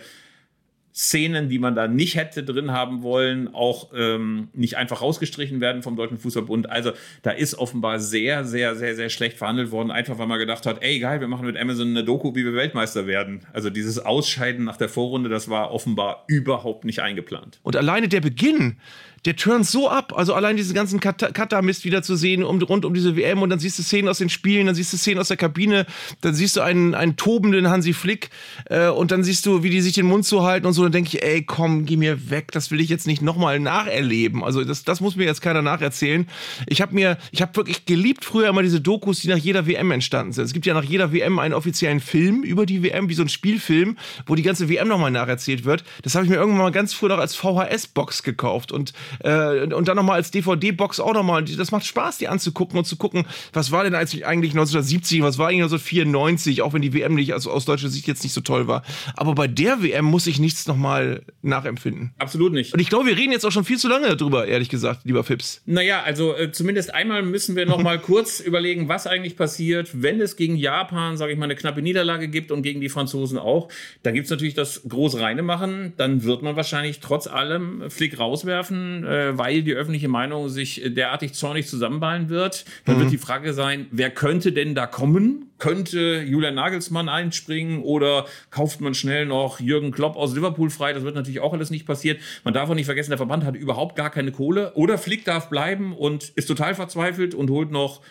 Szenen, 0.98 1.48
die 1.48 1.60
man 1.60 1.76
da 1.76 1.88
nicht 1.88 2.16
hätte 2.16 2.44
drin 2.44 2.72
haben 2.72 3.04
wollen, 3.04 3.54
auch 3.54 3.92
ähm, 3.96 4.48
nicht 4.54 4.78
einfach 4.78 5.04
rausgestrichen 5.04 5.62
werden 5.62 5.84
vom 5.84 5.96
Deutschen 5.96 6.18
Fußballbund. 6.18 6.72
Also 6.72 6.92
da 7.22 7.30
ist 7.30 7.54
offenbar 7.54 8.00
sehr, 8.00 8.46
sehr, 8.46 8.76
sehr, 8.76 8.96
sehr 8.96 9.10
schlecht 9.10 9.38
verhandelt 9.38 9.70
worden, 9.70 9.92
einfach 9.92 10.18
weil 10.18 10.26
man 10.26 10.40
gedacht 10.40 10.66
hat, 10.66 10.82
ey 10.82 10.98
geil, 10.98 11.22
wir 11.22 11.28
machen 11.28 11.46
mit 11.46 11.56
Amazon 11.56 11.90
eine 11.90 12.04
Doku, 12.04 12.34
wie 12.34 12.44
wir 12.44 12.56
Weltmeister 12.56 13.06
werden. 13.06 13.42
Also 13.54 13.70
dieses 13.70 14.00
Ausscheiden 14.00 14.66
nach 14.66 14.78
der 14.78 14.90
Vorrunde, 14.90 15.30
das 15.30 15.50
war 15.50 15.72
offenbar 15.72 16.24
überhaupt 16.26 16.84
nicht 16.84 17.00
eingeplant. 17.00 17.60
Und 17.62 17.76
alleine 17.76 18.08
der 18.08 18.22
Beginn, 18.22 18.78
der 19.26 19.36
turnt 19.36 19.66
so 19.66 19.90
ab. 19.90 20.14
Also 20.16 20.34
allein 20.34 20.58
diesen 20.58 20.74
ganzen 20.74 21.00
Katar-Mist 21.00 21.86
wieder 21.86 22.04
zu 22.04 22.16
sehen 22.16 22.44
um, 22.44 22.62
rund 22.62 22.86
um 22.86 22.94
diese 22.94 23.16
WM 23.16 23.42
und 23.42 23.50
dann 23.50 23.60
siehst 23.60 23.80
du 23.80 23.84
Szenen 23.84 24.08
aus 24.08 24.20
den 24.20 24.30
Spielen, 24.30 24.68
dann 24.68 24.76
siehst 24.76 24.94
du 24.94 24.98
Szenen 24.98 25.20
aus 25.20 25.28
der 25.28 25.38
Kabine, 25.38 25.86
dann 26.22 26.34
siehst 26.34 26.58
du 26.58 26.62
einen, 26.62 26.96
einen 26.96 27.16
tobenden 27.16 27.70
Hansi 27.70 27.94
Flick 27.94 28.30
äh, 28.66 28.88
und 28.88 29.12
dann 29.12 29.24
siehst 29.24 29.46
du, 29.46 29.64
wie 29.64 29.70
die 29.70 29.82
sich 29.82 29.94
den 29.94 30.06
Mund 30.06 30.26
zu 30.26 30.44
halten 30.44 30.66
und 30.66 30.74
so. 30.74 30.84
Dann 30.84 30.92
denke 30.92 31.10
ich, 31.18 31.24
ey, 31.24 31.44
komm, 31.44 31.86
geh 31.86 31.98
mir 31.98 32.30
weg, 32.30 32.52
das 32.52 32.72
will 32.72 32.80
ich 32.80 32.90
jetzt 32.90 33.08
nicht 33.08 33.22
nochmal 33.22 33.60
nacherleben. 33.60 34.44
Also 34.44 34.64
das, 34.64 34.84
das 34.84 35.02
muss 35.02 35.16
mir 35.16 35.26
jetzt 35.26 35.42
keiner 35.42 35.62
nacherzählen. 35.62 36.28
Ich 36.68 36.82
habe 36.82 36.94
mir, 36.94 37.18
ich 37.32 37.42
habe 37.42 37.56
wirklich 37.56 37.86
geliebt 37.86 38.26
früher 38.26 38.50
immer 38.50 38.64
diese 38.64 38.82
Dokus, 38.82 39.20
die 39.20 39.28
nach 39.28 39.38
jeder 39.38 39.68
WM 39.68 39.92
entstanden 39.92 40.34
sind. 40.34 40.46
Es 40.46 40.54
gibt 40.54 40.66
ja 40.66 40.74
nach 40.74 40.84
jeder 40.84 41.12
WM 41.12 41.40
einen 41.40 41.54
offiziellen 41.54 42.00
Film 42.00 42.44
über 42.44 42.66
die 42.66 42.84
WM, 42.84 43.10
wie 43.10 43.14
so 43.14 43.24
ein 43.24 43.30
Spielfilm, 43.30 43.98
wo 44.26 44.36
die 44.36 44.44
ganze 44.44 44.70
WM 44.70 44.88
nochmal 44.88 45.12
nacherzählt 45.12 45.66
wird. 45.66 45.84
Das 46.04 46.16
habe 46.16 46.26
ich 46.26 46.30
mir 46.30 46.38
irgendwann 46.38 46.64
mal 46.64 46.72
ganz 46.72 46.94
früh 46.94 47.08
noch 47.08 47.20
als 47.20 47.36
VHS-Box 47.36 48.24
gekauft 48.24 48.72
und 48.72 48.94
äh, 49.20 49.74
und 49.74 49.88
dann 49.88 49.96
nochmal 49.96 50.16
als 50.18 50.32
DVD-Box 50.32 51.00
auch 51.00 51.14
nochmal. 51.14 51.44
Das 51.44 51.72
macht 51.72 51.86
Spaß, 51.86 52.18
die 52.18 52.28
anzugucken 52.28 52.78
und 52.78 52.86
zu 52.86 52.96
gucken, 52.96 53.26
was 53.54 53.72
war 53.72 53.84
denn 53.84 53.96
eigentlich 53.96 54.24
1970, 54.24 55.22
was 55.22 55.38
war 55.38 55.48
eigentlich 55.48 55.64
1994, 55.64 56.62
auch 56.62 56.74
wenn 56.74 56.82
die 56.82 56.94
WM 56.94 57.16
nicht 57.16 57.34
also 57.34 57.52
aus 57.52 57.66
deutscher 57.66 57.90
Sicht 57.90 58.08
jetzt 58.08 58.24
nicht 58.24 58.34
so 58.34 58.42
toll 58.42 58.68
war. 58.68 58.84
Aber 59.16 59.36
bei 59.36 59.48
der 59.48 59.82
WM 59.82 60.06
muss 60.06 60.28
ich 60.28 60.40
nichts 60.40 60.68
nochmal 60.68 61.24
nachempfinden. 61.42 62.14
Absolut 62.18 62.54
nicht. 62.54 62.74
Und 62.74 62.80
ich 62.80 62.90
glaube, 62.90 63.08
wir 63.08 63.18
reden 63.18 63.32
jetzt 63.32 63.46
auch 63.46 63.52
schon 63.52 63.64
viel 63.64 63.78
zu 63.78 63.88
lange 63.88 64.16
darüber, 64.16 64.48
ehrlich 64.48 64.70
gesagt, 64.70 65.02
lieber 65.06 65.24
Fips. 65.24 65.62
Naja, 65.66 66.02
also 66.04 66.36
äh, 66.36 66.52
zumindest 66.52 66.94
einmal 66.94 67.24
müssen 67.24 67.56
wir 67.56 67.66
nochmal 67.66 68.00
kurz 68.08 68.40
überlegen, 68.40 68.88
was 68.88 69.08
eigentlich 69.08 69.36
passiert, 69.36 69.90
wenn 70.02 70.22
es 70.22 70.36
gegen 70.36 70.56
Japan, 70.56 71.18
sage 71.18 71.34
ich 71.34 71.38
mal, 71.38 71.46
eine 71.46 71.56
knappe 71.56 71.82
Niederlage 71.82 72.28
gibt 72.28 72.52
und 72.52 72.62
gegen 72.62 72.82
die 72.82 72.90
Franzosen 72.90 73.38
auch. 73.38 73.70
Da 74.04 74.12
gibt 74.12 74.26
es 74.26 74.32
natürlich 74.32 74.54
das 74.54 74.84
groß 74.88 75.20
reine 75.20 75.42
machen. 75.42 75.94
Dann 75.98 76.24
wird 76.24 76.42
man 76.42 76.56
wahrscheinlich 76.56 77.00
trotz 77.00 77.28
allem 77.28 77.90
Flick 77.90 78.20
rauswerfen, 78.20 78.97
äh, 79.04 79.38
weil 79.38 79.64
die 79.64 79.74
öffentliche 79.74 80.08
Meinung 80.08 80.50
sich 80.50 80.82
derartig 80.86 81.34
zornig 81.34 81.68
zusammenballen 81.68 82.30
wird. 82.30 82.66
Dann 82.86 82.96
mhm. 82.96 83.02
wird 83.02 83.12
die 83.12 83.18
Frage 83.18 83.54
sein, 83.54 83.88
wer 83.92 84.10
könnte 84.10 84.52
denn 84.52 84.76
da 84.76 84.88
kommen? 84.88 85.50
Könnte 85.58 86.24
Julian 86.26 86.56
Nagelsmann 86.56 87.10
einspringen 87.10 87.82
oder 87.82 88.26
kauft 88.52 88.80
man 88.80 88.94
schnell 88.94 89.26
noch 89.26 89.60
Jürgen 89.60 89.92
Klopp 89.92 90.16
aus 90.16 90.36
Liverpool 90.36 90.70
frei? 90.70 90.94
Das 90.94 91.04
wird 91.04 91.16
natürlich 91.16 91.40
auch 91.40 91.54
alles 91.54 91.70
nicht 91.70 91.86
passiert. 91.86 92.22
Man 92.44 92.54
darf 92.54 92.70
auch 92.70 92.76
nicht 92.76 92.86
vergessen, 92.86 93.10
der 93.12 93.18
Verband 93.18 93.44
hat 93.44 93.56
überhaupt 93.56 93.96
gar 93.96 94.10
keine 94.10 94.32
Kohle. 94.32 94.74
Oder 94.76 94.98
Flick 94.98 95.26
darf 95.26 95.50
bleiben 95.50 95.94
und 95.94 96.30
ist 96.36 96.46
total 96.48 96.76
verzweifelt 96.76 97.34
und 97.34 97.50
holt 97.50 97.72
noch, 97.72 98.02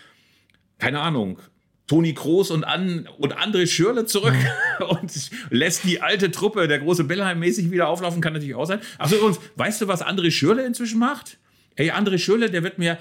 keine 0.78 1.00
Ahnung, 1.00 1.38
Toni 1.86 2.14
Kroos 2.14 2.50
und, 2.50 2.64
an, 2.64 3.08
und 3.18 3.36
André 3.36 3.66
Schürle 3.66 4.06
zurück 4.06 4.34
und 4.88 5.12
lässt 5.50 5.84
die 5.84 6.00
alte 6.00 6.30
Truppe, 6.30 6.66
der 6.66 6.80
große 6.80 7.04
Bellheim 7.04 7.38
mäßig 7.38 7.70
wieder 7.70 7.88
auflaufen, 7.88 8.20
kann 8.20 8.32
natürlich 8.32 8.56
auch 8.56 8.66
sein. 8.66 8.80
Achso, 8.98 9.16
übrigens, 9.16 9.40
weißt 9.54 9.82
du, 9.82 9.88
was 9.88 10.04
André 10.04 10.30
Schürle 10.30 10.64
inzwischen 10.66 10.98
macht? 10.98 11.38
Ey, 11.76 11.90
André 11.90 12.18
Schürle, 12.18 12.50
der 12.50 12.62
wird 12.62 12.78
mir 12.78 12.98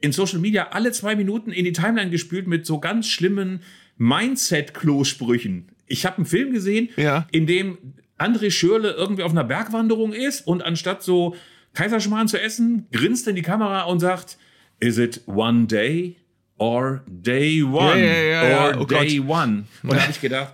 in 0.00 0.12
Social 0.12 0.38
Media 0.38 0.68
alle 0.70 0.92
zwei 0.92 1.16
Minuten 1.16 1.50
in 1.50 1.64
die 1.64 1.72
Timeline 1.72 2.10
gespült 2.10 2.46
mit 2.46 2.64
so 2.64 2.78
ganz 2.78 3.08
schlimmen 3.08 3.62
Mindset-Klosprüchen. 3.96 5.68
Ich 5.86 6.06
habe 6.06 6.18
einen 6.18 6.26
Film 6.26 6.52
gesehen, 6.52 6.90
ja. 6.96 7.26
in 7.32 7.46
dem 7.46 7.78
André 8.18 8.50
Schürle 8.50 8.92
irgendwie 8.92 9.24
auf 9.24 9.32
einer 9.32 9.44
Bergwanderung 9.44 10.12
ist 10.12 10.46
und 10.46 10.62
anstatt 10.62 11.02
so 11.02 11.34
Kaiserschmarrn 11.74 12.28
zu 12.28 12.40
essen, 12.40 12.86
grinst 12.92 13.26
in 13.26 13.34
die 13.34 13.42
Kamera 13.42 13.82
und 13.82 13.98
sagt, 14.00 14.38
Is 14.80 14.98
it 14.98 15.22
one 15.26 15.66
day? 15.66 16.16
Or 16.58 17.02
day 17.06 17.62
one. 17.62 17.98
Ja, 17.98 18.06
ja, 18.06 18.48
ja, 18.48 18.68
or 18.68 18.82
oh 18.82 18.84
day 18.84 19.16
Gott. 19.18 19.28
one. 19.28 19.64
Und 19.82 19.92
da 19.92 20.02
habe 20.02 20.12
ich 20.12 20.20
gedacht, 20.20 20.52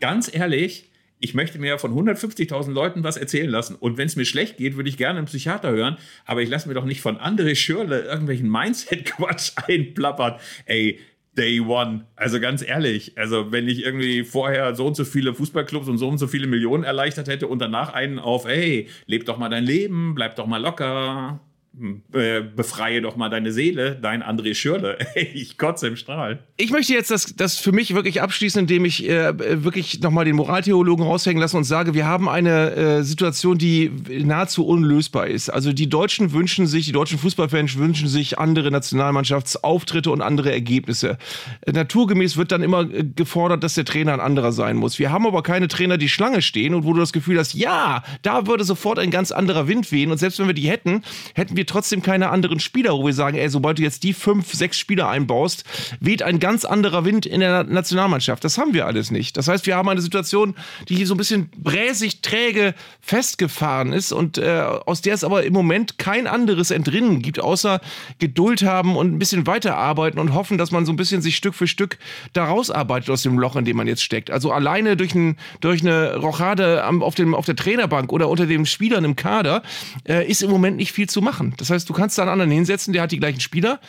ganz 0.00 0.32
ehrlich, 0.32 0.86
ich 1.20 1.34
möchte 1.34 1.58
mir 1.58 1.78
von 1.78 1.92
150.000 1.92 2.72
Leuten 2.72 3.04
was 3.04 3.18
erzählen 3.18 3.50
lassen. 3.50 3.74
Und 3.74 3.98
wenn 3.98 4.06
es 4.06 4.16
mir 4.16 4.24
schlecht 4.24 4.56
geht, 4.56 4.76
würde 4.76 4.88
ich 4.88 4.96
gerne 4.96 5.18
einen 5.18 5.26
Psychiater 5.26 5.70
hören. 5.70 5.98
Aber 6.24 6.40
ich 6.40 6.48
lasse 6.48 6.66
mir 6.66 6.74
doch 6.74 6.86
nicht 6.86 7.02
von 7.02 7.18
André 7.18 7.54
Schürle 7.54 8.00
irgendwelchen 8.00 8.48
Mindset-Quatsch 8.48 9.52
einplappern. 9.66 10.36
Ey, 10.64 10.98
Day 11.36 11.60
One. 11.60 12.06
Also 12.16 12.40
ganz 12.40 12.62
ehrlich, 12.62 13.16
also 13.16 13.52
wenn 13.52 13.68
ich 13.68 13.84
irgendwie 13.84 14.24
vorher 14.24 14.74
so 14.74 14.86
und 14.86 14.96
so 14.96 15.04
viele 15.04 15.32
Fußballclubs 15.32 15.88
und 15.88 15.98
so 15.98 16.08
und 16.08 16.18
so 16.18 16.26
viele 16.26 16.46
Millionen 16.46 16.84
erleichtert 16.84 17.28
hätte 17.28 17.46
und 17.46 17.60
danach 17.60 17.92
einen 17.92 18.18
auf, 18.18 18.46
hey, 18.46 18.88
leb 19.06 19.26
doch 19.26 19.38
mal 19.38 19.48
dein 19.48 19.64
Leben, 19.64 20.14
bleib 20.14 20.36
doch 20.36 20.46
mal 20.46 20.60
locker, 20.60 21.40
befreie 21.72 23.00
doch 23.00 23.16
mal 23.16 23.28
deine 23.28 23.52
Seele, 23.52 23.96
dein 24.00 24.22
André 24.22 24.54
Schürle. 24.54 24.98
ich 25.14 25.56
kotze 25.56 25.86
im 25.86 25.96
Strahl. 25.96 26.40
Ich 26.56 26.70
möchte 26.70 26.92
jetzt 26.92 27.10
das, 27.10 27.36
das 27.36 27.58
für 27.58 27.70
mich 27.70 27.94
wirklich 27.94 28.20
abschließen, 28.20 28.62
indem 28.62 28.84
ich 28.84 29.08
äh, 29.08 29.64
wirklich 29.64 30.00
nochmal 30.00 30.24
den 30.24 30.36
Moraltheologen 30.36 31.04
raushängen 31.04 31.40
lasse 31.40 31.56
und 31.56 31.64
sage, 31.64 31.94
wir 31.94 32.06
haben 32.06 32.28
eine 32.28 32.72
äh, 32.72 33.02
Situation, 33.02 33.56
die 33.56 33.90
nahezu 34.08 34.66
unlösbar 34.66 35.28
ist. 35.28 35.48
Also 35.48 35.72
die 35.72 35.88
Deutschen 35.88 36.32
wünschen 36.32 36.66
sich, 36.66 36.86
die 36.86 36.92
deutschen 36.92 37.18
Fußballfans 37.18 37.78
wünschen 37.78 38.08
sich 38.08 38.38
andere 38.38 38.70
Nationalmannschaftsauftritte 38.72 40.10
und 40.10 40.22
andere 40.22 40.52
Ergebnisse. 40.52 41.18
Äh, 41.60 41.72
naturgemäß 41.72 42.36
wird 42.36 42.50
dann 42.50 42.62
immer 42.62 42.82
äh, 42.92 43.04
gefordert, 43.04 43.62
dass 43.62 43.74
der 43.74 43.84
Trainer 43.84 44.12
ein 44.12 44.20
anderer 44.20 44.50
sein 44.50 44.76
muss. 44.76 44.98
Wir 44.98 45.12
haben 45.12 45.26
aber 45.26 45.44
keine 45.44 45.68
Trainer, 45.68 45.98
die 45.98 46.08
Schlange 46.08 46.42
stehen 46.42 46.74
und 46.74 46.84
wo 46.84 46.92
du 46.92 46.98
das 46.98 47.12
Gefühl 47.12 47.38
hast, 47.38 47.54
ja, 47.54 48.02
da 48.22 48.48
würde 48.48 48.64
sofort 48.64 48.98
ein 48.98 49.12
ganz 49.12 49.30
anderer 49.30 49.68
Wind 49.68 49.92
wehen 49.92 50.10
und 50.10 50.18
selbst 50.18 50.40
wenn 50.40 50.48
wir 50.48 50.54
die 50.54 50.68
hätten, 50.68 51.02
hätten 51.34 51.56
wir 51.56 51.59
trotzdem 51.66 52.02
keine 52.02 52.30
anderen 52.30 52.60
Spieler, 52.60 52.92
wo 52.92 53.06
wir 53.06 53.12
sagen, 53.12 53.36
ey, 53.36 53.48
sobald 53.48 53.78
du 53.78 53.82
jetzt 53.82 54.02
die 54.02 54.12
fünf, 54.12 54.52
sechs 54.52 54.78
Spieler 54.78 55.08
einbaust, 55.08 55.64
weht 56.00 56.22
ein 56.22 56.38
ganz 56.38 56.64
anderer 56.64 57.04
Wind 57.04 57.26
in 57.26 57.40
der 57.40 57.64
Nationalmannschaft. 57.64 58.44
Das 58.44 58.58
haben 58.58 58.74
wir 58.74 58.86
alles 58.86 59.10
nicht. 59.10 59.36
Das 59.36 59.48
heißt, 59.48 59.66
wir 59.66 59.76
haben 59.76 59.88
eine 59.88 60.00
Situation, 60.00 60.54
die 60.88 60.96
hier 60.96 61.06
so 61.06 61.14
ein 61.14 61.18
bisschen 61.18 61.50
bräsig, 61.56 62.22
träge 62.22 62.74
festgefahren 63.00 63.92
ist 63.92 64.12
und 64.12 64.38
äh, 64.38 64.62
aus 64.86 65.02
der 65.02 65.14
es 65.14 65.24
aber 65.24 65.44
im 65.44 65.52
Moment 65.52 65.98
kein 65.98 66.26
anderes 66.26 66.70
Entrinnen 66.70 67.22
gibt, 67.22 67.40
außer 67.40 67.80
Geduld 68.18 68.62
haben 68.62 68.96
und 68.96 69.12
ein 69.12 69.18
bisschen 69.18 69.46
weiterarbeiten 69.46 70.18
und 70.18 70.34
hoffen, 70.34 70.58
dass 70.58 70.70
man 70.70 70.86
so 70.86 70.92
ein 70.92 70.96
bisschen 70.96 71.22
sich 71.22 71.36
Stück 71.36 71.54
für 71.54 71.66
Stück 71.66 71.98
da 72.32 72.44
rausarbeitet 72.44 73.10
aus 73.10 73.22
dem 73.22 73.38
Loch, 73.38 73.56
in 73.56 73.64
dem 73.64 73.76
man 73.76 73.86
jetzt 73.86 74.02
steckt. 74.02 74.30
Also 74.30 74.52
alleine 74.52 74.96
durch, 74.96 75.14
ein, 75.14 75.36
durch 75.60 75.82
eine 75.82 76.16
Rochade 76.16 76.86
auf, 76.86 77.14
dem, 77.14 77.34
auf 77.34 77.46
der 77.46 77.56
Trainerbank 77.56 78.12
oder 78.12 78.28
unter 78.28 78.46
den 78.46 78.66
Spielern 78.66 79.04
im 79.04 79.16
Kader 79.16 79.62
äh, 80.08 80.26
ist 80.26 80.42
im 80.42 80.50
Moment 80.50 80.76
nicht 80.76 80.92
viel 80.92 81.08
zu 81.08 81.22
machen. 81.22 81.49
Das 81.56 81.70
heißt, 81.70 81.88
du 81.88 81.92
kannst 81.92 82.18
da 82.18 82.22
einen 82.22 82.30
anderen 82.32 82.50
hinsetzen, 82.50 82.92
der 82.92 83.02
hat 83.02 83.12
die 83.12 83.18
gleichen 83.18 83.40
Spieler 83.40 83.80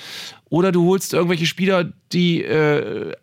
oder 0.52 0.74
du 0.74 0.86
holst 0.86 1.14
irgendwelche 1.14 1.46
Spieler, 1.46 1.94
die 2.12 2.44
äh, 2.44 3.14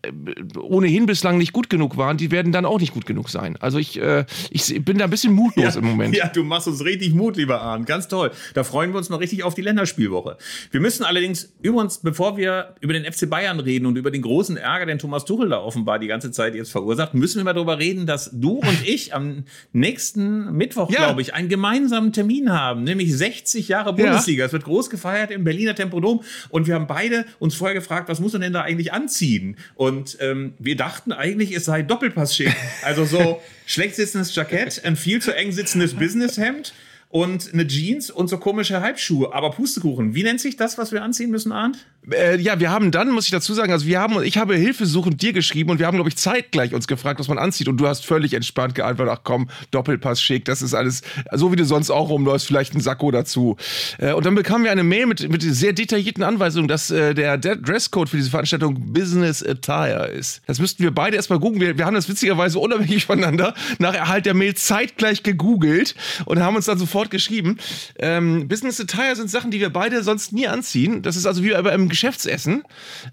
ohnehin 0.59 1.05
bislang 1.05 1.37
nicht 1.37 1.53
gut 1.53 1.69
genug 1.69 1.99
waren, 1.99 2.17
die 2.17 2.31
werden 2.31 2.53
dann 2.53 2.65
auch 2.65 2.81
nicht 2.81 2.95
gut 2.95 3.05
genug 3.05 3.29
sein. 3.29 3.59
Also 3.61 3.77
ich, 3.77 4.01
äh, 4.01 4.25
ich 4.49 4.83
bin 4.83 4.97
da 4.97 5.05
ein 5.05 5.11
bisschen 5.11 5.35
mutlos 5.35 5.75
ja, 5.75 5.81
im 5.81 5.87
Moment. 5.87 6.17
Ja, 6.17 6.29
du 6.29 6.43
machst 6.43 6.69
uns 6.69 6.83
richtig 6.83 7.13
Mut, 7.13 7.37
lieber 7.37 7.61
Arndt. 7.61 7.87
Ganz 7.87 8.09
toll. 8.09 8.31
Da 8.55 8.65
freuen 8.65 8.93
wir 8.93 8.97
uns 8.97 9.11
mal 9.11 9.17
richtig 9.17 9.45
auf 9.45 9.55
die 9.55 9.61
Länderspielwoche. 9.61 10.39
Wir 10.71 10.81
müssen 10.81 11.05
allerdings 11.05 11.53
übrigens, 11.61 11.99
bevor 11.99 12.39
wir 12.39 12.77
über 12.81 12.95
den 12.95 13.05
FC 13.05 13.29
Bayern 13.29 13.61
reden 13.61 13.85
und 13.85 13.97
über 13.97 14.11
den 14.11 14.23
großen 14.23 14.57
Ärger, 14.57 14.87
den 14.87 14.99
Thomas 14.99 15.27
Tuchel 15.27 15.51
da 15.51 15.61
offenbar 15.61 15.99
die 15.99 16.07
ganze 16.07 16.31
Zeit 16.31 16.55
jetzt 16.55 16.73
verursacht, 16.73 17.13
müssen 17.13 17.41
wir 17.41 17.45
mal 17.45 17.53
darüber 17.53 17.79
reden, 17.79 18.07
dass 18.07 18.31
du 18.33 18.53
und 18.59 18.89
ich 18.89 19.15
am 19.15 19.45
nächsten 19.75 20.51
Mittwoch, 20.57 20.91
ja. 20.91 21.05
glaube 21.05 21.21
ich, 21.21 21.35
einen 21.35 21.51
gemeinsamen 21.51 22.15
Termin 22.15 22.51
haben, 22.55 22.85
nämlich 22.85 23.15
60 23.15 23.69
Jahre 23.69 23.93
Bundesliga. 23.93 24.45
Ja. 24.45 24.47
Es 24.47 24.55
wird 24.55 24.65
groß 24.65 24.89
gefeiert 24.89 25.31
im 25.31 25.45
Berliner 25.45 25.75
Tempodrom 25.75 26.23
und 26.49 26.67
wir 26.67 26.75
haben 26.75 26.87
beide 26.87 27.18
uns 27.39 27.55
vorher 27.55 27.75
gefragt, 27.75 28.09
was 28.09 28.21
muss 28.21 28.33
man 28.33 28.43
denn 28.43 28.53
da 28.53 28.63
eigentlich 28.63 28.93
anziehen? 28.93 29.57
Und 29.75 30.17
ähm, 30.21 30.55
wir 30.59 30.77
dachten 30.77 31.13
eigentlich, 31.13 31.53
es 31.53 31.65
sei 31.65 31.83
Doppelpass-schick. 31.83 32.55
Also 32.83 33.05
so 33.05 33.41
schlecht 33.67 33.97
sitzendes 33.97 34.35
Jackett, 34.35 34.85
ein 34.85 34.97
viel 34.97 35.21
zu 35.21 35.35
eng 35.35 35.53
sitzendes 35.53 35.95
Businesshemd 35.95 36.73
und 37.11 37.53
eine 37.53 37.67
Jeans 37.67 38.11
und 38.11 38.29
so 38.29 38.39
komische 38.39 38.81
Halbschuhe. 38.83 39.33
Aber 39.33 39.51
Pustekuchen, 39.51 40.15
wie 40.15 40.23
nennt 40.23 40.41
sich 40.41 40.57
das, 40.57 40.77
was 40.77 40.93
wir 40.93 41.03
anziehen 41.03 41.31
müssen, 41.31 41.53
Arndt? 41.53 41.87
Äh, 42.11 42.39
ja, 42.41 42.61
wir 42.61 42.71
haben 42.71 42.91
dann, 42.91 43.11
muss 43.11 43.25
ich 43.25 43.31
dazu 43.31 43.55
sagen, 43.55 43.73
also 43.73 43.87
wir 43.87 44.01
haben, 44.01 44.23
ich 44.23 44.39
habe 44.39 44.57
Hilfesuchend 44.57 45.21
dir 45.21 45.33
geschrieben 45.33 45.71
und 45.71 45.79
wir 45.79 45.87
haben, 45.87 45.97
glaube 45.97 46.11
ich, 46.11 46.17
zeitgleich 46.17 46.75
uns 46.75 46.87
gefragt, 46.87 47.19
was 47.19 47.29
man 47.29 47.39
anzieht. 47.39 47.69
Und 47.69 47.79
du 47.79 47.87
hast 47.87 48.05
völlig 48.05 48.35
entspannt 48.35 48.75
geantwortet, 48.75 49.15
ach 49.19 49.25
komm, 49.25 49.49
Doppelpass 49.71 50.21
schick, 50.21 50.45
das 50.45 50.63
ist 50.63 50.75
alles, 50.75 51.03
so 51.33 51.53
wie 51.53 51.57
du 51.57 51.65
sonst 51.65 51.91
auch 51.91 52.09
rumläufst, 52.11 52.47
vielleicht 52.47 52.75
ein 52.75 52.81
Sakko 52.81 53.11
dazu. 53.11 53.57
Äh, 53.99 54.13
und 54.13 54.27
dann 54.27 54.35
bekamen 54.35 54.65
wir 54.65 54.73
eine 54.73 54.85
Mail 54.85 55.07
mit, 55.07 55.31
mit 55.31 55.43
sehr 55.43 55.73
detaillierten 55.73 56.23
Anweisungen, 56.23 56.69
dass 56.69 56.91
äh, 56.91 57.15
der 57.15 57.39
Dresscode 57.39 58.09
für 58.09 58.17
diese 58.17 58.31
Veranstaltung 58.31 58.93
Business 58.93 59.43
Attire 59.43 60.09
ist. 60.09 60.43
Das 60.47 60.61
müssten 60.61 60.83
wir 60.83 60.91
beide 60.91 61.17
erstmal 61.17 61.39
googeln. 61.39 61.61
Wir, 61.61 61.79
wir 61.79 61.87
haben 61.87 61.95
das 61.95 62.09
witzigerweise 62.09 62.59
unabhängig 62.59 63.07
voneinander 63.07 63.55
nach 63.79 63.95
Erhalt 63.95 64.27
der 64.27 64.35
Mail 64.35 64.55
zeitgleich 64.55 65.23
gegoogelt 65.23 65.95
und 66.27 66.41
haben 66.41 66.57
uns 66.57 66.67
dann 66.67 66.79
sofort 66.79 66.98
geschrieben. 67.07 67.59
Ähm, 67.99 68.49
Business 68.49 68.81
Attire 68.81 69.15
sind 69.15 69.31
Sachen, 69.31 69.51
die 69.51 69.61
wir 69.61 69.71
beide 69.71 70.03
sonst 70.03 70.33
nie 70.33 70.49
anziehen. 70.49 71.03
Das 71.03 71.17
ist 71.17 71.27
also 71.27 71.45
wie 71.45 71.51
bei 71.51 71.73
einem 71.73 71.89
Geschäftsessen. 71.89 72.65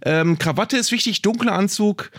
Ähm, 0.04 0.40
Krawatte 0.40 0.78
ist 0.78 0.92
wichtig, 0.92 1.22
dunkler 1.22 1.54
Anzug. 1.54 2.12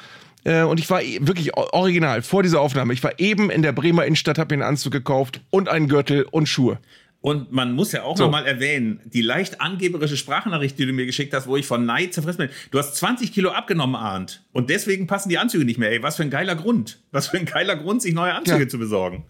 Äh, 0.45 0.63
und 0.63 0.79
ich 0.79 0.89
war 0.89 1.03
e, 1.03 1.19
wirklich 1.21 1.57
original 1.57 2.23
vor 2.23 2.43
dieser 2.43 2.61
Aufnahme. 2.61 2.93
Ich 2.93 3.03
war 3.03 3.19
eben 3.19 3.51
in 3.51 3.63
der 3.63 3.73
Bremer 3.73 4.05
Innenstadt, 4.05 4.39
habe 4.39 4.57
mir 4.57 4.63
einen 4.63 4.71
Anzug 4.71 4.93
gekauft 4.93 5.41
und 5.51 5.69
einen 5.69 5.89
Gürtel 5.89 6.23
und 6.31 6.49
Schuhe. 6.49 6.79
Und 7.21 7.51
man 7.51 7.73
muss 7.73 7.91
ja 7.91 8.05
auch 8.05 8.17
so. 8.17 8.25
nochmal 8.25 8.47
erwähnen, 8.47 9.01
die 9.05 9.21
leicht 9.21 9.61
angeberische 9.61 10.17
Sprachnachricht, 10.17 10.79
die 10.79 10.87
du 10.87 10.93
mir 10.93 11.07
geschickt 11.07 11.35
hast, 11.35 11.49
wo 11.49 11.57
ich 11.57 11.67
von 11.67 11.85
Neid 11.85 12.15
zerfressen 12.15 12.47
bin. 12.47 12.51
Du 12.71 12.79
hast 12.79 12.95
20 12.95 13.33
Kilo 13.33 13.51
abgenommen, 13.51 13.97
Arndt. 13.97 14.45
Und 14.53 14.71
deswegen 14.71 15.09
passen 15.09 15.29
die 15.29 15.39
Anzüge 15.39 15.65
nicht 15.65 15.79
mehr. 15.79 15.91
Ey, 15.91 16.05
was 16.05 16.17
für 16.17 16.23
ein 16.23 16.31
geiler 16.31 16.55
Grund. 16.55 17.01
Was 17.11 17.27
für 17.27 17.39
ein 17.39 17.47
geiler 17.47 17.75
Grund, 17.75 18.01
sich 18.01 18.15
neue 18.15 18.33
Anzüge 18.33 18.65
ja. 18.65 18.69
zu 18.69 18.79
besorgen 18.79 19.25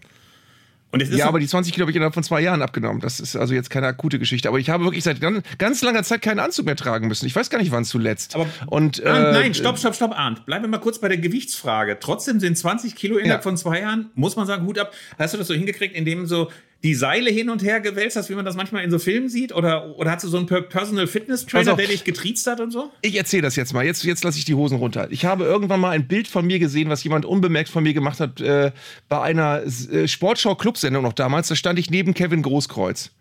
ja, 0.95 1.27
aber 1.27 1.39
die 1.39 1.47
20 1.47 1.73
Kilo 1.73 1.83
habe 1.83 1.91
ich 1.91 1.95
innerhalb 1.97 2.13
von 2.13 2.23
zwei 2.23 2.41
Jahren 2.41 2.61
abgenommen. 2.61 3.01
Das 3.01 3.19
ist 3.19 3.35
also 3.35 3.53
jetzt 3.53 3.69
keine 3.69 3.87
akute 3.87 4.19
Geschichte. 4.19 4.47
Aber 4.47 4.57
ich 4.57 4.69
habe 4.69 4.85
wirklich 4.85 5.03
seit 5.03 5.19
ganz, 5.19 5.43
ganz 5.57 5.81
langer 5.81 6.03
Zeit 6.03 6.21
keinen 6.21 6.39
Anzug 6.39 6.65
mehr 6.65 6.75
tragen 6.75 7.07
müssen. 7.07 7.25
Ich 7.25 7.35
weiß 7.35 7.49
gar 7.49 7.59
nicht, 7.59 7.71
wann 7.71 7.83
zuletzt. 7.83 8.35
Aber 8.35 8.47
Und, 8.67 8.99
äh, 8.99 9.09
nein, 9.09 9.53
stopp, 9.53 9.77
stopp, 9.77 9.95
stopp, 9.95 10.17
Arndt. 10.17 10.45
Bleiben 10.45 10.63
wir 10.63 10.69
mal 10.69 10.79
kurz 10.79 10.99
bei 10.99 11.09
der 11.09 11.17
Gewichtsfrage. 11.17 11.97
Trotzdem 11.99 12.39
sind 12.39 12.57
20 12.57 12.95
Kilo 12.95 13.17
innerhalb 13.17 13.41
ja. 13.41 13.43
von 13.43 13.57
zwei 13.57 13.81
Jahren, 13.81 14.11
muss 14.15 14.35
man 14.35 14.47
sagen, 14.47 14.65
Hut 14.65 14.79
ab. 14.79 14.93
Hast 15.19 15.33
du 15.33 15.37
das 15.37 15.47
so 15.47 15.53
hingekriegt, 15.53 15.95
indem 15.95 16.25
so 16.25 16.49
die 16.83 16.93
Seile 16.93 17.29
hin 17.29 17.49
und 17.49 17.63
her 17.63 17.79
gewälzt 17.79 18.15
hast, 18.15 18.29
wie 18.29 18.35
man 18.35 18.45
das 18.45 18.55
manchmal 18.55 18.83
in 18.83 18.91
so 18.91 18.99
Filmen 18.99 19.29
sieht? 19.29 19.53
Oder, 19.53 19.97
oder 19.97 20.11
hast 20.11 20.23
du 20.23 20.27
so 20.27 20.37
einen 20.37 20.45
Personal 20.45 21.07
Fitness 21.07 21.45
Trainer, 21.45 21.75
der 21.75 21.87
dich 21.87 22.03
getriezt 22.03 22.45
hat 22.47 22.59
und 22.59 22.71
so? 22.71 22.91
Ich 23.01 23.15
erzähle 23.15 23.43
das 23.43 23.55
jetzt 23.55 23.73
mal. 23.73 23.85
Jetzt, 23.85 24.03
jetzt 24.03 24.23
lasse 24.23 24.37
ich 24.37 24.45
die 24.45 24.53
Hosen 24.53 24.77
runter. 24.77 25.07
Ich 25.09 25.25
habe 25.25 25.45
irgendwann 25.45 25.79
mal 25.79 25.91
ein 25.91 26.07
Bild 26.07 26.27
von 26.27 26.45
mir 26.45 26.59
gesehen, 26.59 26.89
was 26.89 27.03
jemand 27.03 27.25
unbemerkt 27.25 27.69
von 27.69 27.83
mir 27.83 27.93
gemacht 27.93 28.19
hat, 28.19 28.41
äh, 28.41 28.71
bei 29.09 29.21
einer 29.21 29.63
äh, 29.63 30.07
Sportschau-Clubsendung 30.07 31.03
noch 31.03 31.13
damals. 31.13 31.47
Da 31.47 31.55
stand 31.55 31.79
ich 31.79 31.89
neben 31.89 32.13
Kevin 32.13 32.43
Großkreuz. 32.43 33.11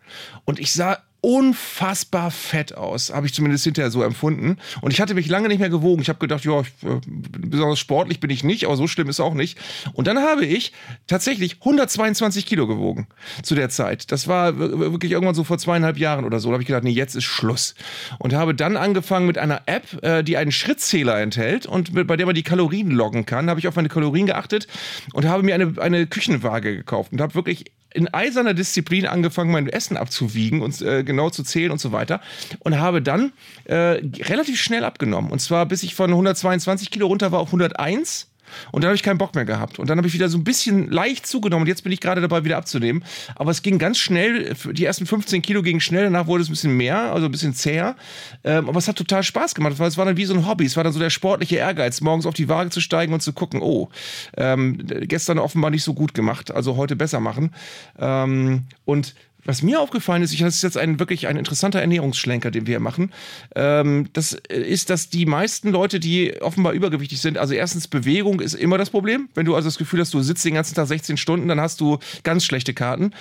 Und 0.44 0.58
ich 0.58 0.72
sah 0.72 0.98
unfassbar 1.26 2.30
fett 2.30 2.76
aus, 2.76 3.12
habe 3.12 3.26
ich 3.26 3.34
zumindest 3.34 3.64
hinterher 3.64 3.90
so 3.90 4.04
empfunden. 4.04 4.58
Und 4.80 4.92
ich 4.92 5.00
hatte 5.00 5.14
mich 5.14 5.26
lange 5.26 5.48
nicht 5.48 5.58
mehr 5.58 5.68
gewogen. 5.68 6.00
Ich 6.00 6.08
habe 6.08 6.20
gedacht, 6.20 6.44
ja, 6.44 6.60
äh, 6.60 7.00
besonders 7.04 7.80
sportlich 7.80 8.20
bin 8.20 8.30
ich 8.30 8.44
nicht, 8.44 8.64
aber 8.64 8.76
so 8.76 8.86
schlimm 8.86 9.08
ist 9.08 9.18
auch 9.18 9.34
nicht. 9.34 9.58
Und 9.92 10.06
dann 10.06 10.20
habe 10.20 10.46
ich 10.46 10.72
tatsächlich 11.08 11.56
122 11.58 12.46
Kilo 12.46 12.68
gewogen 12.68 13.08
zu 13.42 13.56
der 13.56 13.70
Zeit. 13.70 14.12
Das 14.12 14.28
war 14.28 14.56
wirklich 14.56 15.10
irgendwann 15.10 15.34
so 15.34 15.42
vor 15.42 15.58
zweieinhalb 15.58 15.98
Jahren 15.98 16.24
oder 16.24 16.38
so. 16.38 16.50
Da 16.50 16.52
habe 16.52 16.62
ich 16.62 16.68
gedacht, 16.68 16.84
nee, 16.84 16.90
jetzt 16.90 17.16
ist 17.16 17.24
Schluss. 17.24 17.74
Und 18.20 18.32
habe 18.32 18.54
dann 18.54 18.76
angefangen 18.76 19.26
mit 19.26 19.36
einer 19.36 19.62
App, 19.66 20.00
äh, 20.04 20.22
die 20.22 20.36
einen 20.36 20.52
Schrittzähler 20.52 21.20
enthält 21.20 21.66
und 21.66 22.06
bei 22.06 22.16
der 22.16 22.26
man 22.26 22.36
die 22.36 22.44
Kalorien 22.44 22.92
loggen 22.92 23.26
kann. 23.26 23.50
Habe 23.50 23.58
ich 23.58 23.66
auf 23.66 23.74
meine 23.74 23.88
Kalorien 23.88 24.26
geachtet 24.26 24.68
und 25.12 25.26
habe 25.26 25.42
mir 25.42 25.56
eine, 25.56 25.74
eine 25.80 26.06
Küchenwaage 26.06 26.76
gekauft 26.76 27.10
und 27.10 27.20
habe 27.20 27.34
wirklich 27.34 27.64
in 27.96 28.12
eiserner 28.12 28.54
Disziplin 28.54 29.06
angefangen, 29.06 29.50
mein 29.50 29.68
Essen 29.68 29.96
abzuwiegen 29.96 30.62
und 30.62 30.80
äh, 30.82 31.02
genau 31.02 31.30
zu 31.30 31.42
zählen 31.42 31.70
und 31.70 31.80
so 31.80 31.92
weiter. 31.92 32.20
Und 32.60 32.78
habe 32.78 33.02
dann 33.02 33.32
äh, 33.64 33.74
relativ 33.74 34.60
schnell 34.60 34.84
abgenommen. 34.84 35.30
Und 35.30 35.40
zwar 35.40 35.66
bis 35.66 35.82
ich 35.82 35.94
von 35.94 36.10
122 36.10 36.90
Kilo 36.90 37.06
runter 37.06 37.32
war 37.32 37.40
auf 37.40 37.48
101 37.48 38.28
und 38.72 38.82
dann 38.82 38.88
habe 38.88 38.96
ich 38.96 39.02
keinen 39.02 39.18
Bock 39.18 39.34
mehr 39.34 39.44
gehabt. 39.44 39.78
Und 39.78 39.90
dann 39.90 39.98
habe 39.98 40.08
ich 40.08 40.14
wieder 40.14 40.28
so 40.28 40.38
ein 40.38 40.44
bisschen 40.44 40.90
leicht 40.90 41.26
zugenommen. 41.26 41.62
Und 41.62 41.68
jetzt 41.68 41.82
bin 41.82 41.92
ich 41.92 42.00
gerade 42.00 42.20
dabei, 42.20 42.44
wieder 42.44 42.56
abzunehmen. 42.56 43.04
Aber 43.34 43.50
es 43.50 43.62
ging 43.62 43.78
ganz 43.78 43.98
schnell. 43.98 44.54
Die 44.72 44.84
ersten 44.84 45.06
15 45.06 45.42
Kilo 45.42 45.62
gingen 45.62 45.80
schnell. 45.80 46.04
Danach 46.04 46.26
wurde 46.26 46.42
es 46.42 46.48
ein 46.48 46.52
bisschen 46.52 46.76
mehr, 46.76 47.12
also 47.12 47.26
ein 47.26 47.32
bisschen 47.32 47.54
zäher. 47.54 47.96
Ähm, 48.44 48.68
aber 48.68 48.78
es 48.78 48.88
hat 48.88 48.96
total 48.96 49.22
Spaß 49.22 49.54
gemacht. 49.54 49.78
Es 49.78 49.96
war 49.96 50.04
dann 50.04 50.16
wie 50.16 50.24
so 50.24 50.34
ein 50.34 50.46
Hobby. 50.46 50.64
Es 50.64 50.76
war 50.76 50.84
dann 50.84 50.92
so 50.92 50.98
der 50.98 51.10
sportliche 51.10 51.56
Ehrgeiz, 51.56 52.00
morgens 52.00 52.26
auf 52.26 52.34
die 52.34 52.48
Waage 52.48 52.70
zu 52.70 52.80
steigen 52.80 53.12
und 53.12 53.20
zu 53.20 53.32
gucken, 53.32 53.60
oh, 53.62 53.88
ähm, 54.36 54.78
gestern 54.86 55.38
offenbar 55.38 55.70
nicht 55.70 55.84
so 55.84 55.94
gut 55.94 56.14
gemacht. 56.14 56.50
Also 56.52 56.76
heute 56.76 56.96
besser 56.96 57.20
machen. 57.20 57.50
Ähm, 57.98 58.64
und 58.84 59.14
was 59.46 59.62
mir 59.62 59.80
aufgefallen 59.80 60.22
ist, 60.22 60.32
ich, 60.32 60.40
das 60.40 60.56
ist 60.56 60.62
jetzt 60.62 60.76
ein 60.76 60.98
wirklich 60.98 61.26
ein 61.26 61.36
interessanter 61.36 61.80
Ernährungsschlenker, 61.80 62.50
den 62.50 62.66
wir 62.66 62.72
hier 62.72 62.80
machen, 62.80 63.12
ähm, 63.54 64.08
das 64.12 64.32
ist, 64.32 64.90
dass 64.90 65.08
die 65.08 65.26
meisten 65.26 65.70
Leute, 65.70 66.00
die 66.00 66.40
offenbar 66.40 66.72
übergewichtig 66.72 67.20
sind, 67.20 67.38
also 67.38 67.54
erstens 67.54 67.88
Bewegung 67.88 68.40
ist 68.40 68.54
immer 68.54 68.78
das 68.78 68.90
Problem. 68.90 69.28
Wenn 69.34 69.46
du 69.46 69.54
also 69.54 69.68
das 69.68 69.78
Gefühl 69.78 70.00
hast, 70.00 70.12
du 70.14 70.20
sitzt 70.20 70.44
den 70.44 70.54
ganzen 70.54 70.74
Tag 70.74 70.86
16 70.86 71.16
Stunden, 71.16 71.48
dann 71.48 71.60
hast 71.60 71.80
du 71.80 71.98
ganz 72.22 72.44
schlechte 72.44 72.74
Karten. 72.74 73.12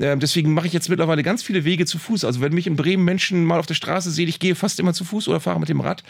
Ähm, 0.00 0.20
deswegen 0.20 0.52
mache 0.52 0.66
ich 0.66 0.72
jetzt 0.72 0.88
mittlerweile 0.88 1.22
ganz 1.22 1.42
viele 1.42 1.64
Wege 1.64 1.86
zu 1.86 1.98
Fuß. 1.98 2.24
Also 2.24 2.40
wenn 2.40 2.52
mich 2.52 2.66
in 2.66 2.76
Bremen 2.76 3.04
Menschen 3.04 3.44
mal 3.44 3.58
auf 3.58 3.66
der 3.66 3.74
Straße 3.74 4.10
sehen, 4.10 4.28
ich 4.28 4.40
gehe 4.40 4.54
fast 4.54 4.80
immer 4.80 4.92
zu 4.92 5.04
Fuß 5.04 5.28
oder 5.28 5.40
fahre 5.40 5.60
mit 5.60 5.68
dem 5.68 5.80
Rad. 5.80 6.02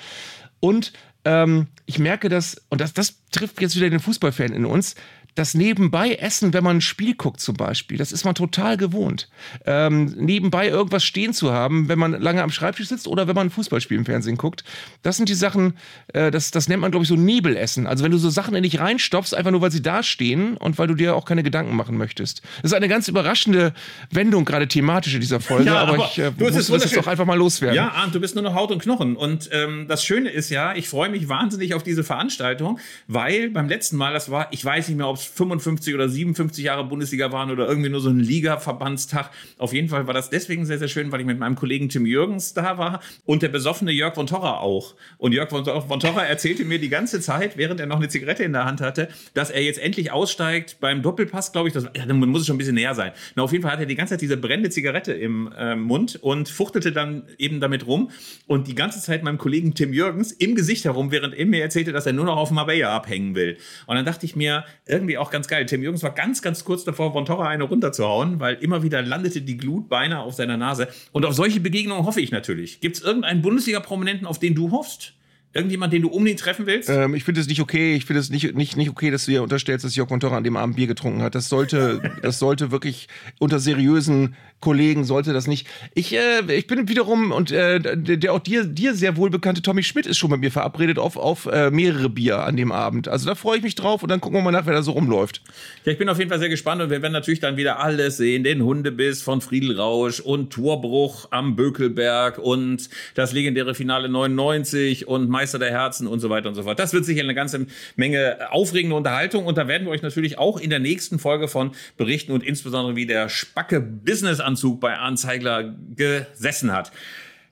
Und 0.61 0.93
ähm, 1.25 1.67
ich 1.87 1.99
merke 1.99 2.29
das, 2.29 2.57
und 2.69 2.81
das, 2.81 2.95
das 2.95 3.17
trifft 3.31 3.61
jetzt 3.61 3.77
wieder 3.77 3.91
den 3.91 4.01
Fußballfan 4.01 4.53
in 4.53 4.65
uns, 4.65 4.95
das 5.39 5.55
nebenbei 5.55 6.15
Essen, 6.15 6.53
wenn 6.53 6.65
man 6.65 6.79
ein 6.79 6.81
Spiel 6.81 7.15
guckt 7.15 7.41
zum 7.41 7.57
Beispiel, 7.57 7.97
das 7.97 8.11
ist 8.11 8.25
man 8.25 8.35
total 8.35 8.77
gewohnt. 8.77 9.29
Ähm, 9.67 10.07
nebenbei 10.17 10.69
irgendwas 10.69 11.05
stehen 11.05 11.33
zu 11.33 11.53
haben, 11.53 11.89
wenn 11.89 11.99
man 11.99 12.13
lange 12.21 12.43
am 12.43 12.51
Schreibtisch 12.51 12.89
sitzt 12.89 13.07
oder 13.07 13.29
wenn 13.29 13.37
man 13.37 13.47
ein 13.47 13.51
Fußballspiel 13.51 13.97
im 13.97 14.05
Fernsehen 14.05 14.37
guckt. 14.37 14.65
Das 15.03 15.17
sind 15.17 15.29
die 15.29 15.35
Sachen, 15.35 15.75
äh, 16.13 16.33
das, 16.33 16.51
das 16.51 16.69
nennt 16.69 16.81
man, 16.81 16.91
glaube 16.91 17.05
ich, 17.05 17.09
so 17.09 17.15
Nebelessen. 17.15 17.87
Also 17.87 18.03
wenn 18.03 18.11
du 18.11 18.19
so 18.19 18.31
Sachen 18.31 18.57
in 18.57 18.65
dich 18.65 18.81
reinstopfst, 18.81 19.33
einfach 19.33 19.53
nur, 19.53 19.61
weil 19.61 19.71
sie 19.71 19.81
da 19.81 20.03
stehen 20.03 20.57
und 20.57 20.77
weil 20.77 20.89
du 20.89 20.95
dir 20.95 21.15
auch 21.15 21.25
keine 21.25 21.45
Gedanken 21.45 21.77
machen 21.77 21.97
möchtest. 21.97 22.43
Das 22.63 22.73
ist 22.73 22.75
eine 22.75 22.89
ganz 22.89 23.07
überraschende 23.07 23.75
Wendung, 24.11 24.45
gerade 24.45 24.67
thematisch 24.67 25.15
in 25.15 25.21
dieser 25.21 25.39
Folge, 25.39 25.67
ja, 25.67 25.77
aber, 25.77 25.95
aber, 25.95 26.05
ich 26.07 26.19
äh, 26.19 26.33
du 26.37 26.47
muss 26.47 26.67
das 26.67 26.91
doch 26.91 27.07
einfach 27.07 27.27
mal 27.27 27.39
loswerden. 27.39 27.77
Ja, 27.77 27.93
Arndt, 27.93 28.13
du 28.13 28.21
bist 28.21 28.35
nur 28.35 28.43
noch 28.43 28.55
Haut 28.55 28.73
und 28.73 28.83
Knochen. 28.83 29.15
Und 29.15 29.51
ähm, 29.53 29.87
das 29.89 30.05
Schöne 30.05 30.31
ist 30.31 30.51
ja, 30.51 30.75
ich 30.75 30.89
freue 30.89 31.11
mich 31.11 31.29
wahnsinnig 31.29 31.75
auf 31.75 31.85
diese 31.85 32.03
Veranstaltung, 32.03 32.81
weil 33.07 33.51
beim 33.51 33.69
letzten 33.69 33.97
Mal, 33.97 34.13
das 34.13 34.33
war, 34.33 34.49
ich 34.51 34.65
weiß 34.65 34.89
nicht 34.89 34.97
mehr, 34.97 35.07
ob 35.07 35.17
es 35.17 35.28
55 35.29 35.95
oder 35.95 36.09
57 36.09 36.65
Jahre 36.65 36.85
Bundesliga 36.85 37.33
waren 37.33 37.51
oder 37.51 37.69
irgendwie 37.69 37.89
nur 37.89 38.01
so 38.01 38.11
ein 38.11 38.19
Liga-Verbandstag. 38.19 39.31
Auf 39.59 39.73
jeden 39.73 39.89
Fall 39.89 40.07
war 40.07 40.15
das 40.15 40.31
deswegen 40.31 40.67
sehr, 40.67 40.79
sehr 40.79 40.89
schön, 40.89 41.13
weil 41.13 41.21
ich 41.21 41.27
mit 41.27 41.39
meinem 41.39 41.55
Kollegen 41.55 41.89
Tim 41.89 42.07
Jürgens 42.07 42.55
da 42.55 42.79
war 42.79 43.01
und 43.25 43.43
der 43.43 43.49
besoffene 43.49 43.93
Jörg 43.93 44.15
von 44.15 44.27
Torra 44.27 44.59
auch. 44.59 44.95
Und 45.19 45.33
Jörg 45.33 45.51
von, 45.51 45.65
von 45.65 46.01
Torra 46.01 46.25
erzählte 46.25 46.65
mir 46.65 46.79
die 46.79 46.89
ganze 46.89 47.21
Zeit, 47.21 47.57
während 47.57 47.81
er 47.81 47.87
noch 47.87 47.97
eine 47.97 48.09
Zigarette 48.09 48.45
in 48.45 48.53
der 48.53 48.65
Hand 48.65 48.81
hatte, 48.81 49.09
dass 49.35 49.51
er 49.51 49.63
jetzt 49.63 49.79
endlich 49.79 50.13
aussteigt 50.13 50.79
beim 50.81 51.03
Doppelpass, 51.03 51.53
glaube 51.53 51.69
ich. 51.69 51.75
Das, 51.75 51.85
ja, 51.97 52.07
dann 52.07 52.19
muss 52.19 52.43
es 52.43 52.47
schon 52.47 52.57
ein 52.57 52.59
bisschen 52.59 52.75
näher 52.75 52.95
sein. 52.95 53.13
Na, 53.35 53.43
auf 53.43 53.53
jeden 53.53 53.63
Fall 53.63 53.73
hat 53.73 53.81
er 53.81 53.87
die 53.87 53.95
ganze 53.95 54.15
Zeit 54.15 54.21
diese 54.21 54.37
brennende 54.37 54.71
Zigarette 54.71 55.13
im 55.13 55.53
äh, 55.57 55.77
Mund 55.77 56.17
und 56.17 56.49
fuchtelte 56.49 56.93
dann 56.93 57.25
eben 57.39 57.61
damit 57.61 57.87
rum 57.87 58.11
und 58.47 58.69
die 58.69 58.75
ganze 58.75 59.01
Zeit 59.01 59.23
meinem 59.23 59.39
Kollegen 59.39 59.75
Tim 59.75 59.93
Jürgens 59.93 60.33
im 60.33 60.55
Gesicht 60.55 60.85
herum, 60.85 61.11
während 61.11 61.35
er 61.35 61.47
mir 61.47 61.63
erzählte, 61.63 61.93
dass 61.93 62.07
er 62.07 62.13
nur 62.13 62.25
noch 62.25 62.37
auf 62.37 62.51
Marbella 62.51 62.95
abhängen 62.95 63.35
will. 63.35 63.59
Und 63.87 63.97
dann 63.97 64.05
dachte 64.05 64.27
ich 64.27 64.37
mir, 64.37 64.65
irgendwie 64.87 65.18
auch 65.19 65.31
ganz 65.31 65.49
geil. 65.49 65.67
Tim 65.67 65.83
Jürgens 65.83 66.03
war 66.03 66.15
ganz, 66.15 66.43
ganz 66.43 66.65
kurz 66.65 66.85
davor, 66.85 67.13
von 67.13 67.25
Torra 67.25 67.49
eine 67.49 67.65
runterzuhauen, 67.65 68.41
weil 68.41 68.55
immer 68.57 68.83
wieder 68.83 69.03
landete 69.03 69.43
die 69.43 69.57
Glut 69.57 69.89
beinahe 69.89 70.23
auf 70.23 70.35
seiner 70.35 70.57
Nase. 70.57 70.89
Und 71.13 71.27
auf 71.27 71.35
solche 71.35 71.61
Begegnungen 71.61 72.05
hoffe 72.05 72.21
ich 72.21 72.31
natürlich. 72.31 72.81
Gibt 72.81 72.97
es 72.97 73.03
irgendeinen 73.03 73.43
Bundesliga-Prominenten, 73.43 74.27
auf 74.27 74.39
den 74.39 74.55
du 74.55 74.71
hoffst? 74.71 75.15
Irgendjemand, 75.55 75.93
den 75.93 76.03
du 76.03 76.09
unbedingt 76.09 76.41
treffen 76.41 76.67
willst? 76.67 76.91
Ähm, 76.91 77.15
ich 77.15 77.25
finde 77.25 77.41
es 77.41 77.49
nicht 77.49 77.61
okay. 77.61 77.95
Ich 77.95 78.05
finde 78.05 78.21
es 78.21 78.29
nicht, 78.29 78.55
nicht, 78.55 78.77
nicht 78.77 78.91
okay, 78.91 79.11
dass 79.11 79.25
du 79.25 79.31
dir 79.31 79.43
unterstellst, 79.43 79.85
dass 79.85 79.97
Jörg 79.97 80.11
Montora 80.11 80.37
an 80.37 80.45
dem 80.45 80.57
Abend 80.57 80.77
Bier 80.77 80.87
getrunken 80.87 81.23
hat. 81.23 81.35
Das 81.35 81.49
sollte, 81.49 82.13
das 82.23 82.39
sollte 82.39 82.71
wirklich 82.71 83.09
unter 83.39 83.59
seriösen 83.59 84.37
Kollegen 84.61 85.05
sollte 85.05 85.33
das 85.33 85.47
nicht. 85.47 85.69
Ich, 85.95 86.15
äh, 86.15 86.43
ich 86.53 86.67
bin 86.67 86.89
wiederum 86.89 87.31
und 87.31 87.53
äh, 87.53 87.81
der, 87.81 88.33
auch 88.33 88.41
dir, 88.41 88.65
dir 88.65 88.95
sehr 88.95 89.17
wohl 89.17 89.31
bekannte 89.31 89.63
Tommy 89.63 89.85
Schmidt 89.85 90.07
ist 90.07 90.19
schon 90.19 90.31
mit 90.31 90.41
mir 90.41 90.51
verabredet 90.51 90.99
auf, 90.99 91.17
auf 91.17 91.47
äh, 91.47 91.71
mehrere 91.71 92.09
Bier 92.09 92.41
an 92.41 92.57
dem 92.57 92.73
Abend. 92.73 93.07
Also 93.07 93.27
da 93.27 93.37
freue 93.37 93.59
ich 93.59 93.63
mich 93.63 93.77
drauf 93.77 94.03
und 94.03 94.11
dann 94.11 94.21
gucken 94.21 94.39
wir 94.39 94.43
mal 94.43 94.51
nach, 94.51 94.67
wer 94.67 94.75
da 94.75 94.83
so 94.83 94.93
rumläuft. 94.93 95.43
Ja, 95.85 95.93
ich 95.93 95.99
bin 95.99 96.09
auf 96.09 96.19
jeden 96.19 96.29
Fall 96.29 96.41
sehr 96.41 96.49
gespannt 96.49 96.83
und 96.83 96.91
wir 96.91 97.01
werden 97.03 97.13
natürlich 97.13 97.39
dann 97.39 97.57
wieder 97.57 97.79
alles 97.79 98.17
sehen. 98.17 98.43
Den 98.43 98.65
Hundebiss 98.65 99.23
von 99.23 99.41
Friedel 99.41 99.79
Rausch 99.79 100.19
und 100.19 100.53
Torbruch 100.53 101.29
am 101.31 101.55
Bökelberg 101.55 102.39
und 102.39 102.91
das 103.15 103.33
legendäre 103.33 103.77
Finale 103.77 104.09
99 104.09 105.07
und 105.07 105.29
Meister 105.39 105.61
der 105.61 105.71
Herzen 105.71 106.09
und 106.09 106.19
so 106.19 106.31
weiter 106.31 106.49
und 106.49 106.57
so 106.57 106.65
fort. 106.65 106.81
Das 106.81 106.93
wird 106.93 107.05
sicher 107.05 107.23
eine 107.23 107.35
ganze 107.35 107.67
Menge 107.95 108.51
aufregende 108.51 108.97
Unterhaltung 108.97 109.47
und 109.47 109.57
da 109.57 109.69
werden 109.69 109.87
wir 109.87 109.93
euch 109.93 110.03
natürlich 110.03 110.37
auch 110.37 110.59
in 110.59 110.69
der 110.69 110.81
nächsten 110.81 111.21
Folge 111.21 111.47
von 111.47 111.71
berichten 111.97 112.33
und 112.33 112.43
insbesondere 112.43 112.97
wie 112.97 113.07
der 113.07 113.29
Spacke 113.29 113.81
Business 113.81 114.41
Anzug 114.41 114.81
bei 114.81 114.97
Arndt 114.99 115.21
Zeigler 115.21 115.77
gesessen 115.95 116.73
hat. 116.73 116.91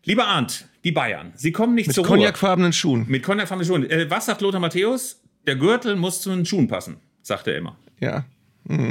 Lieber 0.04 0.26
Arndt, 0.26 0.66
die 0.82 0.90
Bayern, 0.90 1.32
sie 1.36 1.52
kommen 1.52 1.76
nicht 1.76 1.86
Mit 1.86 1.94
zur 1.94 2.04
cognacfarbenen 2.04 2.72
Schuhen. 2.72 3.02
Ruhe. 3.02 3.10
Mit 3.10 3.22
cognacfarbenen 3.22 3.66
Schuhen. 3.66 3.88
Äh, 3.88 4.10
was 4.10 4.26
sagt 4.26 4.40
Lothar 4.40 4.60
Matthäus? 4.60 5.22
Der 5.46 5.54
Gürtel 5.54 5.94
muss 5.94 6.20
zu 6.20 6.30
den 6.30 6.44
Schuhen 6.44 6.66
passen, 6.66 6.96
sagt 7.22 7.46
er 7.46 7.56
immer. 7.56 7.76
Ja. 8.00 8.24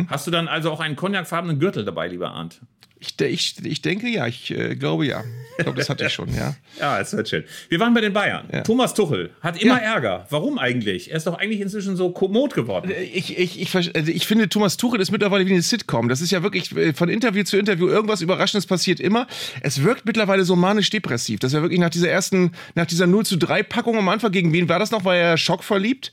Hast 0.08 0.26
du 0.26 0.32
dann 0.32 0.48
also 0.48 0.72
auch 0.72 0.80
einen 0.80 0.96
cognacfarbenen 0.96 1.60
Gürtel 1.60 1.84
dabei, 1.84 2.08
lieber 2.08 2.32
Arndt? 2.32 2.62
Ich, 3.06 3.56
ich, 3.60 3.66
ich 3.66 3.82
denke 3.82 4.08
ja, 4.10 4.28
ich 4.28 4.52
äh, 4.52 4.76
glaube 4.76 5.06
ja. 5.06 5.24
Ich 5.58 5.64
glaube, 5.64 5.78
das 5.80 5.90
hatte 5.90 6.06
ich 6.06 6.12
schon, 6.12 6.34
ja. 6.36 6.56
Ja, 6.80 7.00
es 7.00 7.16
wird 7.16 7.30
schön. 7.30 7.46
Wir 7.70 7.80
waren 7.80 7.94
bei 7.94 8.02
den 8.02 8.12
Bayern. 8.12 8.46
Ja. 8.52 8.62
Thomas 8.62 8.94
Tuchel 8.94 9.30
hat 9.40 9.62
immer 9.62 9.82
Ja. 9.82 9.94
Ärger. 9.94 10.26
Warum 10.30 10.60
eigentlich? 10.60 11.10
Er 11.12 11.18
ist 11.18 11.26
doch 11.28 11.38
eigentlich 11.38 11.62
inzwischen 11.62 11.96
so 11.96 12.10
kommod 12.12 12.54
geworden. 12.54 12.92
Ich, 13.14 13.38
ich, 13.38 13.62
ich, 13.62 13.70
ver- 13.70 13.84
also 13.96 14.12
ich 14.12 14.28
finde, 14.28 14.50
Thomas 14.50 14.76
Tuchel 14.76 15.00
ist 15.00 15.12
mittlerweile 15.12 15.46
wie 15.46 15.52
eine 15.54 15.62
Sitcom. 15.62 16.10
Das 16.10 16.20
ist 16.20 16.32
ja 16.32 16.44
wirklich 16.44 16.76
äh, 16.76 16.94
von 16.94 17.08
Interview 17.08 17.44
zu 17.44 17.58
Interview 17.58 17.88
irgendwas 17.88 18.22
Überraschendes 18.22 18.66
passiert 18.66 19.00
immer. 19.00 19.28
Es 19.62 19.82
wirkt 19.84 20.06
mittlerweile 20.06 20.44
so 20.44 20.58
manisch-depressiv. 20.58 21.40
Das 21.40 21.52
ist 21.54 21.56
ja 21.56 21.62
wirklich 21.62 21.80
nach 21.80 21.90
dieser 21.90 22.10
ersten, 22.10 22.52
nach 22.76 22.86
dieser 22.86 23.08
0 23.08 23.26
zu 23.26 23.38
3 23.38 23.64
Packung 23.64 23.98
am 23.98 24.10
Anfang, 24.10 24.32
gegen 24.34 24.52
wen 24.52 24.68
war 24.68 24.80
das 24.80 24.92
noch? 24.92 25.06
War 25.06 25.16
er 25.16 25.38
schockverliebt? 25.38 26.12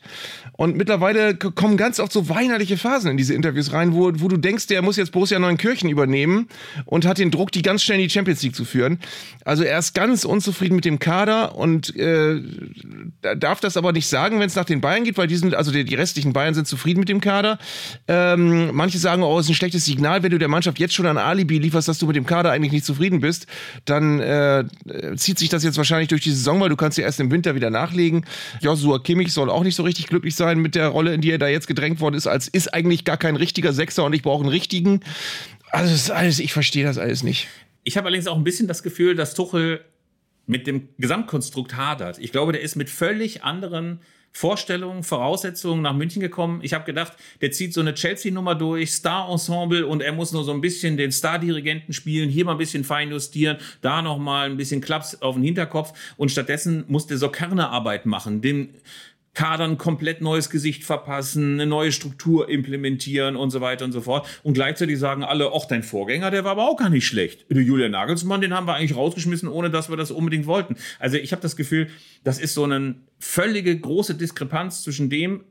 Und 0.52 0.76
mittlerweile 0.76 1.34
kommen 1.34 1.76
ganz 1.76 1.98
oft 1.98 2.12
so 2.12 2.28
weinerliche 2.28 2.76
Phasen 2.76 3.10
in 3.10 3.16
diese 3.16 3.34
Interviews 3.34 3.72
rein, 3.72 3.94
wo, 3.94 4.12
wo 4.14 4.28
du 4.28 4.36
denkst, 4.36 4.68
der 4.68 4.82
muss 4.82 4.96
jetzt 4.96 5.10
Borussia 5.10 5.38
Neunkirchen 5.40 5.90
übernehmen 5.90 6.46
und 6.84 7.06
hat 7.06 7.18
den 7.18 7.30
Druck, 7.30 7.52
die 7.52 7.62
ganz 7.62 7.82
schnell 7.82 7.98
in 7.98 8.04
die 8.04 8.10
Champions 8.10 8.42
League 8.42 8.54
zu 8.56 8.64
führen. 8.64 8.98
Also 9.44 9.62
er 9.64 9.78
ist 9.78 9.94
ganz 9.94 10.24
unzufrieden 10.24 10.76
mit 10.76 10.84
dem 10.84 10.98
Kader 10.98 11.56
und 11.56 11.94
äh, 11.96 12.40
da- 13.22 13.34
darf 13.34 13.60
das 13.60 13.76
aber 13.76 13.92
nicht 13.92 14.06
sagen, 14.06 14.38
wenn 14.40 14.46
es 14.46 14.54
nach 14.56 14.64
den 14.64 14.80
Bayern 14.80 15.04
geht, 15.04 15.16
weil 15.18 15.26
die 15.26 15.36
sind, 15.36 15.54
also 15.54 15.72
die, 15.72 15.84
die 15.84 15.94
restlichen 15.94 16.32
Bayern 16.32 16.54
sind 16.54 16.66
zufrieden 16.66 17.00
mit 17.00 17.08
dem 17.08 17.20
Kader. 17.20 17.58
Ähm, 18.08 18.74
manche 18.74 18.98
sagen, 18.98 19.22
oh, 19.22 19.38
es 19.38 19.46
ist 19.46 19.50
ein 19.50 19.54
schlechtes 19.54 19.84
Signal, 19.84 20.22
wenn 20.22 20.30
du 20.30 20.38
der 20.38 20.48
Mannschaft 20.48 20.78
jetzt 20.78 20.94
schon 20.94 21.06
ein 21.06 21.18
Alibi 21.18 21.58
lieferst, 21.58 21.88
dass 21.88 21.98
du 21.98 22.06
mit 22.06 22.16
dem 22.16 22.26
Kader 22.26 22.50
eigentlich 22.50 22.72
nicht 22.72 22.84
zufrieden 22.84 23.20
bist, 23.20 23.46
dann 23.84 24.20
äh, 24.20 24.64
zieht 25.16 25.38
sich 25.38 25.48
das 25.48 25.64
jetzt 25.64 25.76
wahrscheinlich 25.76 26.08
durch 26.08 26.22
die 26.22 26.30
Saison, 26.30 26.60
weil 26.60 26.68
du 26.68 26.76
kannst 26.76 26.98
ja 26.98 27.04
erst 27.04 27.20
im 27.20 27.30
Winter 27.30 27.54
wieder 27.54 27.70
nachlegen. 27.70 28.24
Joshua 28.60 28.98
Kimmich 28.98 29.32
soll 29.32 29.50
auch 29.50 29.64
nicht 29.64 29.74
so 29.74 29.82
richtig 29.82 30.06
glücklich 30.06 30.34
sein 30.34 30.58
mit 30.58 30.74
der 30.74 30.88
Rolle, 30.88 31.14
in 31.14 31.20
die 31.20 31.30
er 31.30 31.38
da 31.38 31.48
jetzt 31.48 31.66
gedrängt 31.66 32.00
worden 32.00 32.14
ist, 32.16 32.26
als 32.26 32.48
ist 32.48 32.72
eigentlich 32.74 33.04
gar 33.04 33.16
kein 33.16 33.36
richtiger 33.36 33.72
Sechser 33.72 34.04
und 34.04 34.12
ich 34.12 34.22
brauche 34.22 34.42
einen 34.42 34.50
richtigen. 34.50 35.00
Also 35.72 35.90
das 35.90 36.02
ist 36.02 36.10
alles, 36.10 36.38
ich 36.38 36.52
verstehe 36.52 36.84
das 36.84 36.98
alles 36.98 37.22
nicht. 37.22 37.48
Ich 37.82 37.96
habe 37.96 38.06
allerdings 38.06 38.28
auch 38.28 38.36
ein 38.36 38.44
bisschen 38.44 38.68
das 38.68 38.82
Gefühl, 38.82 39.16
dass 39.16 39.34
Tuchel 39.34 39.84
mit 40.46 40.66
dem 40.66 40.88
Gesamtkonstrukt 40.98 41.76
hadert. 41.76 42.18
Ich 42.18 42.30
glaube, 42.30 42.52
der 42.52 42.60
ist 42.60 42.76
mit 42.76 42.90
völlig 42.90 43.42
anderen 43.42 44.00
Vorstellungen, 44.34 45.02
Voraussetzungen 45.02 45.82
nach 45.82 45.94
München 45.94 46.20
gekommen. 46.20 46.60
Ich 46.62 46.72
habe 46.72 46.84
gedacht, 46.84 47.14
der 47.40 47.52
zieht 47.52 47.74
so 47.74 47.80
eine 47.80 47.94
Chelsea-Nummer 47.94 48.54
durch, 48.54 48.92
Star-Ensemble 48.92 49.86
und 49.86 50.02
er 50.02 50.12
muss 50.12 50.32
nur 50.32 50.44
so 50.44 50.52
ein 50.52 50.60
bisschen 50.60 50.96
den 50.96 51.12
Star-Dirigenten 51.12 51.92
spielen, 51.92 52.30
hier 52.30 52.46
mal 52.46 52.52
ein 52.52 52.58
bisschen 52.58 52.82
fein 52.82 53.10
justieren, 53.10 53.58
da 53.82 54.00
noch 54.00 54.18
mal 54.18 54.50
ein 54.50 54.56
bisschen 54.56 54.80
Klaps 54.80 55.20
auf 55.20 55.34
den 55.34 55.44
Hinterkopf 55.44 55.92
und 56.16 56.30
stattdessen 56.30 56.84
muss 56.88 57.06
der 57.06 57.18
so 57.18 57.28
Kernearbeit 57.28 58.06
machen, 58.06 58.40
den 58.40 58.70
Kadern 59.34 59.78
komplett 59.78 60.20
neues 60.20 60.50
Gesicht 60.50 60.84
verpassen, 60.84 61.54
eine 61.54 61.66
neue 61.66 61.90
Struktur 61.90 62.50
implementieren 62.50 63.34
und 63.34 63.50
so 63.50 63.60
weiter 63.62 63.84
und 63.84 63.92
so 63.92 64.02
fort. 64.02 64.26
Und 64.42 64.52
gleichzeitig 64.54 64.98
sagen 64.98 65.24
alle, 65.24 65.50
ach, 65.54 65.64
dein 65.64 65.82
Vorgänger, 65.82 66.30
der 66.30 66.44
war 66.44 66.52
aber 66.52 66.68
auch 66.68 66.76
gar 66.76 66.90
nicht 66.90 67.06
schlecht. 67.06 67.46
Der 67.50 67.62
Julian 67.62 67.92
Nagelsmann, 67.92 68.42
den 68.42 68.52
haben 68.52 68.66
wir 68.66 68.74
eigentlich 68.74 68.96
rausgeschmissen, 68.96 69.48
ohne 69.48 69.70
dass 69.70 69.88
wir 69.88 69.96
das 69.96 70.10
unbedingt 70.10 70.46
wollten. 70.46 70.76
Also 70.98 71.16
ich 71.16 71.32
habe 71.32 71.40
das 71.40 71.56
Gefühl, 71.56 71.88
das 72.24 72.38
ist 72.38 72.52
so 72.52 72.64
eine 72.64 72.96
völlige 73.18 73.78
große 73.78 74.14
Diskrepanz 74.16 74.82
zwischen 74.82 75.08
dem, 75.08 75.44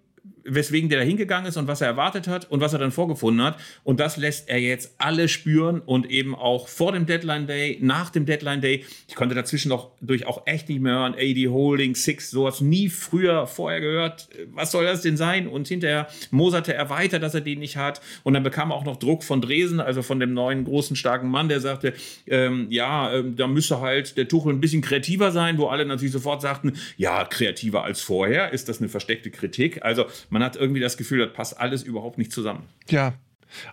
weswegen 0.44 0.90
der 0.90 1.00
da 1.00 1.06
hingegangen 1.06 1.48
ist 1.48 1.58
und 1.58 1.68
was 1.68 1.82
er 1.82 1.88
erwartet 1.88 2.28
hat 2.28 2.50
und 2.50 2.62
was 2.62 2.74
er 2.74 2.80
dann 2.80 2.92
vorgefunden 2.92 3.44
hat. 3.44 3.58
Und 3.84 4.00
das 4.00 4.18
lässt 4.18 4.50
er 4.50 4.60
jetzt 4.60 4.96
alle 4.98 5.28
spüren 5.28 5.82
und 5.82 6.10
eben 6.10 6.36
auch 6.36 6.68
vor 6.68 6.92
dem 6.92 7.06
Deadline 7.06 7.48
Day, 7.48 7.78
nach 7.82 8.10
dem 8.10 8.26
Deadline 8.26 8.62
Day. 8.62 8.86
Ich 9.08 9.16
konnte 9.16 9.36
dazwischen 9.36 9.70
noch 9.70 9.92
durch 10.02 10.26
auch 10.26 10.44
echt 10.46 10.70
nicht 10.70 10.82
mehr 10.82 10.94
hören. 10.94 11.14
AD 11.14 11.48
Holding, 11.48 11.96
Six, 11.96 12.32
sowas 12.32 12.62
nie 12.62 12.90
früher 12.90 13.48
vorher 13.48 13.82
gehört. 13.82 14.30
Was 14.54 14.72
soll 14.72 14.86
das 14.86 15.02
denn 15.02 15.18
sein? 15.18 15.48
Und 15.48 15.68
hinterher 15.68 16.08
moserte 16.30 16.74
er 16.74 16.90
weiter, 16.90 17.20
dass 17.20 17.34
er 17.34 17.42
den 17.42 17.60
nicht 17.60 17.78
hat. 17.78 18.02
Und 18.24 18.34
dann 18.34 18.44
bekam 18.44 18.72
er 18.72 18.76
auch 18.76 18.86
noch 18.86 18.98
Druck 18.98 19.24
von 19.24 19.42
Dresen, 19.42 19.80
also 19.80 20.02
von 20.02 20.20
dem 20.20 20.34
neuen 20.34 20.64
großen 20.64 20.96
starken 20.96 21.30
Mann, 21.30 21.50
der 21.50 21.60
sagte, 21.60 21.94
ähm, 22.28 22.68
ja, 22.70 23.14
ähm, 23.14 23.36
da 23.36 23.48
müsste 23.48 23.82
halt 23.82 24.18
der 24.18 24.28
Tuchel 24.28 24.54
ein 24.54 24.62
bisschen 24.62 24.82
kreativer 24.82 25.32
sein, 25.32 25.58
wo 25.58 25.68
alle 25.68 25.86
natürlich 25.86 26.14
sofort 26.14 26.42
sagten, 26.42 26.74
ja, 26.98 27.26
kreativer 27.26 27.84
als 27.84 28.02
vorher. 28.02 28.54
Ist 28.54 28.70
das 28.70 28.80
eine 28.80 28.90
versteckte 28.90 29.32
Kritik? 29.32 29.84
Also 29.84 30.06
man 30.32 30.44
hat 30.44 30.56
irgendwie 30.56 30.80
das 30.80 30.98
Gefühl, 30.98 31.20
das 31.20 31.34
passt 31.34 31.60
alles 31.60 31.84
überhaupt 31.84 32.18
nicht 32.18 32.32
zusammen. 32.32 32.64
Ja. 32.90 33.14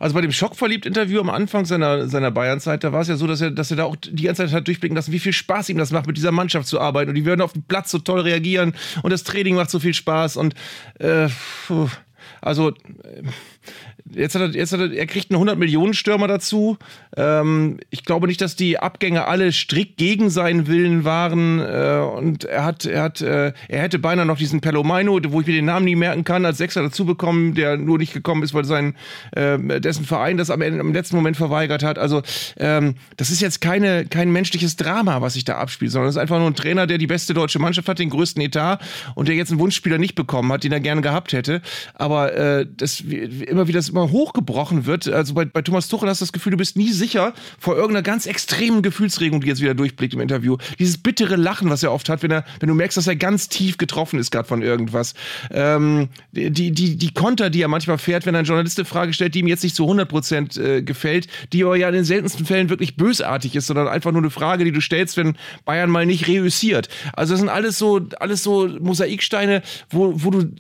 Also 0.01 0.15
bei 0.15 0.21
dem 0.21 0.33
Schockverliebt-Interview 0.33 1.21
am 1.21 1.31
Anfang 1.31 1.65
seiner, 1.65 2.09
seiner 2.09 2.33
Bayern-Zeit, 2.33 2.83
da 2.83 2.93
war 2.93 3.01
es 3.01 3.09
ja 3.09 3.17
so, 3.17 3.29
dass 3.29 3.41
er, 3.41 3.53
dass 3.53 3.71
er 3.71 3.77
da 3.77 3.85
auch 3.85 3.95
die 3.95 4.25
ganze 4.25 4.45
Zeit 4.45 4.53
hat 4.53 4.67
durchblicken 4.67 4.97
lassen, 4.97 5.13
wie 5.13 5.21
viel 5.21 5.33
Spaß 5.33 5.69
ihm 5.69 5.79
das 5.79 5.93
macht, 5.93 6.09
mit 6.09 6.17
dieser 6.17 6.33
Mannschaft 6.33 6.67
zu 6.67 6.81
arbeiten. 6.81 7.11
Und 7.11 7.15
die 7.15 7.25
würden 7.25 7.41
auf 7.41 7.53
dem 7.53 7.63
Platz 7.63 7.93
so 7.93 7.99
toll 7.99 8.21
reagieren 8.21 8.75
und 9.03 9.13
das 9.13 9.23
Training 9.23 9.55
macht 9.55 9.71
so 9.71 9.79
viel 9.79 9.95
Spaß. 9.95 10.37
Und 10.37 10.55
äh, 10.99 11.29
puh, 11.69 11.89
also 12.41 12.71
äh, 12.71 13.23
jetzt 14.15 14.35
hat 14.35 14.43
er, 14.43 14.49
jetzt 14.49 14.73
hat 14.73 14.81
er, 14.81 14.93
er 14.93 15.07
kriegt 15.07 15.33
einen 15.33 15.43
100-Millionen-Stürmer 15.43 16.29
dazu. 16.29 16.79
Ähm, 17.17 17.79
ich 17.91 18.05
glaube 18.05 18.27
nicht, 18.27 18.41
dass 18.41 18.57
die 18.57 18.79
Abgänge 18.79 19.27
alle 19.27 19.53
strikt 19.53 19.97
gegen 19.97 20.31
seinen 20.31 20.67
Willen 20.67 21.05
waren. 21.05 21.61
Äh, 21.61 22.01
und 22.17 22.45
er 22.45 22.65
hat, 22.65 22.85
er 22.85 23.03
hat, 23.03 23.21
äh, 23.21 23.53
er 23.69 23.83
hätte 23.83 23.99
beinahe 23.99 24.27
noch 24.27 24.39
diesen 24.39 24.61
Pelomino, 24.61 25.19
wo 25.29 25.41
ich 25.41 25.47
mir 25.47 25.55
den 25.55 25.67
Namen 25.67 25.85
nie 25.85 25.97
merken 25.97 26.25
kann, 26.25 26.45
als 26.45 26.59
Sechser 26.59 26.83
dazu 26.83 27.05
bekommen, 27.05 27.55
der 27.55 27.77
nur 27.77 27.99
nicht 27.99 28.13
gekommen 28.13 28.43
ist, 28.43 28.55
weil 28.55 28.65
sein, 28.65 28.95
äh, 29.33 29.59
dessen 29.81 30.05
Verein 30.05 30.37
das 30.37 30.51
am, 30.51 30.63
Ende, 30.63 30.81
am 30.81 30.93
letzten 30.93 31.17
Moment 31.17 31.37
verweigert 31.37 31.83
hat. 31.83 31.99
Also 31.99 32.23
ähm, 32.59 32.95
das 33.17 33.31
ist 33.31 33.41
jetzt 33.41 33.61
keine, 33.61 34.07
kein 34.07 34.31
menschliches 34.31 34.77
Drama, 34.77 35.21
was 35.21 35.35
sich 35.35 35.45
da 35.45 35.59
abspielt, 35.59 35.93
sondern 35.93 36.09
es 36.09 36.17
ist 36.17 36.21
einfach 36.21 36.39
nur 36.39 36.49
ein 36.49 36.55
Trainer, 36.55 36.87
der 36.87 36.99
die 36.99 37.07
beste 37.07 37.35
deutsche 37.35 37.59
Mannschaft 37.59 37.89
hat, 37.89 37.99
den 37.99 38.11
größten 38.11 38.43
Etat 38.43 38.79
und 39.15 39.29
der 39.29 39.35
jetzt 39.35 39.51
einen 39.51 39.61
Wunschspieler 39.61 39.99
nicht 39.99 40.15
bekommen 40.15 40.53
hat, 40.53 40.65
den 40.65 40.73
er 40.73 40.81
gerne 40.81 41.03
gehabt 41.03 41.33
hätte. 41.33 41.63
Aber 41.95 42.28
äh, 42.29 42.67
das, 42.77 43.01
immer 43.01 43.69
wie 43.69 43.73
das 43.73 43.89
immer 43.89 44.11
hochgebrochen 44.11 44.87
wird, 44.87 45.09
also 45.09 45.35
bei, 45.35 45.45
bei 45.45 45.63
Thomas 45.63 45.89
Tuchel 45.89 46.09
hast 46.09 46.21
du 46.21 46.25
das 46.25 46.33
Gefühl, 46.33 46.53
du 46.53 46.57
bist 46.57 46.77
nie 46.77 46.91
sicher 46.91 47.35
vor 47.59 47.75
irgendeiner 47.77 48.03
ganz 48.03 48.27
extremen 48.27 48.83
Gefühlsregung, 48.83 49.41
die 49.41 49.49
jetzt 49.49 49.61
wieder 49.61 49.75
durchblickt 49.75 50.15
im 50.15 50.21
Interview. 50.21 50.57
Dieses 50.79 50.99
bittere 50.99 51.37
Lachen, 51.37 51.71
was 51.71 51.83
er 51.83 51.93
oft 51.93 52.09
hat, 52.09 52.23
wenn 52.23 52.31
er, 52.31 52.45
wenn 52.61 52.69
du 52.69 52.75
merkst, 52.75 52.97
dass 52.97 53.07
er 53.07 53.17
ganz 53.17 53.49
tief 53.49 53.79
getroffen 53.79 54.19
ist 54.19 54.31
gerade 54.31 54.49
von 54.49 54.63
irgendwas. 54.63 55.15
Ähm, 55.51 56.09
die, 56.33 56.71
die, 56.71 56.97
die 56.97 57.15
Konter, 57.15 57.51
die 57.51 57.63
er 57.63 57.69
manchmal 57.69 57.99
fährt, 57.99 58.27
wenn 58.27 58.35
ein 58.35 58.45
Journalist 58.45 58.79
eine 58.79 58.85
Frage 58.85 59.13
stellt, 59.13 59.35
die 59.35 59.41
ihm 59.41 59.49
jetzt 59.49 59.65
nicht 59.65 59.77
zu 59.77 59.85
100% 59.85 60.61
äh, 60.61 60.83
gefällt, 60.83 61.29
die 61.53 61.65
aber 61.65 61.77
ja 61.77 61.89
in 61.89 61.95
den 61.95 62.05
seltensten 62.05 62.47
Fällen 62.47 62.69
wirklich 62.69 62.97
bösartig 62.97 63.57
ist, 63.57 63.67
sondern 63.67 63.89
einfach 63.89 64.13
nur 64.13 64.23
eine 64.23 64.31
Frage, 64.31 64.65
die 64.65 64.73
du 64.73 64.81
stellst, 64.81 65.17
wenn 65.17 65.37
Bayern 65.65 65.91
mal 65.91 66.07
nicht 66.07 66.29
reüssiert. 66.29 66.89
Also 67.13 67.35
das 67.35 67.41
sind 67.41 67.49
alles 67.49 67.79
so, 67.79 68.01
alles 68.21 68.43
so 68.43 68.69
Mosaiksteine, 68.69 69.63
wo, 69.91 70.13
wo 70.17 70.31
du 70.31 70.51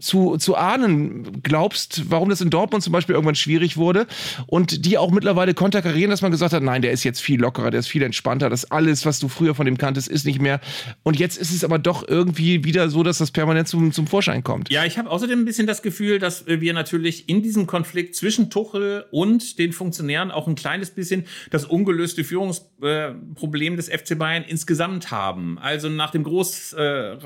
zu, 0.00 0.36
zu 0.36 0.51
ahnen 0.54 1.42
glaubst, 1.42 2.10
warum 2.10 2.28
das 2.28 2.40
in 2.40 2.50
Dortmund 2.50 2.82
zum 2.82 2.92
Beispiel 2.92 3.14
irgendwann 3.14 3.34
schwierig 3.34 3.76
wurde 3.76 4.06
und 4.46 4.84
die 4.86 4.98
auch 4.98 5.10
mittlerweile 5.10 5.54
konterkarieren, 5.54 6.10
dass 6.10 6.22
man 6.22 6.30
gesagt 6.30 6.52
hat, 6.52 6.62
nein, 6.62 6.82
der 6.82 6.92
ist 6.92 7.04
jetzt 7.04 7.20
viel 7.20 7.40
lockerer, 7.40 7.70
der 7.70 7.80
ist 7.80 7.88
viel 7.88 8.02
entspannter, 8.02 8.50
das 8.50 8.70
alles, 8.70 9.06
was 9.06 9.18
du 9.18 9.28
früher 9.28 9.54
von 9.54 9.66
dem 9.66 9.78
kanntest, 9.78 10.08
ist 10.08 10.26
nicht 10.26 10.40
mehr. 10.40 10.60
Und 11.02 11.18
jetzt 11.18 11.36
ist 11.38 11.52
es 11.52 11.64
aber 11.64 11.78
doch 11.78 12.06
irgendwie 12.06 12.64
wieder 12.64 12.88
so, 12.88 13.02
dass 13.02 13.18
das 13.18 13.30
permanent 13.30 13.68
zum, 13.68 13.92
zum 13.92 14.06
Vorschein 14.06 14.42
kommt. 14.42 14.70
Ja, 14.70 14.84
ich 14.84 14.98
habe 14.98 15.10
außerdem 15.10 15.40
ein 15.40 15.44
bisschen 15.44 15.66
das 15.66 15.82
Gefühl, 15.82 16.18
dass 16.18 16.46
wir 16.46 16.72
natürlich 16.72 17.28
in 17.28 17.42
diesem 17.42 17.66
Konflikt 17.66 18.14
zwischen 18.14 18.50
Tuchel 18.50 19.04
und 19.10 19.58
den 19.58 19.72
Funktionären 19.72 20.30
auch 20.30 20.46
ein 20.46 20.54
kleines 20.54 20.90
bisschen 20.90 21.26
das 21.50 21.64
ungelöste 21.64 22.24
Führungsproblem 22.24 23.76
des 23.76 23.88
FC 23.88 24.18
Bayern 24.18 24.44
insgesamt 24.46 25.10
haben. 25.10 25.58
Also 25.58 25.88
nach 25.88 26.10
dem 26.10 26.24
Groß 26.24 26.72
äh, 26.74 27.16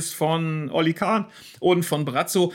von 0.00 0.70
Oli 0.70 0.94
Kahn 0.94 1.26
und 1.60 1.84
von 1.84 2.04
Brazzo 2.04 2.52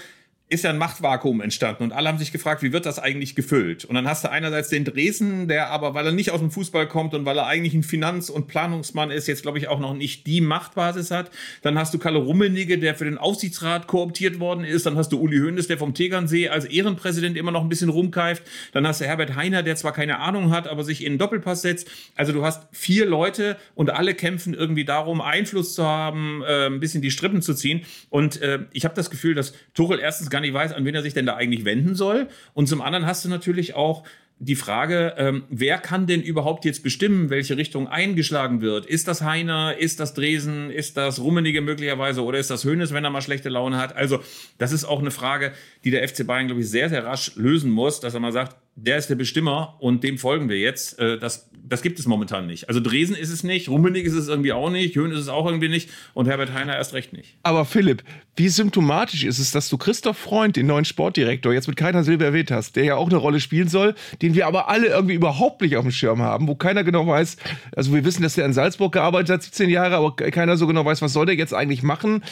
ist 0.53 0.63
ja 0.63 0.69
ein 0.69 0.77
Machtvakuum 0.77 1.41
entstanden 1.41 1.83
und 1.83 1.91
alle 1.91 2.07
haben 2.07 2.17
sich 2.17 2.31
gefragt, 2.31 2.61
wie 2.61 2.71
wird 2.71 2.85
das 2.85 2.99
eigentlich 2.99 3.35
gefüllt? 3.35 3.85
Und 3.85 3.95
dann 3.95 4.07
hast 4.07 4.23
du 4.23 4.29
einerseits 4.29 4.69
den 4.69 4.85
Dresden, 4.85 5.47
der 5.47 5.71
aber, 5.71 5.93
weil 5.93 6.05
er 6.05 6.11
nicht 6.11 6.31
aus 6.31 6.39
dem 6.39 6.51
Fußball 6.51 6.87
kommt 6.87 7.13
und 7.13 7.25
weil 7.25 7.37
er 7.37 7.47
eigentlich 7.47 7.73
ein 7.73 7.83
Finanz- 7.83 8.29
und 8.29 8.47
Planungsmann 8.47 9.11
ist, 9.11 9.27
jetzt 9.27 9.41
glaube 9.41 9.57
ich 9.57 9.67
auch 9.67 9.79
noch 9.79 9.95
nicht 9.95 10.27
die 10.27 10.41
Machtbasis 10.41 11.11
hat. 11.11 11.31
Dann 11.63 11.77
hast 11.77 11.93
du 11.93 11.97
Kalle 11.97 12.19
Rummenigge, 12.19 12.77
der 12.77 12.95
für 12.95 13.05
den 13.05 13.17
Aufsichtsrat 13.17 13.87
kooptiert 13.87 14.39
worden 14.39 14.63
ist. 14.63 14.85
Dann 14.85 14.95
hast 14.95 15.09
du 15.09 15.19
Uli 15.19 15.39
Hoeneß, 15.39 15.67
der 15.67 15.77
vom 15.77 15.93
Tegernsee 15.93 16.49
als 16.49 16.65
Ehrenpräsident 16.65 17.35
immer 17.35 17.51
noch 17.51 17.63
ein 17.63 17.69
bisschen 17.69 17.89
rumkeift. 17.89 18.43
Dann 18.73 18.85
hast 18.87 19.01
du 19.01 19.05
Herbert 19.05 19.35
Heiner, 19.35 19.63
der 19.63 19.75
zwar 19.75 19.93
keine 19.93 20.19
Ahnung 20.19 20.51
hat, 20.51 20.67
aber 20.67 20.83
sich 20.83 21.01
in 21.01 21.13
einen 21.13 21.17
Doppelpass 21.17 21.63
setzt. 21.63 21.89
Also 22.15 22.31
du 22.31 22.43
hast 22.45 22.67
vier 22.71 23.05
Leute 23.05 23.57
und 23.73 23.89
alle 23.89 24.13
kämpfen 24.13 24.53
irgendwie 24.53 24.85
darum, 24.85 25.19
Einfluss 25.19 25.73
zu 25.73 25.83
haben, 25.83 26.43
äh, 26.43 26.67
ein 26.67 26.79
bisschen 26.79 27.01
die 27.01 27.11
Strippen 27.11 27.41
zu 27.41 27.53
ziehen. 27.53 27.81
Und 28.09 28.41
äh, 28.41 28.59
ich 28.71 28.85
habe 28.85 28.95
das 28.95 29.09
Gefühl, 29.09 29.33
dass 29.33 29.53
Tuchel 29.73 29.99
erstens 29.99 30.29
gar 30.29 30.41
nicht 30.43 30.53
weiß, 30.53 30.73
an 30.73 30.85
wen 30.85 30.93
er 30.93 31.01
sich 31.01 31.13
denn 31.13 31.25
da 31.25 31.35
eigentlich 31.35 31.65
wenden 31.65 31.95
soll. 31.95 32.27
Und 32.53 32.67
zum 32.67 32.81
anderen 32.81 33.05
hast 33.05 33.25
du 33.25 33.29
natürlich 33.29 33.73
auch 33.73 34.03
die 34.39 34.55
Frage, 34.55 35.13
ähm, 35.17 35.43
wer 35.49 35.77
kann 35.77 36.05
denn 36.05 36.21
überhaupt 36.21 36.65
jetzt 36.65 36.83
bestimmen, 36.83 37.29
welche 37.29 37.55
Richtung 37.55 37.87
eingeschlagen 37.87 38.61
wird? 38.61 38.85
Ist 38.85 39.07
das 39.07 39.21
Heiner, 39.21 39.77
ist 39.77 39.99
das 39.99 40.13
Dresen, 40.13 40.69
ist 40.69 40.97
das 40.97 41.19
Rummenige 41.21 41.61
möglicherweise 41.61 42.23
oder 42.23 42.39
ist 42.39 42.49
das 42.49 42.65
Hönes, 42.65 42.93
wenn 42.93 43.03
er 43.03 43.09
mal 43.09 43.21
schlechte 43.21 43.49
Laune 43.49 43.77
hat? 43.77 43.95
Also 43.95 44.19
das 44.57 44.71
ist 44.71 44.85
auch 44.85 44.99
eine 44.99 45.11
Frage, 45.11 45.53
die 45.83 45.91
der 45.91 46.07
FC 46.07 46.27
Bayern, 46.27 46.47
glaube 46.47 46.61
ich, 46.61 46.69
sehr, 46.69 46.89
sehr 46.89 47.05
rasch 47.05 47.35
lösen 47.35 47.71
muss, 47.71 47.99
dass 47.99 48.13
er 48.13 48.19
mal 48.19 48.31
sagt, 48.31 48.57
der 48.75 48.97
ist 48.97 49.09
der 49.09 49.15
Bestimmer 49.15 49.77
und 49.79 50.03
dem 50.03 50.17
folgen 50.17 50.49
wir 50.49 50.59
jetzt. 50.59 50.99
Äh, 50.99 51.17
das, 51.19 51.49
das 51.65 51.81
gibt 51.81 51.97
es 51.97 52.05
momentan 52.05 52.45
nicht. 52.45 52.67
Also 52.67 52.81
Dresen 52.81 53.15
ist 53.15 53.29
es 53.29 53.43
nicht, 53.43 53.69
Rummenigge 53.69 54.07
ist 54.07 54.15
es 54.15 54.27
irgendwie 54.27 54.51
auch 54.51 54.69
nicht, 54.69 54.95
Höhn 54.95 55.11
ist 55.11 55.19
es 55.19 55.29
auch 55.29 55.45
irgendwie 55.45 55.69
nicht 55.69 55.89
und 56.13 56.27
Herbert 56.27 56.53
Heiner 56.53 56.75
erst 56.75 56.93
recht 56.93 57.13
nicht. 57.13 57.37
Aber 57.43 57.63
Philipp, 57.65 58.03
wie 58.35 58.49
symptomatisch 58.49 59.23
ist 59.23 59.39
es, 59.39 59.51
dass 59.51 59.69
du 59.69 59.77
Christoph 59.77 60.17
Freund, 60.17 60.57
den 60.57 60.67
neuen 60.67 60.85
Sportdirektor, 60.85 61.53
jetzt 61.53 61.67
mit 61.67 61.77
keiner 61.77 62.03
Silbe 62.03 62.25
erwähnt 62.25 62.51
hast, 62.51 62.75
der 62.75 62.83
ja 62.83 62.95
auch 62.95 63.07
eine 63.07 63.15
Rolle 63.15 63.39
spielen 63.39 63.69
soll, 63.69 63.95
den 64.21 64.35
wir 64.35 64.45
aber 64.45 64.67
alle 64.69 64.87
irgendwie 64.87 65.15
überhaupt 65.15 65.61
nicht 65.61 65.77
auf 65.77 65.83
dem 65.83 65.91
Schirm 65.91 66.21
haben, 66.21 66.47
wo 66.47 66.55
keiner 66.55 66.83
genau 66.83 67.07
weiß, 67.07 67.37
also 67.75 67.93
wir 67.93 68.03
wissen, 68.03 68.23
dass 68.23 68.35
der 68.35 68.45
in 68.45 68.53
Salzburg 68.53 68.91
gearbeitet 68.91 69.29
hat, 69.29 69.43
17 69.43 69.69
Jahre, 69.69 69.95
aber 69.95 70.15
keiner 70.15 70.57
so 70.57 70.67
genau 70.67 70.83
weiß, 70.83 71.01
was 71.01 71.13
soll 71.13 71.25
der 71.25 71.35
jetzt 71.35 71.53
eigentlich 71.53 71.83
machen. 71.83 72.23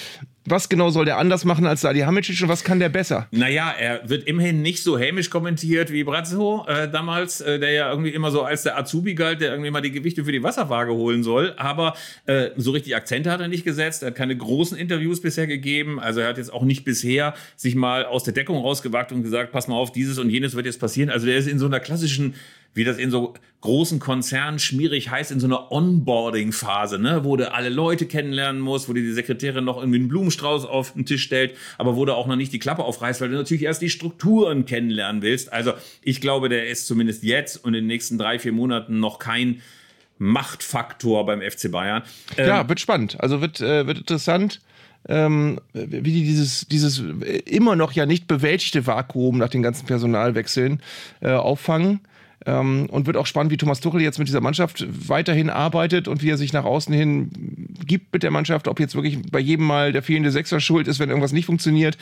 Was 0.46 0.70
genau 0.70 0.90
soll 0.90 1.06
der 1.06 1.20
anders 1.20 1.46
machen 1.46 1.68
als 1.68 1.82
Sadi 1.82 2.00
Hamicic 2.00 2.42
und 2.42 2.50
was 2.50 2.64
kann 2.64 2.80
der 2.80 2.90
besser? 2.90 3.28
Naja, 3.30 3.72
er 3.78 4.10
wird 4.10 4.24
immerhin 4.24 4.64
nicht 4.64 4.82
so 4.82 4.98
hämisch 4.98 5.30
kommentiert 5.30 5.92
wie 5.92 6.04
Brazzo 6.04 6.66
äh, 6.68 6.90
damals, 6.90 7.42
äh, 7.42 7.60
der 7.60 7.72
ja 7.72 7.90
irgendwie 7.92 8.10
immer 8.10 8.32
so 8.32 8.42
als 8.42 8.64
der 8.64 8.76
Azubi 8.78 9.14
galt, 9.14 9.40
der 9.40 9.52
irgendwie 9.52 9.70
mal 9.70 9.82
die 9.82 9.92
Gewichte 9.92 10.26
für 10.26 10.32
die 10.32 10.42
Wasserwaage 10.42 10.94
holen 10.94 11.22
soll. 11.22 11.54
Aber 11.58 11.96
äh, 12.26 12.50
so 12.58 12.72
richtig 12.72 12.96
Akzente 12.96 13.32
hat 13.32 13.40
er 13.40 13.50
nicht 13.50 13.64
gesetzt. 13.64 14.02
Er 14.02 14.08
hat 14.08 14.16
keine 14.16 14.36
großen 14.36 14.76
Interviews 14.76 15.22
bisher 15.22 15.46
gegeben. 15.46 16.00
Also 16.00 16.22
er 16.22 16.30
hat 16.30 16.38
jetzt 16.38 16.52
auch 16.52 16.64
nicht 16.64 16.86
bisher 16.86 17.36
sich 17.56 17.76
mal 17.76 18.06
aus 18.06 18.24
der 18.24 18.34
Deckung 18.34 18.58
rausgewagt 18.58 19.12
und 19.12 19.22
gesagt, 19.22 19.52
pass 19.52 19.68
mal 19.68 19.76
auf, 19.76 19.92
dieses 19.92 20.18
und 20.18 20.32
jenes 20.32 20.56
wird 20.56 20.66
jetzt 20.66 20.80
passieren. 20.80 21.12
Also 21.12 21.28
der 21.28 21.38
ist 21.38 21.48
in 21.48 21.60
so 21.60 21.68
einer 21.68 21.80
klassischen 21.80 22.34
wie 22.74 22.84
das 22.84 22.98
in 22.98 23.12
so 23.12 23.34
großen 23.62 24.00
Konzernen 24.00 24.60
schmierig 24.60 25.10
heißt, 25.10 25.32
in 25.32 25.40
so 25.40 25.46
einer 25.46 25.72
Onboarding-Phase, 25.72 26.98
ne, 26.98 27.24
wo 27.24 27.38
du 27.38 27.52
alle 27.54 27.70
Leute 27.70 28.08
kennenlernen 28.08 28.60
musst, 28.60 28.90
wo 28.90 28.94
dir 28.94 29.04
die 29.04 29.12
Sekretärin 29.12 29.64
noch 29.64 29.78
irgendwie 29.78 30.00
einen 30.00 30.08
Blumenstrauß 30.08 30.66
auf 30.66 30.94
den 30.94 31.06
Tisch 31.06 31.24
stellt, 31.24 31.56
aber 31.78 31.96
wo 31.96 32.06
du 32.06 32.16
auch 32.16 32.28
noch 32.28 32.36
nicht 32.36 32.52
die 32.54 32.60
Klappe 32.60 32.84
aufreißt, 32.84 33.22
weil 33.22 33.30
du 33.30 33.36
natürlich 33.36 33.64
erst 33.64 33.82
die 33.82 33.92
Strukturen 33.92 34.66
kennenlernen 34.66 35.22
willst. 35.22 35.54
Also 35.54 35.74
ich 36.02 36.22
glaube, 36.22 36.50
der 36.50 36.70
ist 36.70 36.88
zumindest 36.88 37.24
jetzt 37.24 37.64
und 37.64 37.76
in 37.76 37.84
den 37.84 37.88
nächsten 37.88 38.18
drei, 38.18 38.40
vier 38.40 38.52
Monaten 38.52 39.00
noch 39.00 39.20
kein 39.20 39.62
Machtfaktor 40.18 41.26
beim 41.26 41.42
FC 41.42 41.72
Bayern. 41.72 42.04
Ähm, 42.38 42.48
ja, 42.48 42.70
wird 42.70 42.80
spannend. 42.80 43.20
Also 43.20 43.42
wird, 43.42 43.62
äh, 43.62 43.86
wird 43.86 44.00
interessant. 44.00 44.62
Ähm, 45.08 45.60
wie 45.74 46.12
die 46.12 46.24
dieses, 46.24 46.68
dieses 46.68 47.02
immer 47.46 47.76
noch 47.76 47.92
ja 47.94 48.06
nicht 48.06 48.28
bewältigte 48.28 48.86
Vakuum 48.86 49.40
nach 49.40 49.50
den 49.50 49.64
ganzen 49.64 49.88
Personalwechseln 49.88 50.82
äh, 51.22 51.32
auffangen. 51.32 52.02
Ähm, 52.46 52.88
und 52.90 53.06
wird 53.06 53.18
auch 53.18 53.26
spannend, 53.26 53.52
wie 53.52 53.58
Thomas 53.58 53.80
Tuchel 53.82 54.02
jetzt 54.02 54.18
mit 54.18 54.28
dieser 54.28 54.42
Mannschaft 54.42 54.86
weiterhin 55.08 55.50
arbeitet 55.50 56.08
und 56.08 56.24
wie 56.24 56.30
er 56.30 56.38
sich 56.38 56.54
nach 56.54 56.66
außen 56.66 56.94
hin 56.94 57.30
gibt 57.86 58.14
mit 58.14 58.24
der 58.24 58.32
Mannschaft, 58.32 58.68
ob 58.68 58.80
jetzt 58.80 58.96
wirklich 58.96 59.20
bei 59.32 59.40
jedem 59.40 59.66
Mal 59.66 59.92
der 59.92 60.02
fehlende 60.02 60.32
Sechser 60.32 60.60
schuld 60.60 60.88
ist, 60.88 61.00
wenn 61.00 61.10
irgendwas 61.10 61.34
nicht 61.34 61.46
funktioniert. 61.46 61.98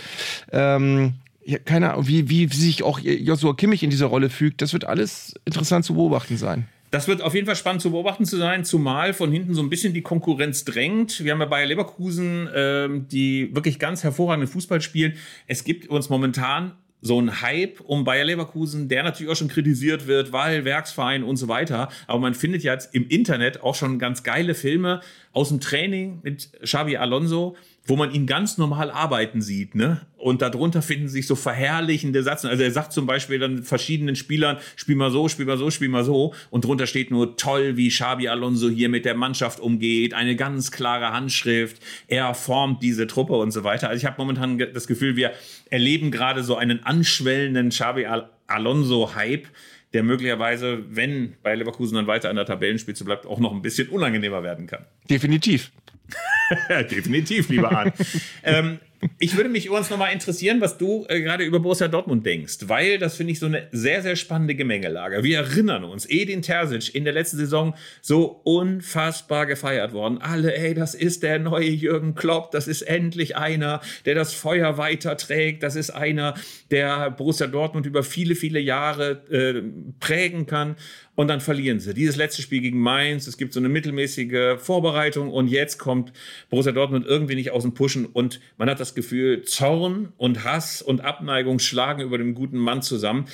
Ähm, 0.51 1.15
ja, 1.43 1.57
keine 1.57 1.91
Ahnung, 1.91 2.07
wie, 2.07 2.29
wie, 2.29 2.47
sich 2.47 2.83
auch 2.83 2.99
Joshua 2.99 3.53
Kimmich 3.53 3.83
in 3.83 3.89
dieser 3.89 4.05
Rolle 4.05 4.29
fügt. 4.29 4.61
Das 4.61 4.71
wird 4.73 4.85
alles 4.85 5.33
interessant 5.45 5.83
zu 5.83 5.95
beobachten 5.95 6.37
sein. 6.37 6.67
Das 6.91 7.07
wird 7.07 7.21
auf 7.21 7.35
jeden 7.35 7.45
Fall 7.45 7.55
spannend 7.55 7.81
zu 7.81 7.91
beobachten 7.91 8.25
zu 8.25 8.37
sein, 8.37 8.65
zumal 8.65 9.13
von 9.13 9.31
hinten 9.31 9.53
so 9.53 9.61
ein 9.61 9.69
bisschen 9.69 9.93
die 9.93 10.01
Konkurrenz 10.01 10.65
drängt. 10.65 11.23
Wir 11.23 11.33
haben 11.33 11.39
ja 11.39 11.45
Bayer 11.45 11.67
Leverkusen, 11.67 12.49
ähm, 12.53 13.07
die 13.07 13.53
wirklich 13.53 13.77
ganz 13.77 14.03
hervorragenden 14.03 14.51
Fußball 14.51 14.81
spielen. 14.81 15.13
Es 15.45 15.63
gibt 15.63 15.87
uns 15.87 16.09
momentan 16.09 16.71
so 17.01 17.19
ein 17.19 17.41
Hype 17.41 17.79
um 17.81 18.03
Bayer 18.03 18.25
Leverkusen, 18.25 18.89
der 18.89 19.03
natürlich 19.03 19.31
auch 19.31 19.35
schon 19.35 19.47
kritisiert 19.47 20.07
wird, 20.07 20.31
weil 20.31 20.65
Werksverein 20.65 21.23
und 21.23 21.37
so 21.37 21.47
weiter. 21.47 21.89
Aber 22.07 22.19
man 22.19 22.33
findet 22.33 22.63
ja 22.63 22.73
jetzt 22.73 22.93
im 22.93 23.07
Internet 23.07 23.63
auch 23.63 23.75
schon 23.75 23.99
ganz 23.99 24.23
geile 24.23 24.53
Filme 24.53 25.01
aus 25.31 25.49
dem 25.49 25.59
Training 25.59 26.19
mit 26.23 26.49
Xabi 26.61 26.97
Alonso, 26.97 27.55
wo 27.85 27.95
man 27.95 28.13
ihn 28.13 28.27
ganz 28.27 28.57
normal 28.57 28.91
arbeiten 28.91 29.41
sieht, 29.41 29.75
ne? 29.75 30.01
Und 30.17 30.41
darunter 30.41 30.81
finden 30.81 31.07
sich 31.07 31.25
so 31.25 31.35
verherrlichende 31.35 32.23
Satzen. 32.23 32.49
Also 32.49 32.61
er 32.61 32.71
sagt 32.71 32.91
zum 32.91 33.05
Beispiel 33.05 33.39
dann 33.39 33.63
verschiedenen 33.63 34.15
Spielern, 34.15 34.57
spiel 34.75 34.95
mal 34.95 35.11
so, 35.11 35.29
spiel 35.29 35.45
mal 35.45 35.57
so, 35.57 35.71
spiel 35.71 35.87
mal 35.87 36.03
so. 36.03 36.33
Und 36.49 36.65
drunter 36.65 36.87
steht 36.87 37.09
nur 37.09 37.37
toll, 37.37 37.77
wie 37.77 37.87
Xabi 37.87 38.27
Alonso 38.27 38.69
hier 38.69 38.89
mit 38.89 39.05
der 39.05 39.15
Mannschaft 39.15 39.59
umgeht. 39.59 40.13
Eine 40.13 40.35
ganz 40.35 40.71
klare 40.71 41.13
Handschrift. 41.13 41.81
Er 42.07 42.33
formt 42.33 42.83
diese 42.83 43.07
Truppe 43.07 43.33
und 43.33 43.51
so 43.51 43.63
weiter. 43.63 43.89
Also 43.89 44.01
ich 44.01 44.05
habe 44.05 44.17
momentan 44.19 44.57
das 44.57 44.87
Gefühl, 44.87 45.15
wir 45.15 45.31
erleben 45.69 46.11
gerade 46.11 46.43
so 46.43 46.57
einen 46.57 46.83
anschwellenden 46.83 47.69
Xabi 47.69 48.05
Al 48.05 48.29
Alonso-Hype 48.47 49.47
der 49.93 50.03
möglicherweise, 50.03 50.83
wenn 50.89 51.35
bei 51.41 51.55
Leverkusen 51.55 51.95
dann 51.95 52.07
weiter 52.07 52.29
an 52.29 52.35
der 52.35 52.45
Tabellenspitze 52.45 53.03
bleibt, 53.03 53.25
auch 53.25 53.39
noch 53.39 53.51
ein 53.51 53.61
bisschen 53.61 53.89
unangenehmer 53.89 54.43
werden 54.43 54.67
kann. 54.67 54.85
Definitiv. 55.09 55.71
Definitiv, 56.91 57.49
lieber 57.49 57.71
Arndt. 57.71 57.95
ähm, 58.43 58.79
ich 59.17 59.35
würde 59.37 59.49
mich 59.49 59.65
übrigens 59.65 59.89
nochmal 59.89 60.11
interessieren, 60.13 60.61
was 60.61 60.77
du 60.77 61.05
äh, 61.07 61.21
gerade 61.21 61.43
über 61.43 61.59
Borussia 61.59 61.87
Dortmund 61.87 62.25
denkst, 62.25 62.57
weil 62.63 62.97
das 62.97 63.15
finde 63.15 63.33
ich 63.33 63.39
so 63.39 63.45
eine 63.45 63.67
sehr, 63.71 64.01
sehr 64.01 64.15
spannende 64.15 64.55
Gemengelage. 64.55 65.23
Wir 65.23 65.39
erinnern 65.39 65.83
uns, 65.83 66.05
Edin 66.09 66.41
Terzic 66.41 66.93
in 66.93 67.03
der 67.03 67.13
letzten 67.13 67.37
Saison 67.37 67.75
so 68.01 68.41
unfassbar 68.43 69.45
gefeiert 69.45 69.93
worden. 69.93 70.19
Alle, 70.19 70.55
ey, 70.55 70.73
das 70.73 70.95
ist 70.95 71.23
der 71.23 71.39
neue 71.39 71.69
Jürgen 71.69 72.15
Klopp, 72.15 72.51
das 72.51 72.67
ist 72.67 72.81
endlich 72.81 73.37
einer, 73.37 73.81
der 74.05 74.15
das 74.15 74.33
Feuer 74.33 74.77
weiterträgt, 74.77 75.63
das 75.63 75.75
ist 75.75 75.91
einer, 75.91 76.33
der 76.71 77.11
Borussia 77.11 77.47
Dortmund 77.47 77.85
über 77.85 78.03
viele, 78.03 78.35
viele 78.35 78.59
Jahre 78.59 79.23
äh, 79.29 79.61
prägen 79.99 80.45
kann 80.45 80.75
und 81.19 81.27
dann 81.27 81.41
verlieren 81.41 81.81
sie. 81.81 81.93
Dieses 81.93 82.15
letzte 82.15 82.41
Spiel 82.41 82.61
gegen 82.61 82.79
Mainz, 82.79 83.27
es 83.27 83.37
gibt 83.37 83.51
so 83.51 83.59
eine 83.59 83.67
mittelmäßige 83.67 84.57
Vorbereitung 84.57 85.29
und 85.29 85.49
jetzt 85.49 85.77
kommt 85.77 86.13
Borussia 86.49 86.71
Dortmund 86.71 87.05
irgendwie 87.05 87.35
nicht 87.35 87.51
aus 87.51 87.63
dem 87.63 87.73
Pushen 87.73 88.05
und 88.05 88.39
man 88.57 88.69
hat 88.69 88.79
das 88.79 88.88
Gefühl, 88.95 89.43
Zorn 89.43 90.13
und 90.17 90.43
Hass 90.43 90.81
und 90.81 91.01
Abneigung 91.01 91.59
schlagen 91.59 92.01
über 92.01 92.17
den 92.17 92.33
guten 92.35 92.57
Mann 92.57 92.81
zusammen. 92.81 93.25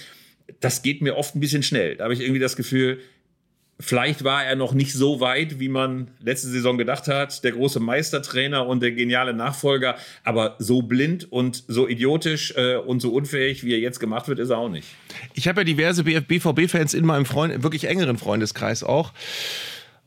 Das 0.60 0.82
geht 0.82 1.02
mir 1.02 1.16
oft 1.18 1.36
ein 1.36 1.40
bisschen 1.40 1.64
schnell. 1.64 1.96
Da 1.96 2.06
habe 2.06 2.14
ich 2.14 2.22
irgendwie 2.22 2.40
das 2.40 2.56
Gefühl, 2.56 3.00
Vielleicht 3.78 4.24
war 4.24 4.46
er 4.46 4.56
noch 4.56 4.74
nicht 4.74 4.94
so 4.94 5.20
weit, 5.20 5.60
wie 5.60 5.68
man 5.68 6.08
letzte 6.22 6.48
Saison 6.48 6.78
gedacht 6.78 7.10
hat, 7.10 7.44
der 7.44 7.52
große 7.52 7.82
Meistertrainer 7.82 8.66
und 8.66 8.82
der 8.82 8.94
geniale 8.94 9.34
Nachfolger, 9.34 9.98
aber 10.24 10.56
so 10.60 10.82
blind 10.82 11.30
und 11.30 11.66
so 11.68 11.86
idiotisch 11.86 12.54
äh, 12.56 12.78
und 12.78 13.02
so 13.02 13.12
unfähig, 13.12 13.66
wie 13.66 13.74
er 13.74 13.80
jetzt 13.80 14.00
gemacht 14.00 14.30
wird, 14.30 14.40
ist 14.40 14.50
er 14.50 14.60
auch 14.60 14.70
nicht. 14.70 14.88
Ich 15.34 15.50
habe 15.50 15.62
ja 15.62 15.66
diverse 15.66 16.06
BVB-Fans 16.06 16.94
in 16.94 17.06
meinem 17.06 17.26
Freund, 17.26 17.64
wirklich 17.64 17.90
engeren 17.90 18.18
Freundeskreis 18.18 18.82
auch 18.82 19.12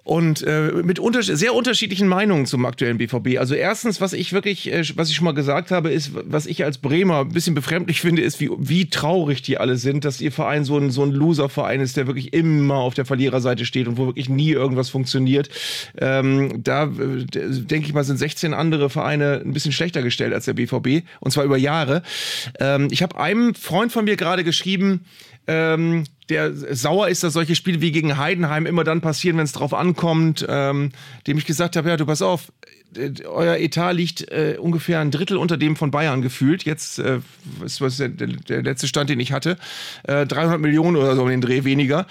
und 0.08 0.42
äh, 0.42 0.72
mit 0.84 0.98
unter 0.98 1.22
sehr 1.22 1.52
unterschiedlichen 1.52 2.08
Meinungen 2.08 2.46
zum 2.46 2.64
aktuellen 2.64 2.96
BVB. 2.96 3.38
Also 3.38 3.54
erstens, 3.54 4.00
was 4.00 4.14
ich 4.14 4.32
wirklich, 4.32 4.72
äh, 4.72 4.82
was 4.94 5.10
ich 5.10 5.16
schon 5.16 5.26
mal 5.26 5.34
gesagt 5.34 5.70
habe, 5.70 5.90
ist, 5.90 6.12
was 6.14 6.46
ich 6.46 6.64
als 6.64 6.78
Bremer 6.78 7.20
ein 7.20 7.28
bisschen 7.28 7.54
befremdlich 7.54 8.00
finde, 8.00 8.22
ist, 8.22 8.40
wie, 8.40 8.48
wie 8.56 8.88
traurig 8.88 9.42
die 9.42 9.58
alle 9.58 9.76
sind, 9.76 10.06
dass 10.06 10.22
ihr 10.22 10.32
Verein 10.32 10.64
so 10.64 10.78
ein, 10.78 10.90
so 10.90 11.02
ein 11.02 11.12
Loser-Verein 11.12 11.82
ist, 11.82 11.98
der 11.98 12.06
wirklich 12.06 12.32
immer 12.32 12.76
auf 12.76 12.94
der 12.94 13.04
Verliererseite 13.04 13.66
steht 13.66 13.86
und 13.86 13.98
wo 13.98 14.06
wirklich 14.06 14.30
nie 14.30 14.52
irgendwas 14.52 14.88
funktioniert. 14.88 15.50
Ähm, 15.98 16.62
da 16.64 16.84
äh, 16.84 16.88
denke 17.28 17.86
ich 17.86 17.92
mal, 17.92 18.02
sind 18.02 18.16
16 18.16 18.54
andere 18.54 18.88
Vereine 18.88 19.42
ein 19.44 19.52
bisschen 19.52 19.72
schlechter 19.72 20.00
gestellt 20.00 20.32
als 20.32 20.46
der 20.46 20.54
BVB 20.54 21.06
und 21.20 21.32
zwar 21.32 21.44
über 21.44 21.58
Jahre. 21.58 22.02
Ähm, 22.58 22.88
ich 22.90 23.02
habe 23.02 23.20
einem 23.20 23.54
Freund 23.54 23.92
von 23.92 24.06
mir 24.06 24.16
gerade 24.16 24.42
geschrieben, 24.42 25.04
ähm, 25.48 26.04
der 26.28 26.54
sauer 26.54 27.08
ist, 27.08 27.24
dass 27.24 27.32
solche 27.32 27.56
Spiele 27.56 27.80
wie 27.80 27.90
gegen 27.90 28.18
Heidenheim 28.18 28.66
immer 28.66 28.84
dann 28.84 29.00
passieren, 29.00 29.38
wenn 29.38 29.44
es 29.44 29.52
drauf 29.52 29.72
ankommt, 29.72 30.46
ähm, 30.48 30.92
dem 31.26 31.38
ich 31.38 31.46
gesagt 31.46 31.74
habe, 31.74 31.88
ja, 31.88 31.96
du 31.96 32.04
pass 32.04 32.22
auf, 32.22 32.52
euer 33.26 33.56
Etat 33.56 33.92
liegt 33.92 34.30
äh, 34.30 34.56
ungefähr 34.58 35.00
ein 35.00 35.10
Drittel 35.10 35.36
unter 35.36 35.56
dem 35.56 35.76
von 35.76 35.90
Bayern 35.90 36.22
gefühlt. 36.22 36.64
Jetzt 36.64 36.98
äh, 36.98 37.20
ist 37.64 37.80
was 37.80 37.98
der, 37.98 38.08
der, 38.08 38.62
letzte 38.62 38.88
Stand, 38.88 39.10
den 39.10 39.20
ich 39.20 39.32
hatte, 39.32 39.56
äh, 40.04 40.26
300 40.26 40.60
Millionen 40.60 40.96
oder 40.96 41.14
so 41.14 41.22
um 41.22 41.28
den 41.28 41.40
Dreh 41.40 41.64
weniger 41.64 42.06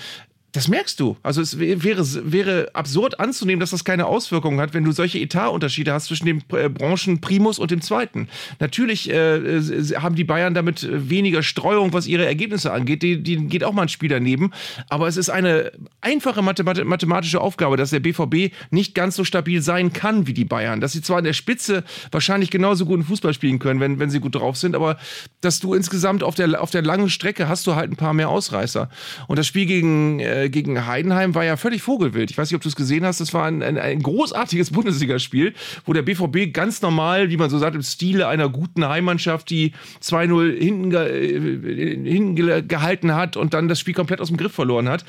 Das 0.58 0.68
merkst 0.68 1.00
du. 1.00 1.16
Also 1.22 1.40
es 1.40 1.60
wäre, 1.60 2.04
wäre 2.32 2.72
absurd 2.74 3.20
anzunehmen, 3.20 3.60
dass 3.60 3.70
das 3.70 3.84
keine 3.84 4.08
Auswirkungen 4.08 4.60
hat, 4.60 4.74
wenn 4.74 4.84
du 4.84 4.92
solche 4.92 5.20
Etatunterschiede 5.20 5.94
hast 5.94 6.06
zwischen 6.08 6.26
dem 6.26 6.42
äh, 6.52 6.68
Branchenprimus 6.68 7.60
und 7.60 7.70
dem 7.70 7.80
zweiten. 7.80 8.28
Natürlich 8.60 9.08
äh, 9.08 9.62
haben 9.98 10.16
die 10.16 10.24
Bayern 10.24 10.56
damit 10.56 10.88
weniger 10.90 11.44
Streuung, 11.44 11.94
was 11.94 12.08
ihre 12.08 12.26
Ergebnisse 12.26 12.74
angeht. 12.74 13.04
Die, 13.04 13.22
die 13.22 13.38
geht 13.46 13.64
auch 13.64 13.72
mal 13.72 13.84
ein 13.84 13.90
Spiel 13.90 14.10
daneben. 14.10 14.50
Aber 14.90 15.08
es 15.08 15.16
ist 15.16 15.30
eine 15.30 15.74
einfache 16.02 16.42
mathematische 16.42 17.40
Aufgabe, 17.40 17.78
dass 17.78 17.92
der 17.92 18.00
BVB 18.00 18.52
nicht 18.72 18.96
ganz 18.96 19.16
so 19.16 19.24
stabil 19.24 19.62
sein 19.62 19.94
kann 19.94 20.26
wie 20.26 20.34
die 20.34 20.46
Bayern. 20.46 20.82
Dass 20.82 20.94
sie 20.94 21.04
zwar 21.04 21.20
in 21.20 21.26
der 21.26 21.34
Spitze 21.34 21.84
wahrscheinlich 22.12 22.50
genauso 22.50 22.88
guten 22.88 23.04
Fußball 23.04 23.36
spielen 23.36 23.60
können, 23.60 23.80
wenn, 23.80 24.00
wenn 24.00 24.10
sie 24.10 24.20
gut 24.20 24.34
drauf 24.34 24.58
sind, 24.58 24.76
aber 24.76 24.98
dass 25.40 25.60
du 25.60 25.76
insgesamt 25.76 26.24
auf 26.24 26.34
der, 26.34 26.60
auf 26.60 26.72
der 26.72 26.82
langen 26.82 27.12
Strecke 27.12 27.48
hast 27.48 27.68
du 27.68 27.76
halt 27.76 27.92
ein 27.92 27.96
paar 27.96 28.16
mehr 28.16 28.30
Ausreißer. 28.30 28.90
Und 29.28 29.38
das 29.38 29.46
Spiel 29.46 29.68
gegen 29.68 30.20
äh, 30.20 30.47
gegen 30.50 30.86
Heidenheim 30.86 31.36
war 31.36 31.44
ja 31.44 31.58
völlig 31.58 31.82
vogelwild. 31.82 32.32
Ich 32.32 32.38
weiß 32.38 32.50
nicht, 32.50 32.56
ob 32.56 32.62
du 32.62 32.70
es 32.70 32.76
gesehen 32.76 33.06
hast. 33.06 33.20
Das 33.20 33.34
war 33.34 33.46
ein, 33.46 33.62
ein, 33.62 33.78
ein 33.78 34.02
großartiges 34.02 34.72
Bundesligaspiel, 34.72 35.54
wo 35.86 35.94
der 35.94 36.02
BVB 36.02 36.54
ganz 36.54 36.82
normal, 36.82 37.30
wie 37.30 37.38
man 37.38 37.50
so 37.50 37.58
sagt, 37.58 37.76
im 37.76 37.82
Stile 37.84 38.28
einer 38.28 38.50
guten 38.50 38.88
Heimmannschaft, 38.88 39.50
die 39.50 39.74
2-0 40.02 40.58
hinten, 40.58 40.94
äh, 40.94 42.10
hinten 42.10 42.68
gehalten 42.68 43.16
hat 43.16 43.38
und 43.38 43.54
dann 43.54 43.68
das 43.68 43.80
Spiel 43.80 43.94
komplett 43.94 44.22
aus 44.22 44.28
dem 44.28 44.38
Griff 44.38 44.54
verloren 44.54 44.90
hat. 44.90 45.06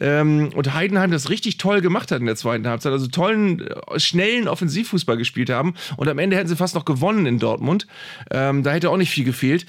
Ähm, 0.00 0.50
und 0.54 0.74
Heidenheim 0.74 1.10
das 1.10 1.30
richtig 1.30 1.58
toll 1.58 1.80
gemacht 1.80 2.10
hat 2.10 2.20
in 2.20 2.26
der 2.26 2.36
zweiten 2.36 2.66
Halbzeit. 2.66 2.92
Also 2.92 3.08
tollen, 3.08 3.66
äh, 3.66 4.00
schnellen 4.00 4.48
Offensivfußball 4.48 5.16
gespielt 5.16 5.50
haben. 5.50 5.74
Und 5.96 6.08
am 6.08 6.18
Ende 6.18 6.36
hätten 6.36 6.48
sie 6.48 6.56
fast 6.56 6.74
noch 6.74 6.84
gewonnen 6.84 7.26
in 7.26 7.38
Dortmund. 7.38 7.86
Ähm, 8.30 8.62
da 8.62 8.72
hätte 8.72 8.90
auch 8.90 8.96
nicht 8.96 9.10
viel 9.10 9.24
gefehlt 9.24 9.66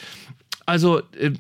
also 0.71 0.99
äh, 1.19 1.31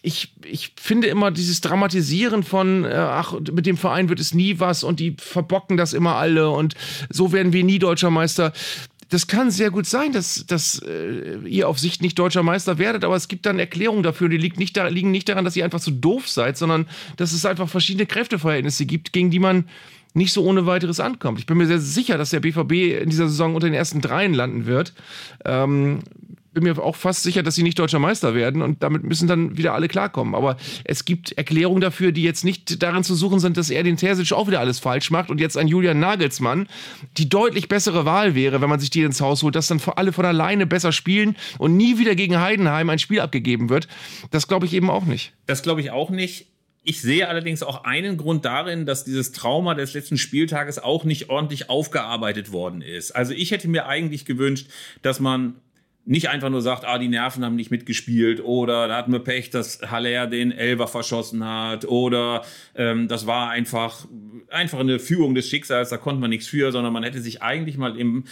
ich, 0.00 0.32
ich 0.42 0.72
finde 0.80 1.08
immer 1.08 1.30
dieses 1.30 1.60
Dramatisieren 1.60 2.42
von, 2.42 2.84
äh, 2.84 2.94
ach, 2.94 3.34
mit 3.52 3.66
dem 3.66 3.76
Verein 3.76 4.08
wird 4.08 4.20
es 4.20 4.32
nie 4.32 4.58
was 4.58 4.84
und 4.84 5.00
die 5.00 5.16
verbocken 5.18 5.76
das 5.76 5.92
immer 5.92 6.14
alle 6.14 6.48
und 6.48 6.74
so 7.10 7.30
werden 7.30 7.52
wir 7.52 7.62
nie 7.62 7.78
deutscher 7.78 8.10
Meister. 8.10 8.54
Das 9.10 9.26
kann 9.26 9.50
sehr 9.50 9.70
gut 9.70 9.84
sein, 9.84 10.12
dass, 10.12 10.46
dass 10.46 10.78
äh, 10.78 11.40
ihr 11.44 11.68
auf 11.68 11.78
Sicht 11.78 12.00
nicht 12.00 12.18
deutscher 12.18 12.42
Meister 12.42 12.78
werdet, 12.78 13.04
aber 13.04 13.16
es 13.16 13.28
gibt 13.28 13.44
dann 13.44 13.58
Erklärungen 13.58 14.02
dafür, 14.02 14.30
die 14.30 14.38
liegt 14.38 14.58
nicht 14.58 14.74
da, 14.78 14.88
liegen 14.88 15.10
nicht 15.10 15.28
daran, 15.28 15.44
dass 15.44 15.56
ihr 15.56 15.64
einfach 15.66 15.80
zu 15.80 15.90
doof 15.90 16.26
seid, 16.26 16.56
sondern 16.56 16.86
dass 17.18 17.32
es 17.32 17.44
einfach 17.44 17.68
verschiedene 17.68 18.06
Kräfteverhältnisse 18.06 18.86
gibt, 18.86 19.12
gegen 19.12 19.30
die 19.30 19.40
man 19.40 19.68
nicht 20.14 20.32
so 20.32 20.42
ohne 20.42 20.64
weiteres 20.64 21.00
ankommt. 21.00 21.38
Ich 21.38 21.44
bin 21.44 21.58
mir 21.58 21.66
sehr 21.66 21.80
sicher, 21.80 22.16
dass 22.16 22.30
der 22.30 22.40
BVB 22.40 23.02
in 23.02 23.10
dieser 23.10 23.28
Saison 23.28 23.54
unter 23.54 23.66
den 23.66 23.74
ersten 23.74 24.00
dreien 24.00 24.32
landen 24.32 24.64
wird. 24.64 24.94
Ähm, 25.44 26.00
bin 26.52 26.64
mir 26.64 26.78
auch 26.78 26.96
fast 26.96 27.22
sicher, 27.22 27.42
dass 27.42 27.54
sie 27.54 27.62
nicht 27.62 27.78
deutscher 27.78 27.98
Meister 27.98 28.34
werden 28.34 28.62
und 28.62 28.82
damit 28.82 29.04
müssen 29.04 29.28
dann 29.28 29.56
wieder 29.56 29.74
alle 29.74 29.88
klarkommen. 29.88 30.34
Aber 30.34 30.56
es 30.84 31.04
gibt 31.04 31.32
Erklärungen 31.32 31.80
dafür, 31.80 32.12
die 32.12 32.22
jetzt 32.22 32.44
nicht 32.44 32.82
darin 32.82 33.04
zu 33.04 33.14
suchen 33.14 33.38
sind, 33.38 33.56
dass 33.56 33.70
er 33.70 33.82
den 33.82 33.96
Terzic 33.96 34.32
auch 34.32 34.48
wieder 34.48 34.60
alles 34.60 34.78
falsch 34.78 35.10
macht 35.10 35.30
und 35.30 35.40
jetzt 35.40 35.56
ein 35.56 35.68
Julian 35.68 36.00
Nagelsmann 36.00 36.66
die 37.16 37.28
deutlich 37.28 37.68
bessere 37.68 38.04
Wahl 38.04 38.34
wäre, 38.34 38.60
wenn 38.60 38.68
man 38.68 38.80
sich 38.80 38.90
die 38.90 39.02
ins 39.02 39.20
Haus 39.20 39.42
holt, 39.42 39.54
dass 39.54 39.68
dann 39.68 39.80
alle 39.96 40.12
von 40.12 40.24
alleine 40.24 40.66
besser 40.66 40.92
spielen 40.92 41.36
und 41.58 41.76
nie 41.76 41.98
wieder 41.98 42.14
gegen 42.14 42.40
Heidenheim 42.40 42.90
ein 42.90 42.98
Spiel 42.98 43.20
abgegeben 43.20 43.68
wird. 43.68 43.88
Das 44.30 44.48
glaube 44.48 44.66
ich 44.66 44.72
eben 44.72 44.90
auch 44.90 45.04
nicht. 45.04 45.32
Das 45.46 45.62
glaube 45.62 45.80
ich 45.80 45.90
auch 45.90 46.10
nicht. 46.10 46.46
Ich 46.82 47.02
sehe 47.02 47.28
allerdings 47.28 47.62
auch 47.62 47.84
einen 47.84 48.16
Grund 48.16 48.46
darin, 48.46 48.86
dass 48.86 49.04
dieses 49.04 49.32
Trauma 49.32 49.74
des 49.74 49.92
letzten 49.92 50.16
Spieltages 50.16 50.78
auch 50.78 51.04
nicht 51.04 51.28
ordentlich 51.28 51.68
aufgearbeitet 51.68 52.52
worden 52.52 52.80
ist. 52.80 53.10
Also 53.10 53.34
ich 53.34 53.50
hätte 53.50 53.68
mir 53.68 53.86
eigentlich 53.86 54.24
gewünscht, 54.24 54.68
dass 55.02 55.20
man 55.20 55.56
nicht 56.04 56.28
einfach 56.28 56.50
nur 56.50 56.62
sagt, 56.62 56.84
ah, 56.84 56.98
die 56.98 57.08
Nerven 57.08 57.44
haben 57.44 57.56
nicht 57.56 57.70
mitgespielt 57.70 58.42
oder 58.42 58.88
da 58.88 58.96
hatten 58.96 59.12
wir 59.12 59.20
Pech, 59.20 59.50
dass 59.50 59.80
Haller 59.90 60.26
den 60.26 60.50
Elver 60.50 60.88
verschossen 60.88 61.44
hat 61.44 61.84
oder 61.84 62.42
ähm, 62.74 63.06
das 63.06 63.26
war 63.26 63.50
einfach, 63.50 64.06
einfach 64.48 64.80
eine 64.80 64.98
Führung 64.98 65.34
des 65.34 65.48
Schicksals, 65.48 65.90
da 65.90 65.98
konnte 65.98 66.20
man 66.20 66.30
nichts 66.30 66.46
für, 66.46 66.72
sondern 66.72 66.92
man 66.92 67.02
hätte 67.02 67.20
sich 67.20 67.42
eigentlich 67.42 67.76
mal 67.76 67.98
im 67.98 68.24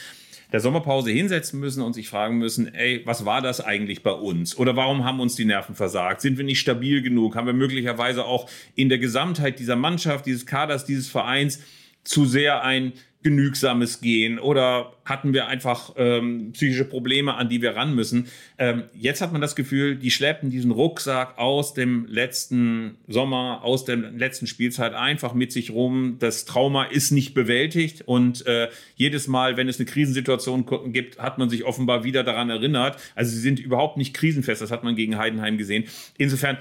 der 0.52 0.60
Sommerpause 0.60 1.10
hinsetzen 1.10 1.60
müssen 1.60 1.82
und 1.82 1.92
sich 1.92 2.08
fragen 2.08 2.38
müssen, 2.38 2.74
ey, 2.74 3.02
was 3.04 3.24
war 3.24 3.42
das 3.42 3.60
eigentlich 3.60 4.02
bei 4.02 4.12
uns? 4.12 4.56
Oder 4.56 4.76
warum 4.76 5.04
haben 5.04 5.20
uns 5.20 5.36
die 5.36 5.44
Nerven 5.44 5.74
versagt? 5.74 6.22
Sind 6.22 6.38
wir 6.38 6.44
nicht 6.44 6.60
stabil 6.60 7.02
genug? 7.02 7.36
Haben 7.36 7.46
wir 7.46 7.52
möglicherweise 7.52 8.24
auch 8.24 8.48
in 8.74 8.88
der 8.88 8.98
Gesamtheit 8.98 9.58
dieser 9.58 9.76
Mannschaft, 9.76 10.24
dieses 10.24 10.46
Kaders, 10.46 10.86
dieses 10.86 11.08
Vereins 11.08 11.60
zu 12.02 12.24
sehr 12.24 12.64
ein 12.64 12.94
genügsames 13.22 14.00
Gehen 14.00 14.38
oder 14.38 14.92
hatten 15.04 15.32
wir 15.32 15.48
einfach 15.48 15.94
ähm, 15.96 16.52
psychische 16.52 16.84
Probleme, 16.84 17.34
an 17.34 17.48
die 17.48 17.60
wir 17.60 17.74
ran 17.74 17.94
müssen. 17.94 18.28
Ähm, 18.58 18.84
jetzt 18.94 19.20
hat 19.20 19.32
man 19.32 19.40
das 19.40 19.56
Gefühl, 19.56 19.96
die 19.96 20.12
schleppen 20.12 20.50
diesen 20.50 20.70
Rucksack 20.70 21.36
aus 21.36 21.74
dem 21.74 22.06
letzten 22.06 22.96
Sommer, 23.08 23.64
aus 23.64 23.84
der 23.84 23.96
letzten 23.96 24.46
Spielzeit 24.46 24.94
einfach 24.94 25.34
mit 25.34 25.50
sich 25.50 25.70
rum. 25.70 26.16
Das 26.20 26.44
Trauma 26.44 26.84
ist 26.84 27.10
nicht 27.10 27.34
bewältigt 27.34 28.02
und 28.02 28.46
äh, 28.46 28.68
jedes 28.94 29.26
Mal, 29.26 29.56
wenn 29.56 29.68
es 29.68 29.80
eine 29.80 29.86
Krisensituation 29.86 30.64
gibt, 30.92 31.18
hat 31.18 31.38
man 31.38 31.50
sich 31.50 31.64
offenbar 31.64 32.04
wieder 32.04 32.22
daran 32.22 32.50
erinnert. 32.50 33.00
Also 33.16 33.32
sie 33.32 33.40
sind 33.40 33.58
überhaupt 33.58 33.96
nicht 33.96 34.14
krisenfest, 34.14 34.62
das 34.62 34.70
hat 34.70 34.84
man 34.84 34.94
gegen 34.94 35.18
Heidenheim 35.18 35.58
gesehen. 35.58 35.84
Insofern 36.18 36.58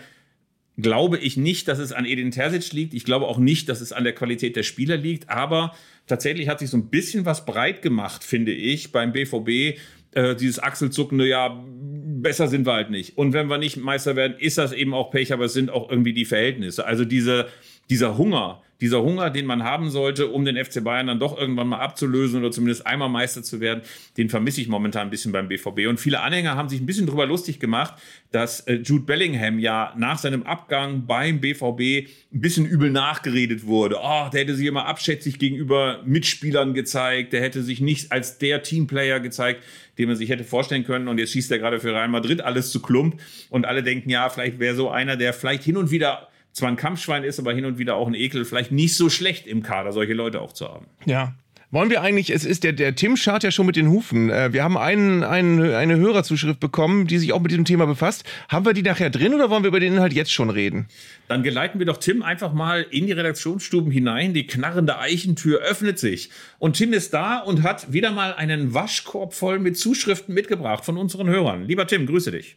glaube 0.77 1.17
ich 1.17 1.37
nicht, 1.37 1.67
dass 1.67 1.79
es 1.79 1.91
an 1.91 2.05
Edin 2.05 2.31
Terzic 2.31 2.71
liegt. 2.71 2.93
Ich 2.93 3.03
glaube 3.03 3.27
auch 3.27 3.39
nicht, 3.39 3.67
dass 3.67 3.81
es 3.81 3.91
an 3.91 4.03
der 4.03 4.13
Qualität 4.13 4.55
der 4.55 4.63
Spieler 4.63 4.95
liegt. 4.95 5.29
Aber 5.29 5.75
tatsächlich 6.07 6.49
hat 6.49 6.59
sich 6.59 6.69
so 6.69 6.77
ein 6.77 6.89
bisschen 6.89 7.25
was 7.25 7.45
breit 7.45 7.81
gemacht, 7.81 8.23
finde 8.23 8.53
ich, 8.53 8.91
beim 8.91 9.11
BVB. 9.11 9.77
Äh, 10.11 10.35
dieses 10.35 10.59
Achselzuckende, 10.59 11.27
ja, 11.27 11.61
besser 11.69 12.47
sind 12.47 12.65
wir 12.65 12.73
halt 12.73 12.89
nicht. 12.89 13.17
Und 13.17 13.33
wenn 13.33 13.47
wir 13.47 13.57
nicht 13.57 13.77
Meister 13.77 14.15
werden, 14.15 14.37
ist 14.39 14.57
das 14.57 14.71
eben 14.71 14.93
auch 14.93 15.11
Pech, 15.11 15.33
aber 15.33 15.45
es 15.45 15.53
sind 15.53 15.69
auch 15.69 15.89
irgendwie 15.89 16.13
die 16.13 16.25
Verhältnisse. 16.25 16.85
Also 16.85 17.05
diese, 17.05 17.47
dieser 17.89 18.17
Hunger, 18.17 18.63
dieser 18.81 19.01
Hunger, 19.01 19.29
den 19.29 19.45
man 19.45 19.63
haben 19.63 19.89
sollte, 19.89 20.27
um 20.27 20.45
den 20.45 20.63
FC 20.63 20.83
Bayern 20.83 21.07
dann 21.07 21.19
doch 21.19 21.37
irgendwann 21.37 21.67
mal 21.67 21.79
abzulösen 21.79 22.39
oder 22.39 22.51
zumindest 22.51 22.85
einmal 22.85 23.09
Meister 23.09 23.43
zu 23.43 23.59
werden, 23.59 23.81
den 24.17 24.29
vermisse 24.29 24.61
ich 24.61 24.67
momentan 24.67 25.07
ein 25.07 25.09
bisschen 25.09 25.31
beim 25.31 25.47
BVB. 25.47 25.87
Und 25.87 25.99
viele 25.99 26.21
Anhänger 26.21 26.55
haben 26.55 26.69
sich 26.69 26.79
ein 26.79 26.85
bisschen 26.85 27.07
drüber 27.07 27.25
lustig 27.25 27.59
gemacht, 27.59 27.95
dass 28.31 28.61
äh, 28.61 28.75
Jude 28.75 29.05
Bellingham 29.05 29.59
ja 29.59 29.93
nach 29.97 30.19
seinem 30.19 30.43
Abgang 30.43 31.05
beim 31.05 31.39
BVB 31.41 32.07
ein 32.33 32.41
bisschen 32.41 32.65
übel 32.65 32.91
nachgeredet 32.91 33.65
wurde. 33.65 33.97
Oh, 34.01 34.29
der 34.31 34.41
hätte 34.41 34.55
sich 34.55 34.67
immer 34.67 34.85
abschätzig 34.85 35.39
gegenüber 35.39 36.01
Mitspielern 36.05 36.73
gezeigt, 36.73 37.33
der 37.33 37.41
hätte 37.41 37.63
sich 37.63 37.81
nicht 37.81 38.11
als 38.11 38.37
der 38.37 38.63
Teamplayer 38.63 39.19
gezeigt, 39.19 39.63
den 39.97 40.07
man 40.07 40.17
sich 40.17 40.29
hätte 40.29 40.43
vorstellen 40.43 40.83
können. 40.83 41.07
Und 41.07 41.17
jetzt 41.17 41.31
schießt 41.31 41.51
er 41.51 41.59
gerade 41.59 41.79
für 41.79 41.93
Real 41.93 42.07
Madrid 42.07 42.41
alles 42.41 42.71
zu 42.71 42.81
Klump. 42.81 43.19
Und 43.49 43.65
alle 43.65 43.81
denken, 43.81 44.09
ja, 44.09 44.29
vielleicht 44.29 44.59
wäre 44.59 44.75
so 44.75 44.89
einer, 44.89 45.15
der 45.15 45.33
vielleicht 45.33 45.63
hin 45.63 45.77
und 45.77 45.89
wieder 45.89 46.27
zwar 46.57 46.69
ein 46.69 46.75
Kampfschwein 46.75 47.23
ist, 47.23 47.39
aber 47.39 47.53
hin 47.53 47.65
und 47.65 47.77
wieder 47.77 47.95
auch 47.95 48.07
ein 48.07 48.15
Ekel, 48.15 48.43
vielleicht 48.43 48.71
nicht 48.71 48.95
so 48.95 49.09
schlecht 49.09 49.45
im 49.45 49.61
Kader, 49.61 49.91
solche 49.91 50.13
Leute 50.13 50.41
auch 50.41 50.53
zu 50.53 50.67
haben. 50.67 50.87
Ja, 51.05 51.35
wollen 51.69 51.89
wir 51.89 52.01
eigentlich, 52.01 52.29
es 52.29 52.45
ist 52.45 52.63
der, 52.63 52.73
der 52.73 52.95
Tim 52.95 53.15
schart 53.15 53.43
ja 53.43 53.51
schon 53.51 53.65
mit 53.65 53.75
den 53.75 53.89
Hufen. 53.89 54.29
Äh, 54.29 54.53
wir 54.53 54.63
haben 54.63 54.77
einen, 54.77 55.23
einen, 55.23 55.61
eine 55.61 55.97
Hörerzuschrift 55.97 56.59
bekommen, 56.59 57.05
die 57.05 57.19
sich 57.19 57.33
auch 57.33 57.41
mit 57.41 57.51
diesem 57.51 57.65
Thema 57.65 57.85
befasst. 57.85 58.23
Haben 58.49 58.65
wir 58.65 58.73
die 58.73 58.81
nachher 58.81 59.09
drin 59.09 59.35
oder 59.35 59.49
wollen 59.49 59.63
wir 59.63 59.67
über 59.67 59.79
den 59.79 59.93
Inhalt 59.93 60.13
jetzt 60.13 60.31
schon 60.31 60.49
reden? 60.49 60.87
Dann 61.27 61.43
geleiten 61.43 61.77
wir 61.77 61.85
doch 61.85 61.97
Tim 61.97 62.23
einfach 62.23 62.53
mal 62.53 62.87
in 62.89 63.05
die 63.05 63.11
Redaktionsstuben 63.11 63.91
hinein. 63.91 64.33
Die 64.33 64.47
knarrende 64.47 64.97
Eichentür 64.97 65.59
öffnet 65.59 65.99
sich. 65.99 66.31
Und 66.57 66.77
Tim 66.77 66.93
ist 66.93 67.13
da 67.13 67.39
und 67.39 67.63
hat 67.63 67.91
wieder 67.91 68.11
mal 68.11 68.33
einen 68.33 68.73
Waschkorb 68.73 69.33
voll 69.33 69.59
mit 69.59 69.77
Zuschriften 69.77 70.33
mitgebracht 70.33 70.85
von 70.85 70.97
unseren 70.97 71.27
Hörern. 71.27 71.65
Lieber 71.65 71.85
Tim, 71.85 72.07
grüße 72.07 72.31
dich. 72.31 72.55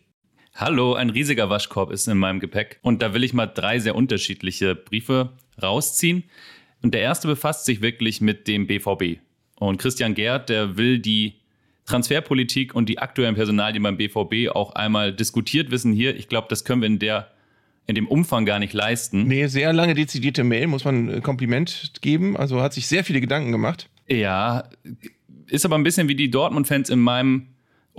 Hallo, 0.60 0.92
ein 0.92 1.08
riesiger 1.08 1.48
Waschkorb 1.48 1.90
ist 1.90 2.06
in 2.06 2.18
meinem 2.18 2.38
Gepäck. 2.38 2.80
Und 2.82 3.00
da 3.00 3.14
will 3.14 3.24
ich 3.24 3.32
mal 3.32 3.46
drei 3.46 3.78
sehr 3.78 3.94
unterschiedliche 3.94 4.74
Briefe 4.74 5.30
rausziehen. 5.62 6.24
Und 6.82 6.92
der 6.92 7.00
erste 7.00 7.28
befasst 7.28 7.64
sich 7.64 7.80
wirklich 7.80 8.20
mit 8.20 8.46
dem 8.46 8.66
BVB. 8.66 9.20
Und 9.58 9.78
Christian 9.78 10.12
Gerd, 10.12 10.50
der 10.50 10.76
will 10.76 10.98
die 10.98 11.36
Transferpolitik 11.86 12.74
und 12.74 12.90
die 12.90 12.98
aktuellen 12.98 13.36
Personalien 13.36 13.82
beim 13.82 13.96
BVB 13.96 14.54
auch 14.54 14.74
einmal 14.74 15.14
diskutiert 15.14 15.70
wissen 15.70 15.94
hier. 15.94 16.14
Ich 16.14 16.28
glaube, 16.28 16.48
das 16.50 16.66
können 16.66 16.82
wir 16.82 16.88
in 16.88 16.98
der 16.98 17.30
in 17.86 17.94
dem 17.94 18.06
Umfang 18.06 18.44
gar 18.44 18.58
nicht 18.58 18.74
leisten. 18.74 19.26
Nee, 19.26 19.46
sehr 19.46 19.72
lange 19.72 19.94
dezidierte 19.94 20.44
Mail, 20.44 20.66
muss 20.66 20.84
man 20.84 21.08
ein 21.08 21.22
Kompliment 21.22 21.90
geben. 22.02 22.36
Also 22.36 22.60
hat 22.60 22.74
sich 22.74 22.86
sehr 22.86 23.02
viele 23.02 23.22
Gedanken 23.22 23.50
gemacht. 23.50 23.88
Ja, 24.08 24.68
ist 25.46 25.64
aber 25.64 25.76
ein 25.76 25.84
bisschen 25.84 26.06
wie 26.08 26.14
die 26.14 26.30
Dortmund-Fans 26.30 26.90
in 26.90 27.00
meinem 27.00 27.46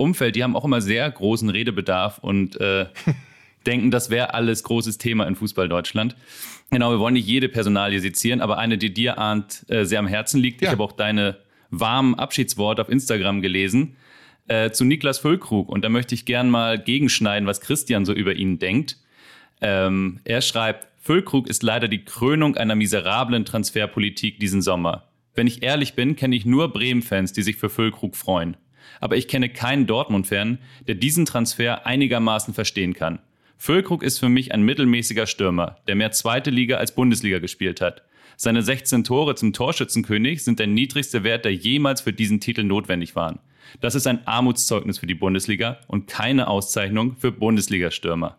Umfeld, 0.02 0.36
die 0.36 0.42
haben 0.42 0.56
auch 0.56 0.64
immer 0.64 0.80
sehr 0.80 1.10
großen 1.10 1.48
Redebedarf 1.48 2.18
und 2.18 2.60
äh, 2.60 2.86
denken, 3.66 3.90
das 3.90 4.10
wäre 4.10 4.34
alles 4.34 4.62
großes 4.64 4.98
Thema 4.98 5.26
in 5.26 5.36
Fußball 5.36 5.68
Deutschland. 5.68 6.16
Genau, 6.70 6.90
wir 6.90 6.98
wollen 6.98 7.14
nicht 7.14 7.26
jede 7.26 7.48
Personalie 7.48 8.00
sezieren, 8.00 8.40
aber 8.40 8.58
eine, 8.58 8.78
die 8.78 8.92
dir, 8.92 9.18
Arndt, 9.18 9.64
äh, 9.68 9.84
sehr 9.84 9.98
am 9.98 10.06
Herzen 10.06 10.40
liegt. 10.40 10.62
Ja. 10.62 10.68
Ich 10.68 10.72
habe 10.72 10.82
auch 10.82 10.92
deine 10.92 11.38
warmen 11.70 12.14
Abschiedsworte 12.14 12.82
auf 12.82 12.88
Instagram 12.88 13.42
gelesen 13.42 13.96
äh, 14.48 14.70
zu 14.70 14.84
Niklas 14.84 15.18
Füllkrug. 15.18 15.68
Und 15.68 15.84
da 15.84 15.88
möchte 15.88 16.14
ich 16.14 16.24
gern 16.24 16.50
mal 16.50 16.78
gegenschneiden, 16.78 17.46
was 17.46 17.60
Christian 17.60 18.04
so 18.04 18.12
über 18.12 18.34
ihn 18.34 18.58
denkt. 18.58 18.98
Ähm, 19.60 20.20
er 20.24 20.40
schreibt, 20.40 20.88
Füllkrug 20.98 21.48
ist 21.48 21.62
leider 21.62 21.88
die 21.88 22.04
Krönung 22.04 22.56
einer 22.56 22.74
miserablen 22.74 23.44
Transferpolitik 23.44 24.38
diesen 24.40 24.62
Sommer. 24.62 25.08
Wenn 25.34 25.46
ich 25.46 25.62
ehrlich 25.62 25.94
bin, 25.94 26.16
kenne 26.16 26.36
ich 26.36 26.44
nur 26.44 26.72
Bremen-Fans, 26.72 27.32
die 27.32 27.42
sich 27.42 27.56
für 27.56 27.70
Füllkrug 27.70 28.16
freuen 28.16 28.56
aber 29.02 29.16
ich 29.16 29.26
kenne 29.26 29.48
keinen 29.48 29.88
Dortmund-Fan, 29.88 30.58
der 30.86 30.94
diesen 30.94 31.26
Transfer 31.26 31.86
einigermaßen 31.86 32.54
verstehen 32.54 32.94
kann. 32.94 33.18
Füllkrug 33.58 34.04
ist 34.04 34.20
für 34.20 34.28
mich 34.28 34.54
ein 34.54 34.62
mittelmäßiger 34.62 35.26
Stürmer, 35.26 35.76
der 35.88 35.96
mehr 35.96 36.12
zweite 36.12 36.50
Liga 36.50 36.76
als 36.76 36.94
Bundesliga 36.94 37.40
gespielt 37.40 37.80
hat. 37.80 38.02
Seine 38.36 38.62
16 38.62 39.02
Tore 39.02 39.34
zum 39.34 39.52
Torschützenkönig 39.52 40.44
sind 40.44 40.60
der 40.60 40.68
niedrigste 40.68 41.24
Wert, 41.24 41.44
der 41.44 41.52
jemals 41.52 42.00
für 42.00 42.12
diesen 42.12 42.40
Titel 42.40 42.62
notwendig 42.62 43.16
waren. 43.16 43.40
Das 43.80 43.96
ist 43.96 44.06
ein 44.06 44.24
Armutszeugnis 44.24 44.98
für 44.98 45.06
die 45.06 45.14
Bundesliga 45.14 45.80
und 45.88 46.06
keine 46.06 46.46
Auszeichnung 46.46 47.16
für 47.16 47.32
Bundesliga-Stürmer. 47.32 48.38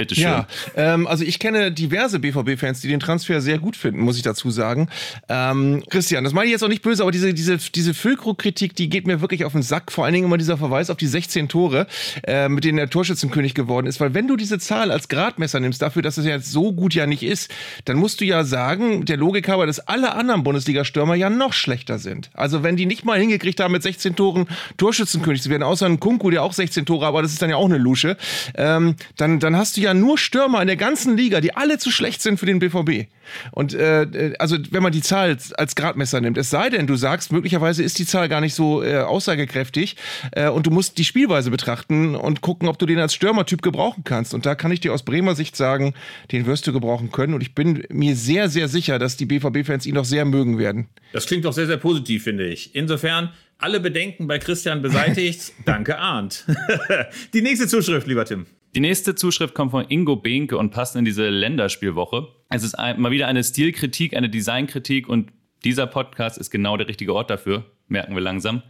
Bitte 0.00 0.14
schön. 0.14 0.24
Ja, 0.24 0.46
ähm, 0.76 1.06
also 1.06 1.24
ich 1.24 1.38
kenne 1.38 1.70
diverse 1.70 2.20
BVB-Fans, 2.20 2.80
die 2.80 2.88
den 2.88 3.00
Transfer 3.00 3.42
sehr 3.42 3.58
gut 3.58 3.76
finden, 3.76 4.00
muss 4.00 4.16
ich 4.16 4.22
dazu 4.22 4.50
sagen. 4.50 4.88
Ähm, 5.28 5.82
Christian, 5.90 6.24
das 6.24 6.32
meine 6.32 6.46
ich 6.46 6.52
jetzt 6.52 6.64
auch 6.64 6.68
nicht 6.68 6.80
böse, 6.80 7.02
aber 7.02 7.12
diese, 7.12 7.34
diese, 7.34 7.58
diese 7.58 7.92
Füllkrug-Kritik, 7.92 8.74
die 8.74 8.88
geht 8.88 9.06
mir 9.06 9.20
wirklich 9.20 9.44
auf 9.44 9.52
den 9.52 9.60
Sack. 9.60 9.92
Vor 9.92 10.06
allen 10.06 10.14
Dingen 10.14 10.24
immer 10.24 10.38
dieser 10.38 10.56
Verweis 10.56 10.88
auf 10.88 10.96
die 10.96 11.06
16 11.06 11.50
Tore, 11.50 11.86
äh, 12.26 12.48
mit 12.48 12.64
denen 12.64 12.78
der 12.78 12.88
Torschützenkönig 12.88 13.52
geworden 13.52 13.86
ist. 13.86 14.00
Weil 14.00 14.14
wenn 14.14 14.26
du 14.26 14.36
diese 14.36 14.58
Zahl 14.58 14.90
als 14.90 15.08
Gradmesser 15.08 15.60
nimmst, 15.60 15.82
dafür, 15.82 16.00
dass 16.00 16.16
es 16.16 16.24
ja 16.24 16.32
jetzt 16.32 16.50
so 16.50 16.72
gut 16.72 16.94
ja 16.94 17.06
nicht 17.06 17.22
ist, 17.22 17.50
dann 17.84 17.98
musst 17.98 18.22
du 18.22 18.24
ja 18.24 18.44
sagen, 18.44 19.04
der 19.04 19.18
Logik 19.18 19.48
habe, 19.48 19.66
dass 19.66 19.80
alle 19.80 20.14
anderen 20.14 20.44
Bundesliga-Stürmer 20.44 21.14
ja 21.14 21.28
noch 21.28 21.52
schlechter 21.52 21.98
sind. 21.98 22.30
Also 22.32 22.62
wenn 22.62 22.76
die 22.76 22.86
nicht 22.86 23.04
mal 23.04 23.18
hingekriegt 23.20 23.60
haben, 23.60 23.72
mit 23.72 23.82
16 23.82 24.16
Toren 24.16 24.46
Torschützenkönig 24.78 25.42
zu 25.42 25.50
werden, 25.50 25.62
außer 25.62 25.84
ein 25.84 26.00
Kunku, 26.00 26.30
der 26.30 26.42
auch 26.42 26.54
16 26.54 26.86
Tore, 26.86 27.06
aber 27.06 27.20
das 27.20 27.32
ist 27.32 27.42
dann 27.42 27.50
ja 27.50 27.56
auch 27.56 27.66
eine 27.66 27.76
Lusche, 27.76 28.16
ähm, 28.54 28.96
dann, 29.18 29.40
dann 29.40 29.56
hast 29.56 29.76
du 29.76 29.82
ja 29.82 29.89
ja 29.90 29.94
nur 29.94 30.18
Stürmer 30.18 30.60
in 30.60 30.66
der 30.66 30.76
ganzen 30.76 31.16
Liga, 31.16 31.40
die 31.40 31.54
alle 31.54 31.78
zu 31.78 31.90
schlecht 31.90 32.22
sind 32.22 32.38
für 32.38 32.46
den 32.46 32.58
BVB. 32.58 33.08
Und 33.52 33.74
äh, 33.74 34.34
also 34.38 34.56
wenn 34.70 34.82
man 34.82 34.92
die 34.92 35.02
Zahl 35.02 35.36
als 35.56 35.74
Gradmesser 35.74 36.20
nimmt, 36.20 36.38
es 36.38 36.50
sei 36.50 36.70
denn, 36.70 36.86
du 36.86 36.96
sagst, 36.96 37.32
möglicherweise 37.32 37.82
ist 37.82 37.98
die 37.98 38.06
Zahl 38.06 38.28
gar 38.28 38.40
nicht 38.40 38.54
so 38.54 38.82
äh, 38.82 38.98
aussagekräftig 38.98 39.96
äh, 40.32 40.48
und 40.48 40.66
du 40.66 40.70
musst 40.70 40.98
die 40.98 41.04
Spielweise 41.04 41.50
betrachten 41.50 42.14
und 42.14 42.40
gucken, 42.40 42.68
ob 42.68 42.78
du 42.78 42.86
den 42.86 42.98
als 42.98 43.14
Stürmertyp 43.14 43.62
gebrauchen 43.62 44.04
kannst. 44.04 44.34
Und 44.34 44.46
da 44.46 44.54
kann 44.54 44.72
ich 44.72 44.80
dir 44.80 44.92
aus 44.92 45.04
Bremer 45.04 45.34
Sicht 45.34 45.56
sagen, 45.56 45.94
den 46.32 46.46
wirst 46.46 46.66
du 46.66 46.72
gebrauchen 46.72 47.10
können. 47.10 47.34
Und 47.34 47.42
ich 47.42 47.54
bin 47.54 47.84
mir 47.90 48.16
sehr, 48.16 48.48
sehr 48.48 48.68
sicher, 48.68 48.98
dass 48.98 49.16
die 49.16 49.26
BVB-Fans 49.26 49.86
ihn 49.86 49.94
noch 49.94 50.04
sehr 50.04 50.24
mögen 50.24 50.58
werden. 50.58 50.88
Das 51.12 51.26
klingt 51.26 51.44
doch 51.44 51.52
sehr, 51.52 51.66
sehr 51.66 51.76
positiv, 51.76 52.24
finde 52.24 52.46
ich. 52.46 52.74
Insofern 52.74 53.32
alle 53.58 53.80
Bedenken 53.80 54.26
bei 54.26 54.38
Christian 54.38 54.82
beseitigt. 54.82 55.52
Danke, 55.64 55.98
Arndt. 55.98 56.44
die 57.34 57.42
nächste 57.42 57.68
Zuschrift, 57.68 58.06
lieber 58.06 58.24
Tim. 58.24 58.46
Die 58.76 58.80
nächste 58.80 59.16
Zuschrift 59.16 59.54
kommt 59.54 59.72
von 59.72 59.86
Ingo 59.88 60.14
Behnke 60.14 60.56
und 60.56 60.70
passt 60.70 60.94
in 60.94 61.04
diese 61.04 61.28
Länderspielwoche. 61.28 62.28
Es 62.50 62.62
ist 62.62 62.74
ein, 62.74 63.00
mal 63.00 63.10
wieder 63.10 63.26
eine 63.26 63.42
Stilkritik, 63.42 64.16
eine 64.16 64.30
Designkritik 64.30 65.08
und 65.08 65.32
dieser 65.64 65.88
Podcast 65.88 66.38
ist 66.38 66.50
genau 66.50 66.76
der 66.76 66.86
richtige 66.86 67.12
Ort 67.12 67.30
dafür, 67.30 67.64
merken 67.88 68.14
wir 68.14 68.22
langsam. 68.22 68.62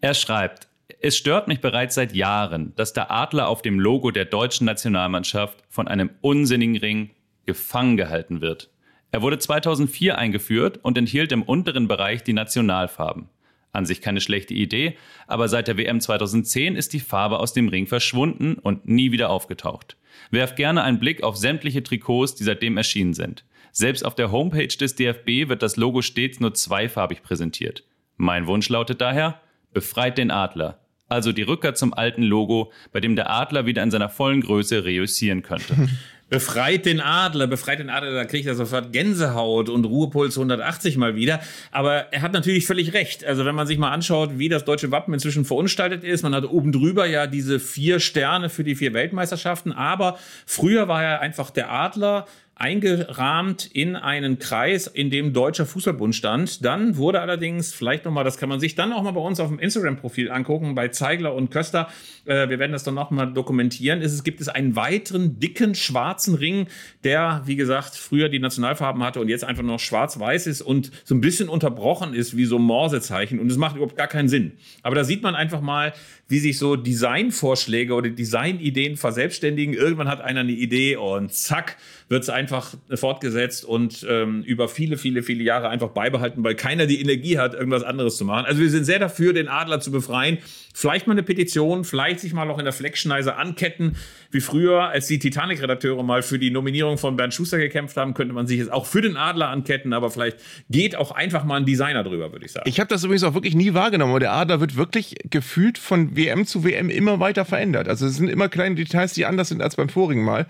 Er 0.00 0.14
schreibt, 0.14 0.66
es 1.00 1.16
stört 1.16 1.46
mich 1.46 1.60
bereits 1.60 1.94
seit 1.94 2.16
Jahren, 2.16 2.74
dass 2.74 2.94
der 2.94 3.12
Adler 3.12 3.46
auf 3.46 3.62
dem 3.62 3.78
Logo 3.78 4.10
der 4.10 4.24
deutschen 4.24 4.64
Nationalmannschaft 4.64 5.62
von 5.68 5.86
einem 5.86 6.10
unsinnigen 6.20 6.76
Ring 6.76 7.10
gefangen 7.46 7.96
gehalten 7.96 8.40
wird. 8.40 8.70
Er 9.12 9.22
wurde 9.22 9.38
2004 9.38 10.18
eingeführt 10.18 10.80
und 10.82 10.98
enthielt 10.98 11.30
im 11.30 11.44
unteren 11.44 11.86
Bereich 11.86 12.24
die 12.24 12.32
Nationalfarben. 12.32 13.28
An 13.72 13.86
sich 13.86 14.00
keine 14.00 14.20
schlechte 14.20 14.54
Idee, 14.54 14.96
aber 15.26 15.48
seit 15.48 15.68
der 15.68 15.76
WM 15.76 16.00
2010 16.00 16.74
ist 16.74 16.92
die 16.92 17.00
Farbe 17.00 17.38
aus 17.38 17.52
dem 17.52 17.68
Ring 17.68 17.86
verschwunden 17.86 18.54
und 18.54 18.88
nie 18.88 19.12
wieder 19.12 19.30
aufgetaucht. 19.30 19.96
Werft 20.30 20.56
gerne 20.56 20.82
einen 20.82 20.98
Blick 20.98 21.22
auf 21.22 21.36
sämtliche 21.36 21.82
Trikots, 21.82 22.34
die 22.34 22.44
seitdem 22.44 22.76
erschienen 22.76 23.14
sind. 23.14 23.44
Selbst 23.72 24.04
auf 24.04 24.14
der 24.14 24.32
Homepage 24.32 24.66
des 24.68 24.94
DFB 24.94 25.48
wird 25.48 25.62
das 25.62 25.76
Logo 25.76 26.02
stets 26.02 26.40
nur 26.40 26.54
zweifarbig 26.54 27.22
präsentiert. 27.22 27.84
Mein 28.16 28.46
Wunsch 28.46 28.68
lautet 28.68 29.00
daher, 29.00 29.40
befreit 29.72 30.18
den 30.18 30.30
Adler. 30.30 30.80
Also 31.08 31.32
die 31.32 31.42
Rückkehr 31.42 31.74
zum 31.74 31.94
alten 31.94 32.22
Logo, 32.22 32.72
bei 32.92 33.00
dem 33.00 33.16
der 33.16 33.30
Adler 33.30 33.66
wieder 33.66 33.82
in 33.82 33.90
seiner 33.90 34.08
vollen 34.08 34.40
Größe 34.40 34.84
reüssieren 34.84 35.42
könnte. 35.42 35.74
Befreit 36.30 36.84
den 36.84 37.00
Adler, 37.00 37.46
befreit 37.46 37.78
den 37.78 37.88
Adler, 37.88 38.12
da 38.12 38.24
kriegt 38.24 38.46
er 38.46 38.54
sofort 38.54 38.92
Gänsehaut 38.92 39.70
und 39.70 39.86
Ruhepuls 39.86 40.36
180 40.36 40.98
mal 40.98 41.16
wieder. 41.16 41.40
Aber 41.70 42.12
er 42.12 42.20
hat 42.20 42.32
natürlich 42.32 42.66
völlig 42.66 42.92
recht. 42.92 43.24
Also 43.24 43.46
wenn 43.46 43.54
man 43.54 43.66
sich 43.66 43.78
mal 43.78 43.92
anschaut, 43.92 44.38
wie 44.38 44.50
das 44.50 44.64
deutsche 44.64 44.90
Wappen 44.90 45.14
inzwischen 45.14 45.46
verunstaltet 45.46 46.04
ist, 46.04 46.22
man 46.22 46.34
hat 46.34 46.44
oben 46.44 46.70
drüber 46.70 47.06
ja 47.06 47.26
diese 47.26 47.58
vier 47.58 47.98
Sterne 47.98 48.50
für 48.50 48.62
die 48.62 48.74
vier 48.74 48.92
Weltmeisterschaften, 48.92 49.72
aber 49.72 50.18
früher 50.44 50.86
war 50.86 51.02
er 51.02 51.20
einfach 51.20 51.50
der 51.50 51.72
Adler 51.72 52.26
eingerahmt 52.58 53.66
in 53.66 53.94
einen 53.94 54.40
Kreis, 54.40 54.88
in 54.88 55.10
dem 55.10 55.32
Deutscher 55.32 55.64
Fußballbund 55.64 56.14
stand. 56.14 56.64
Dann 56.64 56.96
wurde 56.96 57.20
allerdings, 57.20 57.72
vielleicht 57.72 58.04
nochmal, 58.04 58.24
das 58.24 58.36
kann 58.36 58.48
man 58.48 58.58
sich 58.58 58.74
dann 58.74 58.92
auch 58.92 59.02
mal 59.04 59.12
bei 59.12 59.20
uns 59.20 59.38
auf 59.38 59.48
dem 59.48 59.60
Instagram-Profil 59.60 60.30
angucken, 60.30 60.74
bei 60.74 60.88
Zeigler 60.88 61.34
und 61.34 61.50
Köster, 61.50 61.88
äh, 62.24 62.48
wir 62.48 62.58
werden 62.58 62.72
das 62.72 62.82
dann 62.82 62.94
nochmal 62.94 63.32
dokumentieren, 63.32 64.02
ist, 64.02 64.12
es 64.12 64.24
gibt 64.24 64.40
es 64.40 64.48
einen 64.48 64.74
weiteren, 64.74 65.38
dicken, 65.38 65.76
schwarzen 65.76 66.34
Ring, 66.34 66.66
der, 67.04 67.42
wie 67.46 67.54
gesagt, 67.54 67.94
früher 67.94 68.28
die 68.28 68.40
Nationalfarben 68.40 69.04
hatte 69.04 69.20
und 69.20 69.28
jetzt 69.28 69.44
einfach 69.44 69.62
noch 69.62 69.78
schwarz-weiß 69.78 70.48
ist 70.48 70.60
und 70.60 70.90
so 71.04 71.14
ein 71.14 71.20
bisschen 71.20 71.48
unterbrochen 71.48 72.12
ist 72.12 72.36
wie 72.36 72.44
so 72.44 72.58
Morsezeichen 72.58 73.38
und 73.38 73.50
es 73.50 73.56
macht 73.56 73.76
überhaupt 73.76 73.96
gar 73.96 74.08
keinen 74.08 74.28
Sinn. 74.28 74.52
Aber 74.82 74.96
da 74.96 75.04
sieht 75.04 75.22
man 75.22 75.36
einfach 75.36 75.60
mal, 75.60 75.92
wie 76.26 76.40
sich 76.40 76.58
so 76.58 76.76
Designvorschläge 76.76 77.94
oder 77.94 78.10
Designideen 78.10 78.96
verselbstständigen. 78.96 79.74
Irgendwann 79.74 80.08
hat 80.08 80.20
einer 80.20 80.40
eine 80.40 80.52
Idee 80.52 80.96
und 80.96 81.32
zack, 81.32 81.76
wird 82.08 82.22
es 82.22 82.30
einfach 82.30 82.74
fortgesetzt 82.94 83.64
und 83.64 84.06
ähm, 84.08 84.42
über 84.42 84.68
viele, 84.68 84.96
viele, 84.96 85.22
viele 85.22 85.44
Jahre 85.44 85.68
einfach 85.68 85.88
beibehalten, 85.88 86.42
weil 86.42 86.54
keiner 86.54 86.86
die 86.86 87.00
Energie 87.00 87.38
hat, 87.38 87.54
irgendwas 87.54 87.82
anderes 87.82 88.16
zu 88.16 88.24
machen. 88.24 88.46
Also 88.46 88.60
wir 88.60 88.70
sind 88.70 88.84
sehr 88.84 88.98
dafür, 88.98 89.34
den 89.34 89.48
Adler 89.48 89.80
zu 89.80 89.90
befreien. 89.90 90.38
Vielleicht 90.72 91.06
mal 91.06 91.12
eine 91.12 91.22
Petition, 91.22 91.84
vielleicht 91.84 92.20
sich 92.20 92.32
mal 92.32 92.48
auch 92.50 92.58
in 92.58 92.64
der 92.64 92.72
Fleckschneise 92.72 93.36
anketten. 93.36 93.96
Wie 94.30 94.40
früher, 94.40 94.84
als 94.84 95.06
die 95.08 95.18
Titanic-Redakteure 95.18 96.02
mal 96.02 96.22
für 96.22 96.38
die 96.38 96.50
Nominierung 96.50 96.98
von 96.98 97.16
Bernd 97.16 97.34
Schuster 97.34 97.58
gekämpft 97.58 97.96
haben, 97.96 98.14
könnte 98.14 98.32
man 98.32 98.46
sich 98.46 98.58
jetzt 98.58 98.72
auch 98.72 98.86
für 98.86 99.02
den 99.02 99.16
Adler 99.16 99.48
anketten, 99.48 99.92
aber 99.92 100.10
vielleicht 100.10 100.38
geht 100.70 100.96
auch 100.96 101.10
einfach 101.10 101.44
mal 101.44 101.56
ein 101.56 101.66
Designer 101.66 102.04
drüber, 102.04 102.32
würde 102.32 102.46
ich 102.46 102.52
sagen. 102.52 102.68
Ich 102.68 102.80
habe 102.80 102.88
das 102.88 103.04
übrigens 103.04 103.24
auch 103.24 103.34
wirklich 103.34 103.54
nie 103.54 103.74
wahrgenommen, 103.74 104.12
aber 104.12 104.20
der 104.20 104.32
Adler 104.32 104.60
wird 104.60 104.76
wirklich 104.76 105.16
gefühlt 105.24 105.78
von 105.78 106.16
WM 106.16 106.46
zu 106.46 106.64
WM 106.64 106.90
immer 106.90 107.20
weiter 107.20 107.44
verändert. 107.44 107.88
Also 107.88 108.06
es 108.06 108.16
sind 108.16 108.28
immer 108.28 108.48
kleine 108.48 108.76
Details, 108.76 109.12
die 109.14 109.26
anders 109.26 109.48
sind 109.48 109.60
als 109.60 109.76
beim 109.76 109.88
vorigen 109.88 110.24
Mal. 110.24 110.46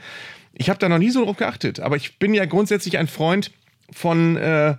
Ich 0.53 0.71
habe 0.71 0.79
da 0.79 0.89
noch 0.89 0.99
nie 0.99 1.11
so 1.11 1.25
drauf 1.25 1.37
geachtet, 1.37 1.81
aber 1.81 1.97
ich 1.97 2.19
bin 2.19 2.35
ja 2.35 2.45
grundsätzlich 2.45 2.99
ein 2.99 3.07
Freund 3.07 3.51
von 3.91 4.37
äh, 4.37 4.77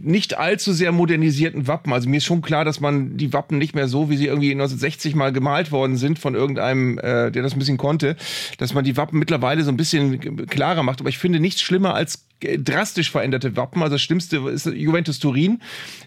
nicht 0.00 0.38
allzu 0.38 0.72
sehr 0.72 0.92
modernisierten 0.92 1.66
Wappen. 1.66 1.92
Also 1.92 2.08
mir 2.08 2.18
ist 2.18 2.24
schon 2.24 2.42
klar, 2.42 2.64
dass 2.64 2.80
man 2.80 3.16
die 3.16 3.32
Wappen 3.32 3.58
nicht 3.58 3.74
mehr 3.74 3.88
so, 3.88 4.10
wie 4.10 4.16
sie 4.16 4.26
irgendwie 4.26 4.52
1960 4.52 5.14
mal 5.14 5.32
gemalt 5.32 5.72
worden 5.72 5.96
sind 5.96 6.18
von 6.18 6.34
irgendeinem, 6.34 6.98
äh, 6.98 7.30
der 7.30 7.42
das 7.42 7.52
ein 7.52 7.58
bisschen 7.58 7.78
konnte, 7.78 8.16
dass 8.58 8.74
man 8.74 8.84
die 8.84 8.96
Wappen 8.96 9.18
mittlerweile 9.18 9.62
so 9.64 9.70
ein 9.70 9.76
bisschen 9.76 10.46
klarer 10.46 10.82
macht. 10.82 11.00
Aber 11.00 11.08
ich 11.08 11.18
finde 11.18 11.40
nichts 11.40 11.60
schlimmer 11.60 11.94
als 11.94 12.26
drastisch 12.42 13.10
veränderte 13.10 13.56
Wappen. 13.56 13.82
Also 13.82 13.94
das 13.94 14.02
Schlimmste 14.02 14.38
ist 14.48 14.66
Juventus 14.66 15.18
Turin, 15.18 15.60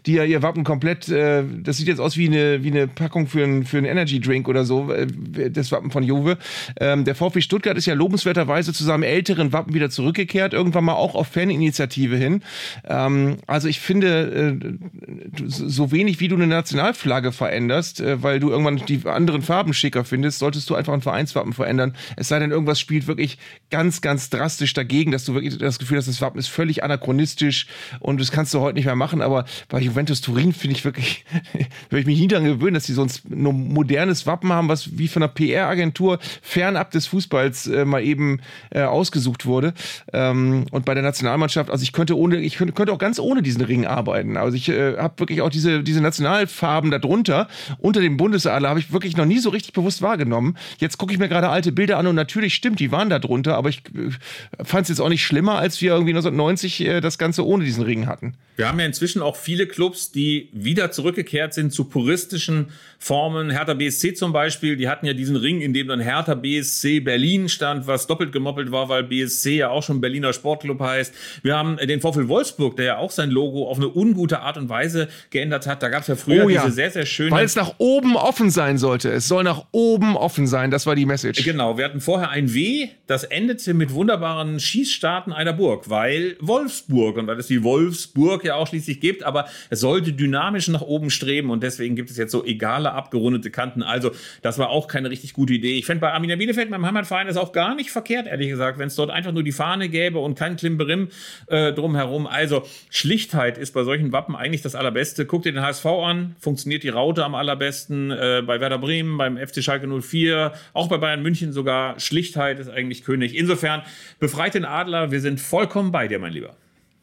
die 0.06 0.14
ja 0.14 0.24
ihr 0.24 0.42
Wappen 0.42 0.64
komplett, 0.64 1.08
äh, 1.10 1.44
das 1.62 1.78
sieht 1.78 1.88
jetzt 1.88 2.00
aus 2.00 2.18
wie 2.18 2.28
eine, 2.28 2.64
wie 2.64 2.72
eine 2.72 2.88
Packung 2.88 3.28
für 3.28 3.44
einen 3.44 3.66
für 3.66 3.78
Energy 3.78 4.20
Drink 4.20 4.48
oder 4.48 4.66
so, 4.66 4.92
äh, 4.92 5.08
das 5.50 5.72
Wappen 5.72 5.92
von 5.92 6.04
Juve. 6.04 6.38
Ähm, 6.80 7.06
der 7.06 7.16
VfB 7.16 7.42
Stuttgart 7.42 7.78
ist 7.78 7.86
ja 7.86 7.94
lobenswerterweise 7.94 8.74
zu 8.74 8.84
seinem 8.84 9.04
älteren 9.04 9.54
Wappen 9.54 9.74
wieder 9.74 9.90
zurückgekehrt, 9.90 10.54
irgendwann 10.54 10.86
mal 10.86 10.94
auch 10.94 11.16
auf 11.16 11.28
Faninitiative 11.28 12.18
hin. 12.18 12.44
Ähm, 12.88 13.38
also 13.48 13.68
ich 13.68 13.80
finde, 13.80 14.60
äh, 14.62 15.42
so 15.46 15.92
wenig 15.92 16.20
wie 16.20 16.28
du 16.28 16.36
eine 16.36 16.48
Nationalflagge 16.48 17.32
veränderst, 17.32 18.00
äh, 18.00 18.22
weil 18.22 18.40
du 18.40 18.50
irgendwann 18.50 18.78
die 18.78 19.02
anderen 19.06 19.42
Farben 19.42 19.74
schicker 19.74 20.06
findest, 20.06 20.40
solltest 20.40 20.70
du 20.70 20.76
einfach 20.76 20.94
ein 20.94 21.02
Vereinswappen 21.02 21.54
verändern. 21.54 21.96
Es 22.16 22.28
sei 22.28 22.40
denn, 22.40 22.52
irgendwas 22.52 22.80
spielt 22.80 23.08
wirklich 23.08 23.38
ganz, 23.72 24.02
ganz 24.02 24.30
drastisch 24.30 24.74
dagegen, 24.74 25.12
dass 25.12 25.26
du 25.26 25.34
wirklich 25.34 25.58
das 25.58 25.80
Gefühl 25.80 25.98
hast, 25.98 26.08
das 26.08 26.22
Wappen 26.22 26.40
ist 26.40 26.48
völlig 26.48 26.84
anachronistisch 26.84 27.68
und 28.00 28.22
das 28.22 28.32
kannst 28.32 28.54
du 28.54 28.60
heute 28.60 28.76
nicht 28.76 28.86
mehr 28.86 28.96
machen. 28.96 29.22
Aber 29.22 29.46
bei 29.70 29.80
Juventus 29.80 30.22
Turin 30.22 30.54
finde 30.54 30.76
ich 30.76 30.86
wirklich, 30.86 31.26
würde 31.90 32.02
ich 32.02 32.06
mich 32.06 32.20
nie 32.20 32.28
daran 32.28 32.46
gewöhnen, 32.46 32.76
dass 32.76 32.86
sie 32.86 32.94
sonst 32.94 33.26
ein 33.30 33.42
modernes 33.42 34.28
Wappen 34.28 34.52
haben, 34.54 34.70
was 34.70 34.98
wie 34.98 35.08
von 35.08 35.24
einer 35.24 35.32
PR-Agentur 35.32 36.20
fernab 36.42 36.92
des 36.92 37.08
Fußballs 37.08 37.68
äh, 37.68 37.86
mal 37.86 38.04
eben 38.04 38.42
äh, 38.70 38.82
ausgesucht 38.84 39.46
wurde. 39.46 39.74
Ähm, 40.14 40.66
und 40.72 40.86
bei 40.86 40.94
der 40.94 41.04
Nationalmannschaft, 41.04 41.72
also 41.72 41.82
ich 41.82 41.92
könnte 41.92 42.18
ohne, 42.18 42.38
ich 42.38 42.58
könnte, 42.58 42.75
könnte 42.76 42.94
auch 42.94 42.98
ganz 42.98 43.20
ohne 43.20 43.42
diesen 43.42 43.62
Ring 43.62 43.86
arbeiten. 43.86 44.38
Also 44.38 44.56
ich 44.56 44.70
äh, 44.70 44.98
habe 44.98 45.20
wirklich 45.20 45.42
auch 45.42 45.50
diese, 45.50 45.84
diese 45.84 46.02
Nationalfarben 46.02 46.92
darunter, 46.92 47.48
unter 47.80 48.02
dem 48.02 48.18
Bundesadler, 48.18 48.70
habe 48.70 48.80
ich 48.80 48.92
wirklich 48.92 49.18
noch 49.18 49.26
nie 49.26 49.40
so 49.40 49.50
richtig 49.50 49.74
bewusst 49.74 50.02
wahrgenommen. 50.02 50.58
Jetzt 50.78 50.98
gucke 50.98 51.14
ich 51.14 51.20
mir 51.20 51.30
gerade 51.30 51.50
alte 51.50 51.72
Bilder 51.72 51.98
an 51.98 52.08
und 52.08 52.16
natürlich 52.16 52.56
stimmt, 52.56 52.80
die 52.80 52.92
waren 52.92 53.10
da 53.10 53.20
drunter, 53.20 53.56
aber 53.56 53.70
ich 53.70 53.82
äh, 53.96 54.64
fand 54.64 54.84
es 54.84 54.90
jetzt 54.90 55.00
auch 55.00 55.10
nicht 55.10 55.24
schlimmer, 55.24 55.58
als 55.58 55.82
wir 55.82 55.94
wie 56.06 56.12
1990 56.12 56.82
äh, 56.82 57.02
das 57.02 57.18
Ganze 57.18 57.46
ohne 57.46 57.64
diesen 57.64 57.84
Ring 57.84 58.08
hatten. 58.08 58.36
Wir 58.58 58.70
haben 58.70 58.80
ja 58.80 58.86
inzwischen 58.86 59.22
auch 59.22 59.36
viele 59.36 59.68
Clubs, 59.68 60.12
die 60.12 60.50
wieder 60.54 60.92
zurückgekehrt 60.92 61.54
sind 61.54 61.74
zu 61.74 61.86
puristischen 61.86 62.68
Formen. 63.00 63.50
Hertha 63.50 63.74
BSC 63.74 64.14
zum 64.14 64.32
Beispiel, 64.32 64.78
die 64.78 64.88
hatten 64.88 65.06
ja 65.06 65.14
diesen 65.14 65.36
Ring, 65.36 65.62
in 65.62 65.74
dem 65.74 65.90
dann 65.90 66.00
Hertha 66.00 66.36
BSC 66.36 67.02
Berlin 67.02 67.50
stand, 67.50 67.86
was 67.86 68.08
doppelt 68.08 68.32
gemoppelt 68.32 68.72
war, 68.72 68.88
weil 68.88 69.04
BSC 69.04 69.58
ja 69.58 69.70
auch 69.70 69.84
schon 69.84 70.00
Berliner 70.00 70.34
Sportclub 70.34 70.80
heißt. 70.80 71.14
Wir 71.44 71.58
haben 71.58 71.78
den 71.78 72.02
VfL 72.02 72.28
Wolfsburg, 72.30 72.65
der 72.74 72.86
ja 72.86 72.98
auch 72.98 73.12
sein 73.12 73.30
Logo 73.30 73.70
auf 73.70 73.78
eine 73.78 73.94
ungute 73.94 74.40
Art 74.40 74.58
und 74.58 74.70
Weise 74.70 75.08
geändert 75.30 75.68
hat. 75.68 75.84
Da 75.84 75.90
gab 75.90 76.02
es 76.02 76.08
ja 76.08 76.16
früher 76.16 76.46
Oh 76.46 76.50
ja. 76.50 76.64
diese 76.64 76.76
sehr, 76.76 76.92
sehr 76.92 77.06
schöne... 77.06 77.32
Weil 77.32 77.46
es 77.46 77.56
nach 77.56 77.76
oben 77.78 78.16
offen 78.16 78.50
sein 78.50 78.78
sollte. 78.78 79.12
Es 79.12 79.28
soll 79.28 79.44
nach 79.44 79.66
oben 79.72 80.18
offen 80.18 80.48
sein. 80.48 80.72
Das 80.72 80.86
war 80.86 80.96
die 80.96 81.06
Message. 81.06 81.44
Genau, 81.44 81.78
wir 81.78 81.86
hatten 81.86 82.02
vorher 82.02 82.30
ein 82.30 82.54
W, 82.54 82.90
das 83.08 83.24
endete 83.24 83.74
mit 83.74 83.94
wunderbaren 83.94 84.60
Schießstarten 84.60 85.34
einer 85.34 85.54
Burg, 85.54 85.90
weil 85.90 86.38
Wolfsburg 86.40 87.18
und 87.18 87.28
weil 87.28 87.40
es 87.40 87.48
die 87.48 87.64
Wolfsburg 87.64 88.44
ja 88.46 88.56
auch 88.56 88.68
schließlich 88.68 89.00
gibt, 89.00 89.24
aber 89.24 89.48
es 89.70 89.80
sollte 89.80 90.14
dynamisch 90.14 90.68
nach 90.68 90.82
oben 90.82 91.10
streben 91.10 91.50
und 91.50 91.64
deswegen 91.64 91.96
gibt 91.96 92.10
es 92.10 92.18
jetzt 92.18 92.32
so 92.32 92.46
egale 92.46 92.94
abgerundete 92.94 93.52
Kanten. 93.52 93.84
Also, 93.84 94.12
das 94.42 94.58
war 94.58 94.70
auch 94.70 94.88
keine 94.88 95.10
richtig 95.10 95.34
gute 95.34 95.54
Idee. 95.54 95.78
Ich 95.78 95.86
fände 95.86 96.02
bei 96.02 96.12
Arminia 96.12 96.36
Bielefeld, 96.36 96.70
meinem 96.70 96.86
Heimatverein, 96.86 97.28
ist 97.28 97.38
auch 97.38 97.52
gar 97.52 97.76
nicht 97.76 97.92
verkehrt, 97.92 98.28
ehrlich 98.28 98.50
gesagt, 98.50 98.80
wenn 98.80 98.88
es 98.88 98.96
dort 98.96 99.10
einfach 99.10 99.32
nur 99.32 99.44
die 99.44 99.52
Fahne 99.52 99.90
gäbe 99.90 100.20
und 100.20 100.38
kein 100.38 100.56
Klimberim 100.56 101.10
äh, 101.48 101.74
drumherum. 101.74 102.28
Also, 102.28 102.45
Schlichtheit 102.90 103.58
ist 103.58 103.74
bei 103.74 103.84
solchen 103.84 104.12
Wappen 104.12 104.36
eigentlich 104.36 104.62
das 104.62 104.76
Allerbeste. 104.76 105.26
Guck 105.26 105.44
dir 105.44 105.52
den 105.52 105.62
HSV 105.62 105.86
an, 105.86 106.36
funktioniert 106.40 106.84
die 106.84 106.90
Raute 106.90 107.24
am 107.26 107.36
allerbesten. 107.36 108.12
Äh, 108.12 108.44
bei 108.46 108.60
Werder 108.60 108.78
Bremen, 108.78 109.18
beim 109.18 109.38
FC 109.38 109.64
Schalke 109.64 109.88
04, 109.88 110.54
auch 110.74 110.88
bei 110.88 110.98
Bayern 110.98 111.22
München 111.22 111.52
sogar. 111.54 112.00
Schlichtheit 112.00 112.60
ist 112.60 112.70
eigentlich 112.70 113.04
König. 113.04 113.36
Insofern, 113.36 113.82
befreit 114.20 114.54
den 114.54 114.66
Adler, 114.66 115.12
wir 115.12 115.22
sind 115.22 115.40
vollkommen 115.40 115.92
bei 115.92 116.08
dir, 116.08 116.20
mein 116.20 116.34
Lieber. 116.34 116.56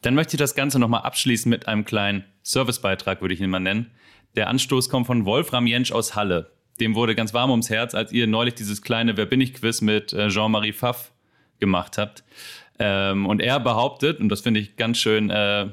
Dann 0.02 0.14
möchte 0.14 0.36
ich 0.36 0.38
das 0.38 0.54
Ganze 0.54 0.78
nochmal 0.78 1.02
abschließen 1.02 1.48
mit 1.48 1.68
einem 1.68 1.84
kleinen 1.84 2.24
Servicebeitrag, 2.42 3.20
würde 3.20 3.34
ich 3.34 3.40
ihn 3.40 3.50
mal 3.50 3.60
nennen. 3.60 3.90
Der 4.34 4.48
Anstoß 4.48 4.88
kommt 4.88 5.06
von 5.06 5.24
Wolfram 5.24 5.66
Jentsch 5.66 5.92
aus 5.92 6.16
Halle. 6.16 6.50
Dem 6.80 6.94
wurde 6.94 7.14
ganz 7.14 7.34
warm 7.34 7.50
ums 7.50 7.70
Herz, 7.70 7.94
als 7.94 8.12
ihr 8.12 8.26
neulich 8.26 8.54
dieses 8.54 8.82
kleine 8.82 9.16
Wer 9.16 9.26
bin 9.26 9.40
ich 9.40 9.54
Quiz 9.54 9.80
mit 9.80 10.12
äh, 10.12 10.28
Jean-Marie 10.28 10.72
Pfaff 10.72 11.12
gemacht 11.60 11.98
habt. 11.98 12.24
Ähm, 12.82 13.26
und 13.26 13.40
er 13.40 13.60
behauptet, 13.60 14.18
und 14.18 14.28
das 14.28 14.40
finde 14.40 14.60
ich 14.60 14.76
ganz 14.76 14.98
schön, 14.98 15.30
äh, 15.30 15.68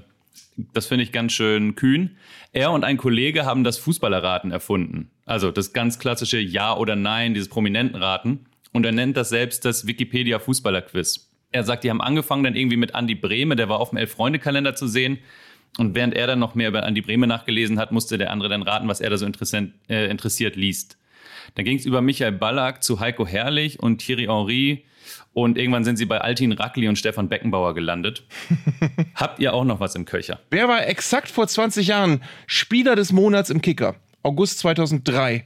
das 0.74 0.86
finde 0.86 1.04
ich 1.04 1.12
ganz 1.12 1.32
schön 1.34 1.76
kühn, 1.76 2.18
er 2.52 2.72
und 2.72 2.84
ein 2.84 2.98
Kollege 2.98 3.46
haben 3.46 3.64
das 3.64 3.78
Fußballerraten 3.80 4.52
erfunden. 4.52 5.10
Also 5.26 5.52
das 5.52 5.74
ganz 5.74 5.98
klassische 5.98 6.40
Ja 6.40 6.76
oder 6.76 6.96
Nein, 6.96 7.34
dieses 7.34 7.50
Prominentenraten. 7.50 8.46
Und 8.74 8.86
er 8.86 8.92
nennt 8.92 9.18
das 9.18 9.30
selbst 9.30 9.66
das 9.66 9.88
Wikipedia 9.88 10.38
Fußballerquiz. 10.38 11.32
Er 11.52 11.64
sagt, 11.64 11.84
die 11.84 11.90
haben 11.90 12.02
angefangen 12.02 12.44
dann 12.44 12.56
irgendwie 12.56 12.78
mit 12.78 12.94
Andi 12.94 13.16
Brehme, 13.16 13.56
der 13.56 13.70
war 13.70 13.80
auf 13.80 13.90
dem 13.90 13.98
Elf-Freunde-Kalender 13.98 14.76
zu 14.76 14.88
sehen. 14.88 15.18
Und 15.78 15.96
während 15.96 16.14
er 16.14 16.28
dann 16.28 16.40
noch 16.40 16.54
mehr 16.54 16.70
über 16.70 16.84
Andi 16.84 17.02
Brehme 17.02 17.26
nachgelesen 17.26 17.80
hat, 17.80 17.92
musste 17.92 18.18
der 18.18 18.32
andere 18.32 18.50
dann 18.50 18.62
raten, 18.62 18.88
was 18.88 19.02
er 19.02 19.10
da 19.10 19.18
so 19.18 19.26
äh, 19.26 20.10
interessiert 20.10 20.56
liest. 20.56 20.98
Dann 21.56 21.66
ging 21.66 21.78
es 21.78 21.86
über 21.86 22.02
Michael 22.02 22.34
Ballack 22.34 22.84
zu 22.84 23.00
Heiko 23.00 23.26
Herrlich 23.26 23.80
und 23.80 24.00
Thierry 24.00 24.26
Henry. 24.26 24.86
Und 25.34 25.58
irgendwann 25.58 25.84
sind 25.84 25.98
sie 25.98 26.06
bei 26.06 26.20
Altin 26.20 26.52
Rackli 26.52 26.88
und 26.88 26.98
Stefan 26.98 27.30
Beckenbauer 27.30 27.74
gelandet. 27.74 28.24
Habt 29.16 29.40
ihr 29.40 29.54
auch 29.54 29.64
noch 29.64 29.80
was 29.80 29.96
im 29.96 30.06
Köcher? 30.06 30.40
Wer 30.50 30.68
war 30.68 30.88
exakt 30.88 31.30
vor 31.30 31.48
20 31.48 31.88
Jahren 31.88 32.22
Spieler 32.48 32.96
des 32.96 33.12
Monats 33.12 33.50
im 33.50 33.62
Kicker? 33.62 33.96
August 34.24 34.60
2003. 34.60 35.46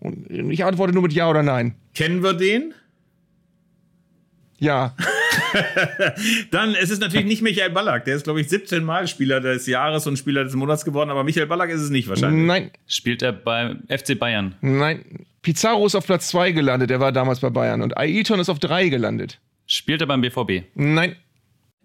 Und 0.00 0.30
ich 0.30 0.64
antworte 0.64 0.92
nur 0.94 1.02
mit 1.02 1.12
Ja 1.12 1.28
oder 1.28 1.42
Nein. 1.42 1.74
Kennen 1.94 2.22
wir 2.22 2.34
den? 2.34 2.72
Ja. 4.58 4.94
Dann, 6.50 6.74
es 6.74 6.90
ist 6.90 7.00
natürlich 7.00 7.26
nicht 7.26 7.42
Michael 7.42 7.70
Ballack. 7.70 8.04
Der 8.04 8.16
ist, 8.16 8.24
glaube 8.24 8.40
ich, 8.40 8.48
17 8.48 8.82
Mal 8.84 9.06
Spieler 9.08 9.40
des 9.40 9.66
Jahres 9.66 10.06
und 10.06 10.18
Spieler 10.18 10.44
des 10.44 10.54
Monats 10.54 10.84
geworden. 10.84 11.10
Aber 11.10 11.24
Michael 11.24 11.46
Ballack 11.46 11.70
ist 11.70 11.80
es 11.80 11.90
nicht 11.90 12.08
wahrscheinlich. 12.08 12.46
Nein, 12.46 12.70
Spielt 12.86 13.22
er 13.22 13.32
beim 13.32 13.82
FC 13.88 14.18
Bayern? 14.18 14.54
nein. 14.60 15.04
Pizarro 15.42 15.86
ist 15.86 15.94
auf 15.94 16.04
Platz 16.04 16.28
2 16.28 16.52
gelandet, 16.52 16.90
der 16.90 17.00
war 17.00 17.12
damals 17.12 17.40
bei 17.40 17.48
Bayern. 17.48 17.80
Und 17.80 17.96
Ailton 17.96 18.40
ist 18.40 18.50
auf 18.50 18.58
3 18.58 18.90
gelandet. 18.90 19.40
Spielt 19.66 20.02
er 20.02 20.06
beim 20.06 20.20
BVB? 20.20 20.64
Nein, 20.74 21.16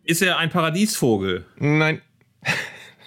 Ist 0.03 0.22
er 0.22 0.38
ein 0.39 0.49
Paradiesvogel? 0.49 1.45
nein. 1.57 2.01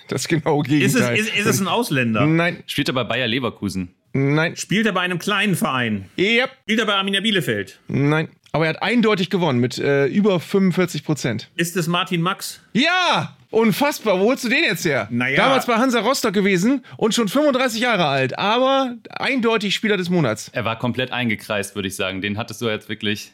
Das 0.09 0.27
genaue 0.27 0.65
Ist 0.67 0.95
es, 0.95 0.95
Gegenteil. 0.95 1.17
ist, 1.19 1.37
ist 1.37 1.45
es 1.47 1.61
ein 1.61 1.69
Ausländer? 1.69 2.25
Nein, 2.25 2.63
Spielt 2.67 2.89
er 2.89 2.95
bei 2.95 3.05
Bayer 3.05 3.27
Leverkusen? 3.29 3.91
nein. 4.15 4.57
Spielt 4.57 4.87
er 4.87 4.93
bei 4.93 5.03
einem 5.03 5.19
kleinen 5.19 5.55
Verein? 5.55 6.07
Yep. 6.19 6.49
Spielt 6.63 6.81
er 6.81 6.87
bei 6.87 6.95
Arminia 6.95 7.21
Bielefeld? 7.21 7.79
Nein. 7.89 8.29
Aber 8.53 8.65
er 8.65 8.71
hat 8.71 8.83
eindeutig 8.83 9.31
gewonnen 9.31 9.59
mit 9.59 9.79
äh, 9.79 10.07
über 10.07 10.41
45 10.41 11.05
Prozent. 11.05 11.51
Ist 11.57 11.77
es 11.77 11.87
Martin 11.87 12.23
Max? 12.23 12.61
Ja! 12.73 13.35
Unfassbar. 13.51 14.21
Wo 14.21 14.25
holst 14.25 14.45
du 14.45 14.51
den 14.51 14.63
jetzt 14.63 14.85
her? 14.85 15.09
Naja. 15.11 15.37
Damals 15.37 15.65
bei 15.65 15.77
Hansa 15.77 16.01
Rostock 16.01 16.35
gewesen 16.35 16.85
und 16.99 17.15
schon 17.15 17.29
35 17.29 17.81
Jahre 17.81 18.05
alt, 18.07 18.39
aber 18.39 18.97
eindeutig 19.09 19.75
Spieler 19.75 19.97
des 19.97 20.11
Monats. 20.11 20.51
Er 20.53 20.67
war 20.67 20.79
komplett 20.79 21.13
eingekreist, 21.13 21.75
würde 21.75 21.89
ich 21.89 21.97
sagen. 21.97 22.21
Den 22.21 22.37
hattest 22.37 22.61
du 22.61 22.69
jetzt 22.69 22.91
wirklich 22.91 23.33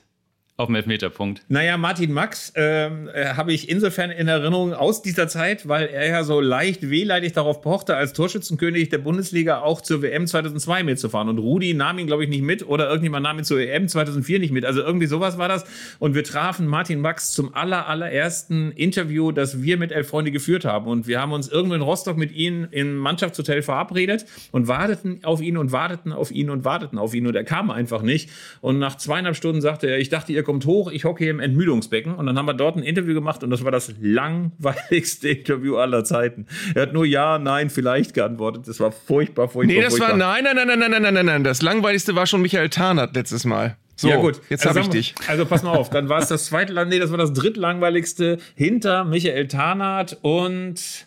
auf 0.56 0.66
dem 0.66 0.76
Elfmeterpunkt. 0.76 1.42
Naja, 1.48 1.76
Martin 1.76 2.12
Max 2.12 2.52
ähm, 2.54 3.10
äh, 3.12 3.34
habe 3.34 3.52
ich 3.52 3.68
insofern 3.68 4.12
in 4.12 4.28
Erinnerung 4.28 4.72
aus 4.72 5.02
dieser 5.02 5.26
Zeit, 5.26 5.66
weil 5.66 5.88
er 5.88 6.06
ja 6.06 6.22
so 6.22 6.40
leicht 6.40 6.90
wehleidig 6.90 7.32
darauf 7.32 7.60
pochte, 7.60 7.96
als 7.96 8.12
Torschützenkönig 8.12 8.88
der 8.88 8.98
Bundesliga 8.98 9.62
auch 9.62 9.80
zur 9.80 10.00
WM 10.00 10.28
2002 10.28 10.84
mitzufahren. 10.84 11.28
Und 11.28 11.38
Rudi 11.38 11.74
nahm 11.74 11.98
ihn, 11.98 12.06
glaube 12.06 12.22
ich, 12.22 12.30
nicht 12.30 12.42
mit 12.42 12.68
oder 12.68 12.86
irgendjemand 12.88 13.24
nahm 13.24 13.38
ihn 13.38 13.44
zur 13.44 13.58
EM 13.58 13.88
2004 13.88 14.38
nicht 14.38 14.52
mit. 14.52 14.64
Also 14.64 14.80
irgendwie 14.80 15.06
sowas 15.06 15.38
war 15.38 15.48
das. 15.48 15.64
Und 15.98 16.14
wir 16.14 16.22
trafen 16.22 16.68
Martin 16.68 17.00
Max 17.00 17.32
zum 17.32 17.52
aller, 17.52 17.88
allerersten 17.88 18.70
Interview, 18.70 19.32
das 19.32 19.60
wir 19.60 19.76
mit 19.76 19.90
Elf 19.90 20.06
Freunde 20.06 20.30
geführt 20.30 20.64
haben. 20.64 20.86
Und 20.86 21.08
wir 21.08 21.20
haben 21.20 21.32
uns 21.32 21.48
irgendwo 21.48 21.74
in 21.74 21.82
Rostock 21.82 22.16
mit 22.16 22.30
ihm 22.30 22.68
im 22.70 22.96
Mannschaftshotel 22.96 23.62
verabredet 23.62 24.24
und 24.52 24.68
warteten 24.68 25.24
auf 25.24 25.40
ihn 25.42 25.56
und 25.56 25.72
warteten 25.72 26.12
auf 26.12 26.30
ihn 26.30 26.48
und 26.48 26.64
warteten 26.64 26.96
auf 26.96 27.12
ihn. 27.12 27.26
Und 27.26 27.34
er 27.34 27.42
kam 27.42 27.72
einfach 27.72 28.02
nicht. 28.02 28.30
Und 28.60 28.78
nach 28.78 28.96
zweieinhalb 28.96 29.34
Stunden 29.34 29.60
sagte 29.60 29.88
er, 29.88 29.98
ich 29.98 30.10
dachte, 30.10 30.32
ihr 30.32 30.43
kommt 30.44 30.66
hoch, 30.66 30.90
ich 30.90 31.04
hocke 31.04 31.24
hier 31.24 31.30
im 31.30 31.40
Entmüdungsbecken. 31.40 32.14
Und 32.14 32.26
dann 32.26 32.38
haben 32.38 32.46
wir 32.46 32.54
dort 32.54 32.76
ein 32.76 32.82
Interview 32.82 33.14
gemacht 33.14 33.42
und 33.42 33.50
das 33.50 33.64
war 33.64 33.72
das 33.72 33.94
langweiligste 34.00 35.28
Interview 35.30 35.76
aller 35.76 36.04
Zeiten. 36.04 36.46
Er 36.74 36.82
hat 36.82 36.92
nur 36.92 37.04
Ja, 37.04 37.38
Nein, 37.38 37.70
vielleicht 37.70 38.14
geantwortet. 38.14 38.68
Das 38.68 38.80
war 38.80 38.92
furchtbar, 38.92 39.48
furchtbar. 39.48 39.74
Nee, 39.74 39.82
das 39.82 39.96
furchtbar. 39.96 40.10
war 40.10 40.16
Nein, 40.16 40.44
nein, 40.44 40.56
nein, 40.56 40.78
nein, 40.78 40.90
nein, 40.90 41.02
nein, 41.02 41.14
nein, 41.14 41.26
nein. 41.26 41.44
Das 41.44 41.62
langweiligste 41.62 42.14
war 42.14 42.26
schon 42.26 42.42
Michael 42.42 42.68
Tarnert 42.68 43.14
letztes 43.16 43.44
Mal. 43.44 43.76
So, 43.96 44.08
ja 44.08 44.16
gut, 44.16 44.40
jetzt 44.48 44.66
also 44.66 44.80
habe 44.80 44.80
ich 44.80 44.88
dich. 44.88 45.14
Also 45.28 45.46
pass 45.46 45.62
mal 45.62 45.76
auf, 45.76 45.88
dann 45.90 46.08
war 46.08 46.20
es 46.20 46.28
das 46.28 46.46
zweite, 46.46 46.72
nee, 46.86 46.98
das 46.98 47.10
war 47.10 47.18
das 47.18 47.32
drittlangweiligste 47.32 48.38
hinter 48.56 49.04
Michael 49.04 49.46
Tarnert 49.46 50.18
und 50.22 51.06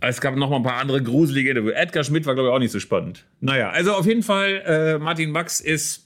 es 0.00 0.20
gab 0.20 0.36
noch 0.36 0.50
mal 0.50 0.56
ein 0.56 0.62
paar 0.62 0.76
andere 0.76 1.02
gruselige 1.02 1.50
Interviews. 1.50 1.74
Edgar 1.74 2.04
Schmidt 2.04 2.26
war, 2.26 2.34
glaube 2.34 2.50
ich, 2.50 2.54
auch 2.54 2.58
nicht 2.58 2.72
so 2.72 2.78
spannend. 2.78 3.24
Naja, 3.40 3.70
also 3.70 3.92
auf 3.94 4.06
jeden 4.06 4.22
Fall, 4.22 4.62
äh, 4.66 4.98
Martin 4.98 5.30
Max 5.30 5.60
ist 5.60 6.03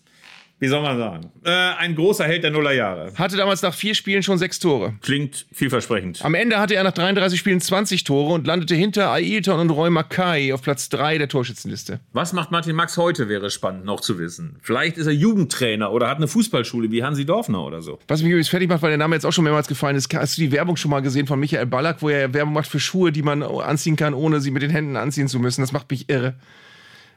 wie 0.60 0.68
soll 0.68 0.82
man 0.82 0.98
sagen, 0.98 1.30
äh, 1.44 1.50
ein 1.50 1.94
großer 1.94 2.24
Held 2.24 2.42
der 2.42 2.50
Nullerjahre. 2.50 3.12
Hatte 3.14 3.36
damals 3.36 3.62
nach 3.62 3.74
vier 3.74 3.94
Spielen 3.94 4.22
schon 4.22 4.38
sechs 4.38 4.58
Tore. 4.58 4.94
Klingt 5.02 5.46
vielversprechend. 5.52 6.24
Am 6.24 6.34
Ende 6.34 6.58
hatte 6.58 6.74
er 6.74 6.82
nach 6.84 6.92
33 6.92 7.38
Spielen 7.38 7.60
20 7.60 8.04
Tore 8.04 8.34
und 8.34 8.46
landete 8.46 8.74
hinter 8.74 9.12
Ailton 9.12 9.60
und 9.60 9.70
Roy 9.70 9.90
Mackay 9.90 10.52
auf 10.52 10.62
Platz 10.62 10.88
3 10.88 11.18
der 11.18 11.28
Torschützenliste. 11.28 12.00
Was 12.12 12.32
macht 12.32 12.50
Martin 12.50 12.74
Max 12.74 12.96
heute, 12.96 13.28
wäre 13.28 13.50
spannend 13.50 13.84
noch 13.84 14.00
zu 14.00 14.18
wissen. 14.18 14.56
Vielleicht 14.62 14.96
ist 14.96 15.06
er 15.06 15.12
Jugendtrainer 15.12 15.92
oder 15.92 16.08
hat 16.08 16.16
eine 16.16 16.28
Fußballschule 16.28 16.90
wie 16.90 17.04
Hansi 17.04 17.24
Dorfner 17.24 17.64
oder 17.64 17.80
so. 17.80 17.98
Was 18.08 18.22
mich 18.22 18.30
übrigens 18.30 18.48
fertig 18.48 18.68
macht, 18.68 18.82
weil 18.82 18.90
der 18.90 18.98
Name 18.98 19.14
jetzt 19.14 19.24
auch 19.24 19.32
schon 19.32 19.44
mehrmals 19.44 19.68
gefallen 19.68 19.96
ist, 19.96 20.12
hast 20.12 20.36
du 20.36 20.42
die 20.42 20.52
Werbung 20.52 20.76
schon 20.76 20.90
mal 20.90 21.00
gesehen 21.00 21.26
von 21.26 21.38
Michael 21.38 21.66
Ballack, 21.66 21.98
wo 22.00 22.08
er 22.08 22.34
Werbung 22.34 22.54
macht 22.54 22.68
für 22.68 22.80
Schuhe, 22.80 23.12
die 23.12 23.22
man 23.22 23.42
anziehen 23.42 23.96
kann, 23.96 24.14
ohne 24.14 24.40
sie 24.40 24.50
mit 24.50 24.62
den 24.62 24.70
Händen 24.70 24.96
anziehen 24.96 25.28
zu 25.28 25.38
müssen? 25.38 25.60
Das 25.60 25.72
macht 25.72 25.90
mich 25.90 26.08
irre. 26.08 26.34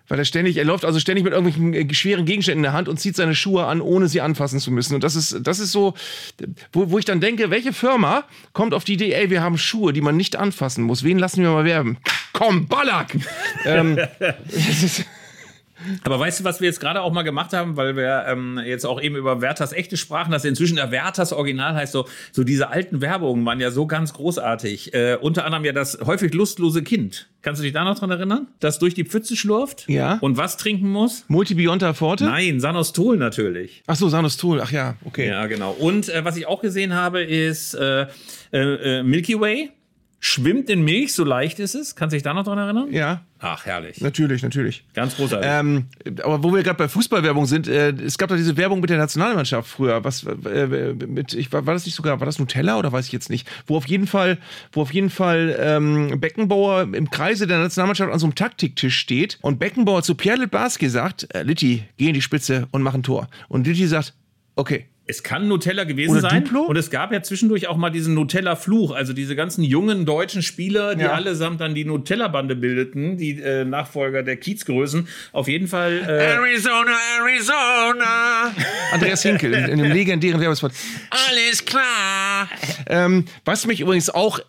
Weil 0.08 0.20
er 0.20 0.26
ständig, 0.26 0.58
er 0.58 0.66
läuft 0.66 0.86
also 0.86 1.00
ständig 1.00 1.24
mit 1.24 1.34
irgendwelchen 1.34 1.74
äh, 1.74 1.94
schweren 1.94 2.26
Gegenständen 2.26 2.60
in 2.60 2.64
der 2.64 2.74
Hand 2.74 2.90
und 2.90 3.00
zieht 3.00 3.16
seine 3.16 3.36
Schuhe 3.36 3.66
an, 3.66 3.82
ohne 3.82 4.08
sie 4.08 4.22
anfassen 4.22 4.60
zu 4.60 4.72
müssen. 4.72 4.96
Und 4.96 5.04
das 5.04 5.16
ist, 5.16 5.40
das 5.42 5.60
ist 5.60 5.72
so, 5.72 5.94
wo, 6.72 6.92
wo 6.92 7.00
ich 7.00 7.06
dann 7.06 7.22
denke, 7.22 7.50
welche 7.50 7.74
Firma 7.74 8.26
kommt 8.54 8.74
auf 8.74 8.84
die 8.84 8.94
Idee, 8.94 9.14
ey, 9.14 9.30
wir 9.30 9.42
haben 9.42 9.58
Schuhe, 9.58 9.94
die 9.94 10.02
man 10.02 10.18
nicht 10.18 10.36
anfassen 10.36 10.84
muss. 10.84 11.04
Wen 11.04 11.20
lassen 11.20 11.42
wir 11.42 11.52
mal 11.52 11.66
werben? 11.66 11.98
Komm, 12.34 12.68
Ballack! 12.68 13.16
ähm, 13.66 13.98
das 14.20 14.84
ist, 14.84 15.06
Aber 16.04 16.20
weißt 16.20 16.40
du, 16.40 16.44
was 16.44 16.62
wir 16.62 16.68
jetzt 16.68 16.80
gerade 16.80 17.02
auch 17.02 17.12
mal 17.12 17.24
gemacht 17.24 17.54
haben, 17.54 17.78
weil 17.78 17.96
wir 17.96 18.26
ähm, 18.28 18.60
jetzt 18.64 18.86
auch 18.86 19.02
eben 19.02 19.16
über 19.16 19.42
Werthers 19.42 19.74
echte 19.74 19.98
sprachen, 19.98 20.32
dass 20.32 20.46
inzwischen 20.46 20.76
der 20.76 20.92
Werthers 20.92 21.34
Original 21.34 21.76
heißt, 21.76 21.94
so, 21.94 22.08
so 22.32 22.44
diese 22.44 22.70
alten 22.70 23.02
Werbungen 23.02 23.46
waren 23.46 23.60
ja 23.60 23.72
so 23.72 23.88
ganz 23.88 24.14
großartig. 24.14 24.94
Äh, 24.94 25.18
unter 25.22 25.46
anderem 25.46 25.66
ja 25.66 25.74
das 25.74 26.00
häufig 26.06 26.34
lustlose 26.34 26.84
Kind. 26.84 27.28
Kannst 27.42 27.60
du 27.60 27.64
dich 27.64 27.74
da 27.74 27.84
noch 27.84 27.98
dran 27.98 28.12
erinnern? 28.12 28.48
Das 28.60 28.78
durch 28.78 28.94
die 28.94 29.04
Pfütze 29.04 29.36
schlurft? 29.36 29.86
Ja. 29.90 30.20
Und 30.22 30.38
was 30.38 30.58
trinken 30.58 30.90
muss? 30.90 31.26
Multibionta 31.28 31.94
Forte? 31.94 32.26
Nein, 32.26 32.60
Sanostol 32.60 33.18
natürlich. 33.18 33.82
Ach 33.88 33.96
so, 33.96 34.10
Sanostol. 34.10 34.62
Ach 34.62 34.72
ja, 34.72 34.96
okay. 35.06 35.28
Ja, 35.28 35.48
genau. 35.48 35.72
Und 35.72 36.10
äh, 36.10 36.24
was 36.24 36.38
ich 36.38 36.46
auch 36.46 36.62
gesehen 36.62 36.94
habe, 36.94 37.24
ist 37.24 37.74
äh, 37.74 38.06
äh, 38.54 39.00
äh, 39.00 39.04
Milky 39.04 39.40
Way. 39.40 39.72
Schwimmt 40.24 40.70
in 40.70 40.84
Milch, 40.84 41.14
so 41.14 41.24
leicht 41.24 41.60
ist 41.60 41.74
es. 41.74 41.96
Kannst 41.96 42.14
du 42.14 42.16
dich 42.16 42.24
da 42.24 42.34
noch 42.34 42.44
dran 42.44 42.60
erinnern? 42.60 42.92
Ja, 42.92 43.24
Ach, 43.40 43.66
herrlich. 43.66 44.02
natürlich, 44.02 44.44
natürlich. 44.44 44.86
Ganz 44.94 45.16
großartig. 45.16 45.50
Ähm, 45.52 45.88
aber 46.24 46.44
wo 46.44 46.54
wir 46.54 46.62
gerade 46.62 46.78
bei 46.78 46.88
Fußballwerbung 46.88 47.48
sind, 47.48 47.68
äh, 47.68 47.90
es 47.90 48.20
gab 48.20 48.30
doch 48.30 48.36
diese 48.36 48.56
Werbung 48.56 48.82
mit 48.82 48.92
der 48.92 49.00
Nationalmannschaft 49.00 49.68
früher. 49.68 50.04
Was 50.04 50.24
äh, 50.24 50.94
mit, 50.94 51.34
ich, 51.34 51.52
war 51.52 51.66
war 51.66 51.74
das 51.74 51.88
nicht 51.88 51.96
sogar, 51.96 52.20
war 52.20 52.28
das 52.28 52.38
Nutella 52.38 52.78
oder 52.78 52.92
weiß 52.92 53.08
ich 53.08 53.12
jetzt 53.12 53.32
nicht? 53.32 53.50
Wo 53.66 53.76
auf 53.76 53.88
jeden 53.88 54.06
Fall, 54.06 54.38
wo 54.72 54.84
auf 54.84 54.94
jeden 54.94 55.10
Fall 55.10 55.58
ähm, 55.60 56.20
Beckenbauer 56.20 56.84
im 56.94 57.10
Kreise 57.10 57.48
der 57.48 57.58
Nationalmannschaft 57.58 58.14
an 58.14 58.20
so 58.20 58.28
einem 58.28 58.36
Taktiktisch 58.36 58.98
steht 59.00 59.40
und 59.42 59.58
Beckenbauer 59.58 60.04
zu 60.04 60.14
Pierre 60.14 60.38
Litbarski 60.38 60.88
sagt, 60.88 61.34
äh, 61.34 61.42
Litti, 61.42 61.84
geh 61.98 62.10
in 62.10 62.14
die 62.14 62.22
Spitze 62.22 62.68
und 62.70 62.84
mach 62.84 62.94
ein 62.94 63.02
Tor. 63.04 63.28
Und 63.50 63.66
Litti 63.66 63.88
sagt, 63.88 64.14
okay. 64.56 64.86
Es 65.12 65.24
kann 65.24 65.50
Nutella 65.50 65.84
gewesen 65.84 66.12
Oder 66.12 66.22
sein. 66.22 66.46
Duplo? 66.46 66.62
Und 66.62 66.78
es 66.78 66.90
gab 66.90 67.12
ja 67.12 67.22
zwischendurch 67.22 67.68
auch 67.68 67.76
mal 67.76 67.90
diesen 67.90 68.14
Nutella-Fluch. 68.14 68.92
Also 68.92 69.12
diese 69.12 69.36
ganzen 69.36 69.62
jungen 69.62 70.06
deutschen 70.06 70.42
Spieler, 70.42 70.96
die 70.96 71.02
Ja. 71.04 71.12
allesamt 71.12 71.60
dann 71.60 71.76
die 71.76 71.84
Nutella-Bande 71.84 72.56
bildeten, 72.56 73.18
die 73.18 73.38
äh, 73.42 73.66
Nachfolger 73.66 74.24
der 74.24 74.38
Kiezgrößen. 74.38 75.10
Auf 75.34 75.50
jeden 75.50 75.68
Fall. 75.68 76.00
Äh, 76.08 76.34
Arizona, 76.38 76.94
Arizona. 77.20 78.56
Andreas 78.94 79.22
Hinkel 79.22 79.54
in, 79.54 79.66
in 79.66 79.80
dem 79.80 79.92
legendären 79.92 80.40
Werbespot. 80.40 80.72
Alles 81.10 81.66
klar. 81.66 82.48
Ähm, 82.88 83.26
was 83.44 83.68
mich 83.68 83.82
übrigens 83.82 84.10
auch 84.10 84.40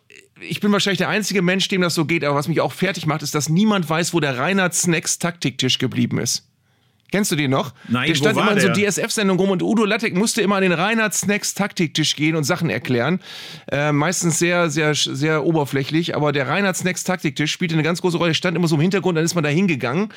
ich 0.48 0.58
bin 0.60 0.72
wahrscheinlich 0.72 0.98
der 0.98 1.08
einzige 1.08 1.40
Mensch, 1.40 1.68
dem 1.68 1.82
das 1.82 1.94
so 1.94 2.04
geht, 2.04 2.24
aber 2.24 2.34
was 2.34 2.48
mich 2.48 2.60
auch 2.60 2.72
fertig 2.72 3.06
macht, 3.06 3.22
ist, 3.22 3.32
dass 3.32 3.48
niemand 3.48 3.88
weiß, 3.88 4.12
wo 4.12 4.18
der 4.18 4.38
Reinhard 4.38 4.74
Snacks 4.74 5.20
Taktiktisch 5.20 5.78
geblieben 5.78 6.18
ist. 6.18 6.48
Kennst 7.12 7.30
du 7.30 7.36
den 7.36 7.50
noch? 7.50 7.74
Nein, 7.88 8.08
der 8.08 8.14
stand 8.14 8.38
immer 8.38 8.52
in 8.52 8.60
so? 8.60 8.68
DSF-Sendungen 8.72 9.38
rum 9.38 9.50
und 9.50 9.62
Udo 9.62 9.84
Lattek 9.84 10.16
musste 10.16 10.40
immer 10.40 10.56
an 10.56 10.62
den 10.62 10.72
Reinhard 10.72 11.12
Snacks 11.12 11.52
Taktiktisch 11.52 12.16
gehen 12.16 12.34
und 12.36 12.44
Sachen 12.44 12.70
erklären. 12.70 13.20
Äh, 13.70 13.92
meistens 13.92 14.38
sehr, 14.38 14.70
sehr, 14.70 14.94
sehr 14.94 15.44
oberflächlich, 15.44 16.16
aber 16.16 16.32
der 16.32 16.48
Reinhard 16.48 16.74
Snacks 16.74 17.04
Taktiktisch 17.04 17.52
spielte 17.52 17.74
eine 17.74 17.82
ganz 17.82 18.00
große 18.00 18.16
Rolle. 18.16 18.30
Der 18.30 18.34
stand 18.34 18.56
immer 18.56 18.66
so 18.66 18.76
im 18.76 18.80
Hintergrund, 18.80 19.18
dann 19.18 19.26
ist 19.26 19.34
man 19.34 19.44
da 19.44 19.50
hingegangen 19.50 20.08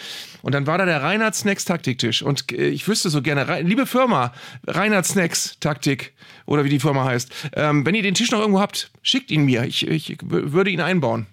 und 0.41 0.55
dann 0.55 0.67
war 0.67 0.77
da 0.77 0.85
der 0.85 1.03
Reinhard 1.03 1.35
Snacks 1.35 1.65
Taktiktisch. 1.65 2.21
Und 2.23 2.49
äh, 2.53 2.69
ich 2.69 2.87
wüsste 2.87 3.09
so 3.09 3.21
gerne, 3.21 3.61
liebe 3.61 3.85
Firma, 3.85 4.31
Reinhard 4.65 5.05
Snacks 5.05 5.57
Taktik 5.59 6.13
oder 6.45 6.63
wie 6.63 6.69
die 6.69 6.79
Firma 6.79 7.03
heißt, 7.03 7.29
ähm, 7.57 7.85
wenn 7.85 7.93
ihr 7.93 8.03
den 8.03 8.13
Tisch 8.13 8.31
noch 8.31 8.39
irgendwo 8.39 8.61
habt, 8.61 8.89
schickt 9.01 9.31
ihn 9.31 9.43
mir. 9.43 9.65
Ich, 9.65 9.85
ich 9.85 10.17
würde 10.21 10.71
ihn 10.71 10.79
einbauen. 10.79 11.27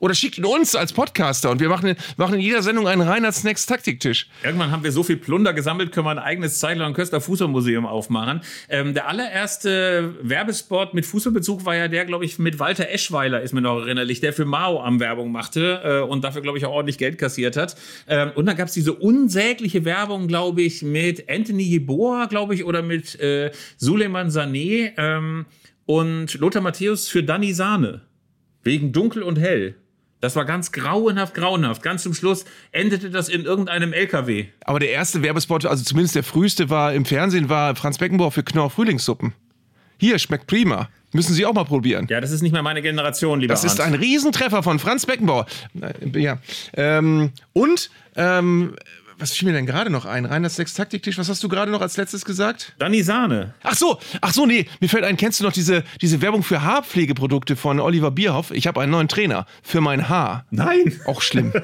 Oder 0.00 0.14
schickt 0.14 0.38
ihn 0.38 0.44
uns 0.44 0.74
als 0.74 0.92
Podcaster 0.92 1.50
und 1.50 1.60
wir 1.60 1.68
machen, 1.68 1.94
machen 2.16 2.34
in 2.34 2.40
jeder 2.40 2.62
Sendung 2.62 2.86
einen 2.88 3.02
Reinhard 3.02 3.34
Snacks 3.34 3.66
Taktiktisch. 3.66 4.28
Irgendwann 4.42 4.70
haben 4.70 4.84
wir 4.84 4.92
so 4.92 5.02
viel 5.02 5.16
Plunder 5.16 5.52
gesammelt, 5.52 5.92
können 5.92 6.06
wir 6.06 6.10
ein 6.12 6.18
eigenes 6.18 6.58
Zeitler 6.58 6.86
und 6.86 6.94
Köster 6.94 7.20
Fußballmuseum 7.20 7.86
aufmachen. 7.86 8.40
Ähm, 8.68 8.94
der 8.94 9.08
allererste 9.08 10.14
Werbespot 10.22 10.94
mit 10.94 11.06
Fußballbezug 11.06 11.64
war 11.64 11.76
ja 11.76 11.88
der, 11.88 12.04
glaube 12.04 12.24
ich, 12.24 12.38
mit 12.38 12.58
Walter 12.58 12.88
Eschweiler, 12.90 13.40
ist 13.40 13.52
mir 13.52 13.60
noch 13.60 13.80
erinnerlich, 13.80 14.20
der 14.20 14.32
für 14.32 14.44
Mao 14.44 14.80
am 14.80 15.00
Werbung 15.00 15.32
machte 15.32 15.82
äh, 15.84 16.00
und 16.00 16.24
dafür, 16.24 16.42
glaube 16.42 16.58
ich, 16.58 16.64
auch 16.64 16.72
ordentlich 16.72 16.98
Geld 16.98 17.18
kassiert 17.18 17.56
hat. 17.56 17.76
Ähm, 18.06 18.32
und 18.34 18.46
dann 18.46 18.56
gab 18.56 18.68
es 18.68 18.74
diese 18.74 18.92
unsägliche 18.92 19.84
Werbung, 19.84 20.28
glaube 20.28 20.62
ich, 20.62 20.82
mit 20.82 21.28
Anthony 21.30 21.64
Jeboa, 21.64 22.26
glaube 22.26 22.54
ich, 22.54 22.64
oder 22.64 22.82
mit 22.82 23.18
äh, 23.20 23.50
Suleiman 23.76 24.28
Sané 24.28 24.92
ähm, 24.96 25.46
und 25.86 26.34
Lothar 26.34 26.62
Matthäus 26.62 27.08
für 27.08 27.22
Danny 27.22 27.52
Sahne. 27.52 28.02
Wegen 28.62 28.92
dunkel 28.92 29.22
und 29.22 29.38
hell. 29.38 29.76
Das 30.20 30.34
war 30.34 30.44
ganz 30.44 30.72
grauenhaft, 30.72 31.34
grauenhaft. 31.34 31.82
Ganz 31.82 32.02
zum 32.02 32.12
Schluss 32.12 32.44
endete 32.72 33.10
das 33.10 33.28
in 33.28 33.44
irgendeinem 33.44 33.92
LKW. 33.92 34.46
Aber 34.64 34.80
der 34.80 34.90
erste 34.90 35.22
Werbespot, 35.22 35.64
also 35.64 35.84
zumindest 35.84 36.16
der 36.16 36.24
früheste 36.24 36.70
war 36.70 36.92
im 36.92 37.04
Fernsehen, 37.04 37.48
war 37.48 37.76
Franz 37.76 37.98
Beckenbauer 37.98 38.32
für 38.32 38.42
Knorr 38.42 38.70
Frühlingssuppen. 38.70 39.32
Hier, 40.00 40.18
schmeckt 40.18 40.46
prima. 40.48 40.88
Müssen 41.12 41.32
Sie 41.34 41.46
auch 41.46 41.54
mal 41.54 41.64
probieren. 41.64 42.06
Ja, 42.10 42.20
das 42.20 42.32
ist 42.32 42.42
nicht 42.42 42.52
mehr 42.52 42.62
meine 42.62 42.82
Generation, 42.82 43.40
lieber 43.40 43.54
Das 43.54 43.64
ist 43.64 43.80
Arndt. 43.80 43.94
ein 43.94 44.00
Riesentreffer 44.00 44.62
von 44.62 44.78
Franz 44.78 45.06
Beckenbauer. 45.06 45.46
Äh, 45.80 46.18
Ja. 46.20 46.38
Ähm, 46.74 47.30
und, 47.52 47.90
ähm, 48.16 48.74
was 49.18 49.32
fiel 49.32 49.48
mir 49.48 49.54
denn 49.54 49.66
gerade 49.66 49.90
noch 49.90 50.04
ein? 50.04 50.24
Reinhard 50.24 50.52
Sechs 50.52 50.74
Taktiktisch, 50.74 51.18
was 51.18 51.28
hast 51.28 51.42
du 51.42 51.48
gerade 51.48 51.70
noch 51.70 51.80
als 51.80 51.96
letztes 51.96 52.24
gesagt? 52.24 52.74
Danny 52.78 53.02
Sahne. 53.02 53.54
Ach 53.62 53.74
so, 53.74 53.98
ach 54.20 54.32
so, 54.32 54.46
nee, 54.46 54.66
mir 54.80 54.88
fällt 54.88 55.04
ein, 55.04 55.16
kennst 55.16 55.40
du 55.40 55.44
noch 55.44 55.52
diese, 55.52 55.82
diese 56.00 56.22
Werbung 56.22 56.42
für 56.42 56.62
Haarpflegeprodukte 56.62 57.56
von 57.56 57.80
Oliver 57.80 58.10
Bierhoff? 58.10 58.50
Ich 58.52 58.66
habe 58.66 58.80
einen 58.80 58.92
neuen 58.92 59.08
Trainer 59.08 59.46
für 59.62 59.80
mein 59.80 60.08
Haar. 60.08 60.46
Nein. 60.50 61.00
Auch 61.06 61.22
schlimm. 61.22 61.52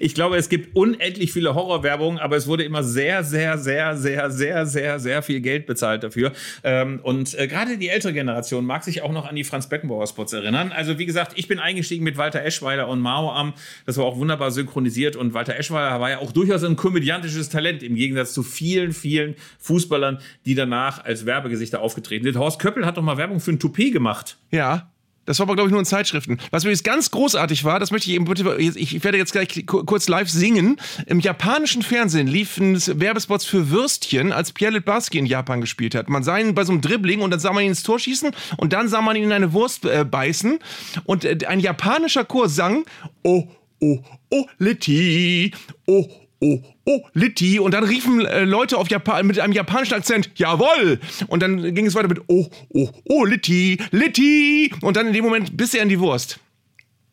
Ich 0.00 0.14
glaube, 0.14 0.36
es 0.36 0.48
gibt 0.48 0.74
unendlich 0.76 1.32
viele 1.32 1.54
Horrorwerbungen, 1.54 2.18
aber 2.18 2.36
es 2.36 2.46
wurde 2.46 2.64
immer 2.64 2.82
sehr, 2.82 3.22
sehr, 3.24 3.58
sehr, 3.58 3.96
sehr, 3.96 4.30
sehr, 4.30 4.66
sehr, 4.66 4.98
sehr 4.98 5.22
viel 5.22 5.40
Geld 5.40 5.66
bezahlt 5.66 6.02
dafür. 6.02 6.32
Ähm, 6.64 7.00
und 7.02 7.38
äh, 7.38 7.46
gerade 7.46 7.78
die 7.78 7.88
ältere 7.88 8.12
Generation 8.12 8.64
mag 8.66 8.84
sich 8.84 9.02
auch 9.02 9.12
noch 9.12 9.26
an 9.26 9.36
die 9.36 9.44
Franz 9.44 9.68
Beckenbauer 9.68 10.06
Spots 10.06 10.32
erinnern. 10.32 10.72
Also 10.72 10.98
wie 10.98 11.06
gesagt, 11.06 11.32
ich 11.36 11.48
bin 11.48 11.58
eingestiegen 11.58 12.04
mit 12.04 12.16
Walter 12.16 12.42
Eschweiler 12.44 12.88
und 12.88 13.00
Mao 13.00 13.32
am. 13.32 13.54
Das 13.86 13.96
war 13.96 14.04
auch 14.04 14.16
wunderbar 14.16 14.50
synchronisiert 14.50 15.16
und 15.16 15.32
Walter 15.32 15.56
Eschweiler 15.56 16.00
war 16.00 16.10
ja 16.10 16.18
auch 16.18 16.32
durchaus 16.36 16.62
ein 16.62 16.76
komödiantisches 16.76 17.48
Talent 17.48 17.82
im 17.82 17.94
Gegensatz 17.94 18.32
zu 18.34 18.42
vielen, 18.42 18.92
vielen 18.92 19.34
Fußballern, 19.58 20.18
die 20.44 20.54
danach 20.54 21.04
als 21.04 21.26
Werbegesichter 21.26 21.80
aufgetreten 21.80 22.24
sind. 22.24 22.36
Horst 22.36 22.58
Köppel 22.58 22.84
hat 22.84 22.96
doch 22.96 23.02
mal 23.02 23.16
Werbung 23.16 23.40
für 23.40 23.52
ein 23.52 23.58
Toupet 23.58 23.92
gemacht. 23.92 24.36
Ja. 24.50 24.90
Das 25.24 25.40
war 25.40 25.46
aber, 25.46 25.56
glaube 25.56 25.66
ich, 25.66 25.72
nur 25.72 25.80
in 25.80 25.86
Zeitschriften. 25.86 26.38
Was 26.52 26.62
übrigens 26.62 26.84
ganz 26.84 27.10
großartig 27.10 27.64
war, 27.64 27.80
das 27.80 27.90
möchte 27.90 28.08
ich 28.08 28.14
eben 28.14 28.26
bitte, 28.26 28.54
ich 28.58 29.02
werde 29.02 29.18
jetzt 29.18 29.32
gleich 29.32 29.66
ku- 29.66 29.82
kurz 29.82 30.06
live 30.06 30.30
singen. 30.30 30.76
Im 31.06 31.18
japanischen 31.18 31.82
Fernsehen 31.82 32.28
liefen 32.28 32.76
Werbespots 33.00 33.44
für 33.44 33.68
Würstchen, 33.70 34.30
als 34.30 34.52
Pierre 34.52 34.74
Litbarski 34.74 35.18
in 35.18 35.26
Japan 35.26 35.60
gespielt 35.60 35.96
hat. 35.96 36.08
Man 36.08 36.22
sah 36.22 36.38
ihn 36.38 36.54
bei 36.54 36.62
so 36.62 36.70
einem 36.70 36.80
Dribbling 36.80 37.22
und 37.22 37.32
dann 37.32 37.40
sah 37.40 37.52
man 37.52 37.64
ihn 37.64 37.70
ins 37.70 37.82
Tor 37.82 37.98
schießen 37.98 38.30
und 38.56 38.72
dann 38.72 38.88
sah 38.88 39.00
man 39.00 39.16
ihn 39.16 39.24
in 39.24 39.32
eine 39.32 39.52
Wurst 39.52 39.84
äh, 39.84 40.04
beißen. 40.08 40.60
Und 41.02 41.24
äh, 41.24 41.36
ein 41.48 41.58
japanischer 41.58 42.24
Chor 42.24 42.48
sang, 42.48 42.84
oh, 43.24 43.48
oh, 43.80 44.04
oh, 44.30 44.46
Litti, 44.58 45.50
oh, 45.88 46.06
oh, 46.40 46.60
oh, 46.84 47.00
Litti. 47.14 47.58
Und 47.58 47.72
dann 47.72 47.84
riefen 47.84 48.24
äh, 48.24 48.44
Leute 48.44 48.78
auf 48.78 48.88
Japan 48.90 49.26
mit 49.26 49.38
einem 49.38 49.52
japanischen 49.52 49.94
Akzent, 49.94 50.30
jawoll. 50.36 51.00
Und 51.28 51.42
dann 51.42 51.74
ging 51.74 51.86
es 51.86 51.94
weiter 51.94 52.08
mit, 52.08 52.20
oh, 52.26 52.46
oh, 52.70 52.90
oh, 53.04 53.24
Litti, 53.24 53.78
Litti. 53.90 54.72
Und 54.82 54.96
dann 54.96 55.08
in 55.08 55.12
dem 55.12 55.24
Moment 55.24 55.56
bis 55.56 55.74
er 55.74 55.82
in 55.82 55.88
die 55.88 56.00
Wurst. 56.00 56.38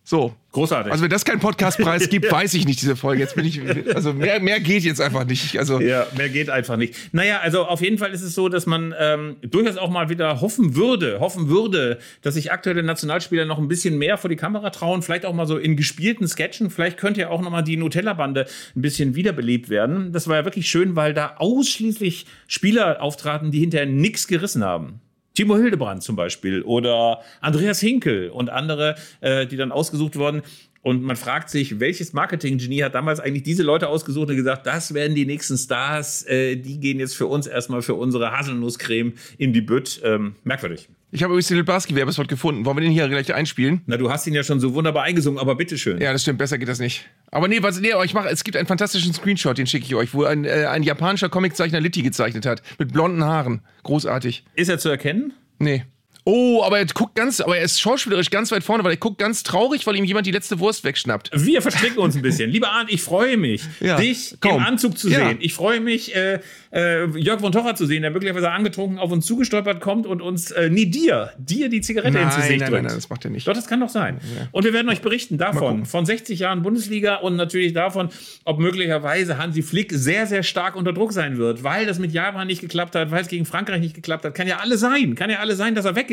So. 0.03 0.35
Großartig. 0.51 0.91
Also 0.91 1.03
wenn 1.03 1.09
das 1.09 1.25
keinen 1.25 1.39
Podcastpreis 1.39 2.09
gibt, 2.11 2.31
weiß 2.31 2.53
ich 2.53 2.67
nicht, 2.67 2.79
diese 2.79 2.95
Folge. 2.95 3.21
Jetzt 3.21 3.35
bin 3.35 3.45
ich, 3.45 3.59
also 3.95 4.13
mehr, 4.13 4.39
mehr 4.39 4.59
geht 4.59 4.83
jetzt 4.83 5.01
einfach 5.01 5.25
nicht. 5.25 5.57
Also 5.57 5.79
Ja, 5.79 6.05
mehr 6.15 6.29
geht 6.29 6.51
einfach 6.51 6.77
nicht. 6.77 6.95
Naja, 7.11 7.39
also 7.39 7.65
auf 7.65 7.81
jeden 7.81 7.97
Fall 7.97 8.11
ist 8.11 8.21
es 8.21 8.35
so, 8.35 8.49
dass 8.49 8.67
man 8.67 8.93
ähm, 8.99 9.37
durchaus 9.41 9.77
auch 9.77 9.89
mal 9.89 10.09
wieder 10.09 10.41
hoffen 10.41 10.75
würde, 10.75 11.19
hoffen 11.19 11.49
würde, 11.49 11.97
dass 12.21 12.35
sich 12.35 12.51
aktuelle 12.51 12.83
Nationalspieler 12.83 13.45
noch 13.45 13.57
ein 13.57 13.67
bisschen 13.67 13.97
mehr 13.97 14.17
vor 14.19 14.29
die 14.29 14.35
Kamera 14.35 14.69
trauen, 14.69 15.01
vielleicht 15.01 15.25
auch 15.25 15.33
mal 15.33 15.47
so 15.47 15.57
in 15.57 15.75
gespielten 15.75 16.27
Sketchen. 16.27 16.69
Vielleicht 16.69 16.97
könnte 16.97 17.21
ja 17.21 17.29
auch 17.29 17.41
noch 17.41 17.49
mal 17.49 17.63
die 17.63 17.77
Nutella-Bande 17.77 18.45
ein 18.75 18.81
bisschen 18.81 19.15
wiederbelebt 19.15 19.69
werden. 19.69 20.11
Das 20.11 20.27
war 20.27 20.35
ja 20.35 20.45
wirklich 20.45 20.69
schön, 20.69 20.95
weil 20.95 21.15
da 21.15 21.37
ausschließlich 21.37 22.27
Spieler 22.47 23.01
auftraten, 23.01 23.49
die 23.49 23.59
hinterher 23.59 23.87
nichts 23.87 24.27
gerissen 24.27 24.63
haben. 24.63 25.01
Timo 25.33 25.55
Hildebrand 25.57 26.03
zum 26.03 26.15
Beispiel 26.15 26.61
oder 26.61 27.21
Andreas 27.41 27.79
Hinkel 27.79 28.29
und 28.29 28.49
andere, 28.49 28.95
äh, 29.21 29.47
die 29.47 29.57
dann 29.57 29.71
ausgesucht 29.71 30.15
wurden. 30.15 30.43
Und 30.83 31.01
man 31.01 31.15
fragt 31.15 31.49
sich, 31.49 31.79
welches 31.79 32.11
Marketing-Genie 32.11 32.83
hat 32.83 32.93
damals 32.93 33.21
eigentlich 33.21 33.43
diese 33.43 33.63
Leute 33.63 33.87
ausgesucht 33.87 34.29
und 34.29 34.35
gesagt, 34.35 34.67
das 34.67 34.93
werden 34.93 35.15
die 35.15 35.25
nächsten 35.25 35.57
Stars, 35.57 36.25
äh, 36.27 36.57
die 36.57 36.79
gehen 36.79 36.99
jetzt 36.99 37.15
für 37.15 37.25
uns 37.25 37.47
erstmal 37.47 37.81
für 37.81 37.95
unsere 37.95 38.37
Haselnusscreme 38.37 39.13
in 39.37 39.53
die 39.53 39.61
Bütt. 39.61 40.01
Ähm, 40.03 40.35
merkwürdig. 40.43 40.89
Ich 41.13 41.21
habe 41.21 41.31
übrigens 41.33 41.47
den 41.47 41.57
Litbarski-Werbespot 41.57 42.27
gefunden. 42.27 42.65
Wollen 42.65 42.77
wir 42.77 42.81
den 42.81 42.91
hier 42.91 43.07
gleich 43.07 43.31
einspielen? 43.31 43.81
Na, 43.85 43.97
du 43.97 44.09
hast 44.09 44.25
ihn 44.25 44.33
ja 44.33 44.43
schon 44.43 44.59
so 44.59 44.73
wunderbar 44.73 45.03
eingesungen, 45.03 45.39
aber 45.39 45.53
bitteschön. 45.55 46.01
Ja, 46.01 46.11
das 46.11 46.23
stimmt, 46.23 46.39
besser 46.39 46.57
geht 46.57 46.67
das 46.67 46.79
nicht. 46.79 47.07
Aber 47.29 47.47
nee, 47.47 47.61
was, 47.61 47.79
nee, 47.79 47.93
aber 47.93 48.03
ich 48.03 48.15
mache, 48.15 48.29
es 48.29 48.43
gibt 48.43 48.57
einen 48.57 48.65
fantastischen 48.65 49.13
Screenshot, 49.13 49.59
den 49.59 49.67
schicke 49.67 49.85
ich 49.85 49.93
euch, 49.93 50.15
wo 50.15 50.23
ein, 50.23 50.43
äh, 50.43 50.65
ein 50.65 50.81
japanischer 50.81 51.29
Comiczeichner 51.29 51.79
Litti 51.79 52.01
gezeichnet 52.01 52.47
hat. 52.47 52.63
Mit 52.79 52.93
blonden 52.93 53.23
Haaren. 53.23 53.61
Großartig. 53.83 54.43
Ist 54.55 54.69
er 54.69 54.79
zu 54.79 54.89
erkennen? 54.89 55.33
Nee. 55.59 55.83
Oh, 56.25 56.63
aber 56.63 56.79
er 56.79 56.85
guckt 56.85 57.15
ganz, 57.15 57.41
aber 57.41 57.57
er 57.57 57.63
ist 57.63 57.81
schauspielerisch 57.81 58.29
ganz 58.29 58.49
weit 58.51 58.63
vorne, 58.63 58.83
weil 58.83 58.91
er 58.91 58.97
guckt 58.97 59.17
ganz 59.17 59.43
traurig, 59.43 59.85
weil 59.85 59.97
ihm 59.97 60.05
jemand 60.05 60.25
die 60.25 60.31
letzte 60.31 60.57
Wurst 60.59 60.83
wegschnappt. 60.85 61.31
Wir 61.33 61.61
verstricken 61.61 61.97
uns 61.97 62.15
ein 62.15 62.21
bisschen. 62.21 62.49
Lieber 62.49 62.69
Arndt, 62.71 62.91
ich 62.93 63.01
freue 63.01 63.35
mich, 63.35 63.63
Ja, 63.81 63.97
dich 63.97 64.35
komm. 64.39 64.55
im 64.57 64.63
Anzug 64.63 64.97
zu 64.97 65.09
Ja. 65.09 65.27
sehen. 65.27 65.37
Ich 65.41 65.53
freue 65.53 65.81
mich, 65.81 66.15
äh, 66.15 66.39
äh, 66.71 67.05
Jörg 67.17 67.41
von 67.41 67.51
Torra 67.51 67.75
zu 67.75 67.85
sehen, 67.85 68.03
der 68.03 68.11
möglicherweise 68.11 68.49
angetrunken 68.51 68.99
auf 68.99 69.11
uns 69.11 69.25
zugestolpert 69.25 69.81
kommt 69.81 70.07
und 70.07 70.21
uns, 70.21 70.51
äh, 70.51 70.69
nee, 70.69 70.85
dir, 70.85 71.31
dir 71.37 71.67
die 71.67 71.81
Zigarette 71.81 72.17
ins 72.17 72.27
Nein, 72.33 72.35
Gesicht 72.41 72.49
nein, 72.51 72.59
drückt. 72.59 72.71
nein, 72.71 72.83
nein, 72.85 72.95
das 72.95 73.09
macht 73.09 73.25
er 73.25 73.31
nicht. 73.31 73.45
Doch, 73.47 73.53
das 73.53 73.67
kann 73.67 73.81
doch 73.81 73.89
sein. 73.89 74.19
Und 74.51 74.63
wir 74.63 74.71
werden 74.71 74.87
euch 74.89 75.01
berichten 75.01 75.37
davon, 75.37 75.85
von 75.85 76.05
60 76.05 76.39
Jahren 76.39 76.61
Bundesliga 76.61 77.15
und 77.15 77.35
natürlich 77.35 77.73
davon, 77.73 78.09
ob 78.45 78.59
möglicherweise 78.59 79.37
Hansi 79.37 79.61
Flick 79.61 79.91
sehr, 79.91 80.25
sehr 80.25 80.43
stark 80.43 80.75
unter 80.77 80.93
Druck 80.93 81.11
sein 81.11 81.37
wird, 81.37 81.63
weil 81.63 81.85
das 81.85 81.99
mit 81.99 82.13
Japan 82.13 82.47
nicht 82.47 82.61
geklappt 82.61 82.95
hat, 82.95 83.11
weil 83.11 83.21
es 83.21 83.27
gegen 83.27 83.45
Frankreich 83.45 83.81
nicht 83.81 83.93
geklappt 83.93 84.23
hat. 84.23 84.33
Kann 84.35 84.47
ja 84.47 84.59
alle 84.59 84.77
sein. 84.77 85.15
Kann 85.15 85.29
ja 85.29 85.39
alle 85.39 85.55
sein, 85.55 85.75
dass 85.75 85.83
er 85.83 85.95
weg 85.95 86.09
ist. 86.11 86.12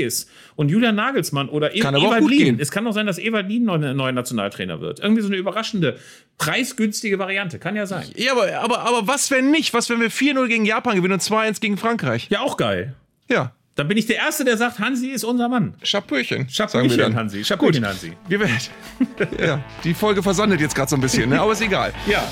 Und 0.57 0.68
Julian 0.68 0.94
Nagelsmann 0.94 1.48
oder 1.48 1.74
e 1.74 1.80
Ewald 1.80 2.28
Lien. 2.28 2.59
Es 2.61 2.70
kann 2.70 2.86
auch 2.86 2.92
sein, 2.92 3.07
dass 3.07 3.18
Ewald 3.18 3.48
Lien 3.48 3.64
neu- 3.64 3.78
neuer 3.78 4.12
Nationaltrainer 4.12 4.80
wird. 4.80 5.01
Irgendwie 5.01 5.22
so 5.22 5.28
eine 5.28 5.36
überraschende, 5.36 5.98
preisgünstige 6.38 7.18
Variante. 7.18 7.59
Kann 7.59 7.76
ja 7.76 7.86
sein. 7.86 8.05
Ja, 8.16 8.32
aber, 8.32 8.53
aber, 8.59 8.80
aber 8.80 9.07
was, 9.07 9.30
wenn 9.30 9.51
nicht? 9.51 9.74
Was, 9.74 9.88
wenn 9.90 10.01
wir 10.01 10.11
4-0 10.11 10.48
gegen 10.48 10.64
Japan 10.64 10.96
gewinnen 10.96 11.14
und 11.14 11.22
2-1 11.22 11.61
gegen 11.61 11.76
Frankreich? 11.76 12.28
Ja, 12.30 12.40
auch 12.40 12.57
geil. 12.57 12.94
Ja. 13.28 13.53
Dann 13.76 13.88
bin 13.88 13.96
ich 13.96 14.07
der 14.07 14.16
Erste, 14.16 14.44
der 14.44 14.57
sagt, 14.57 14.78
Hansi 14.78 15.09
ist 15.09 15.24
unser 15.24 15.48
Mann. 15.48 15.74
Schapöchen. 15.82 16.48
Schapöchen, 16.51 17.14
Hansi. 17.16 17.44
Schapöchen, 17.44 17.86
Hansi. 17.86 18.12
Wir 18.28 18.40
werden. 18.40 18.59
ja, 19.40 19.64
die 19.84 19.94
Folge 19.94 20.22
versandet 20.22 20.61
jetzt 20.61 20.74
gerade 20.74 20.90
so 20.90 20.96
ein 20.96 21.01
bisschen, 21.01 21.30
ne? 21.30 21.40
aber 21.40 21.53
ist 21.53 21.62
egal. 21.62 21.92
Ja. 22.07 22.22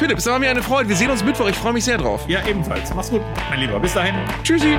Philipp, 0.00 0.16
es 0.16 0.24
war 0.24 0.38
mir 0.38 0.48
eine 0.48 0.62
Freude. 0.62 0.88
Wir 0.88 0.96
sehen 0.96 1.10
uns 1.10 1.22
Mittwoch. 1.22 1.48
Ich 1.48 1.56
freue 1.56 1.74
mich 1.74 1.84
sehr 1.84 1.98
drauf. 1.98 2.24
Ja, 2.26 2.46
ebenfalls. 2.46 2.94
Mach's 2.94 3.10
gut, 3.10 3.20
mein 3.50 3.60
Lieber. 3.60 3.78
Bis 3.78 3.92
dahin. 3.92 4.14
Tschüssi. 4.42 4.78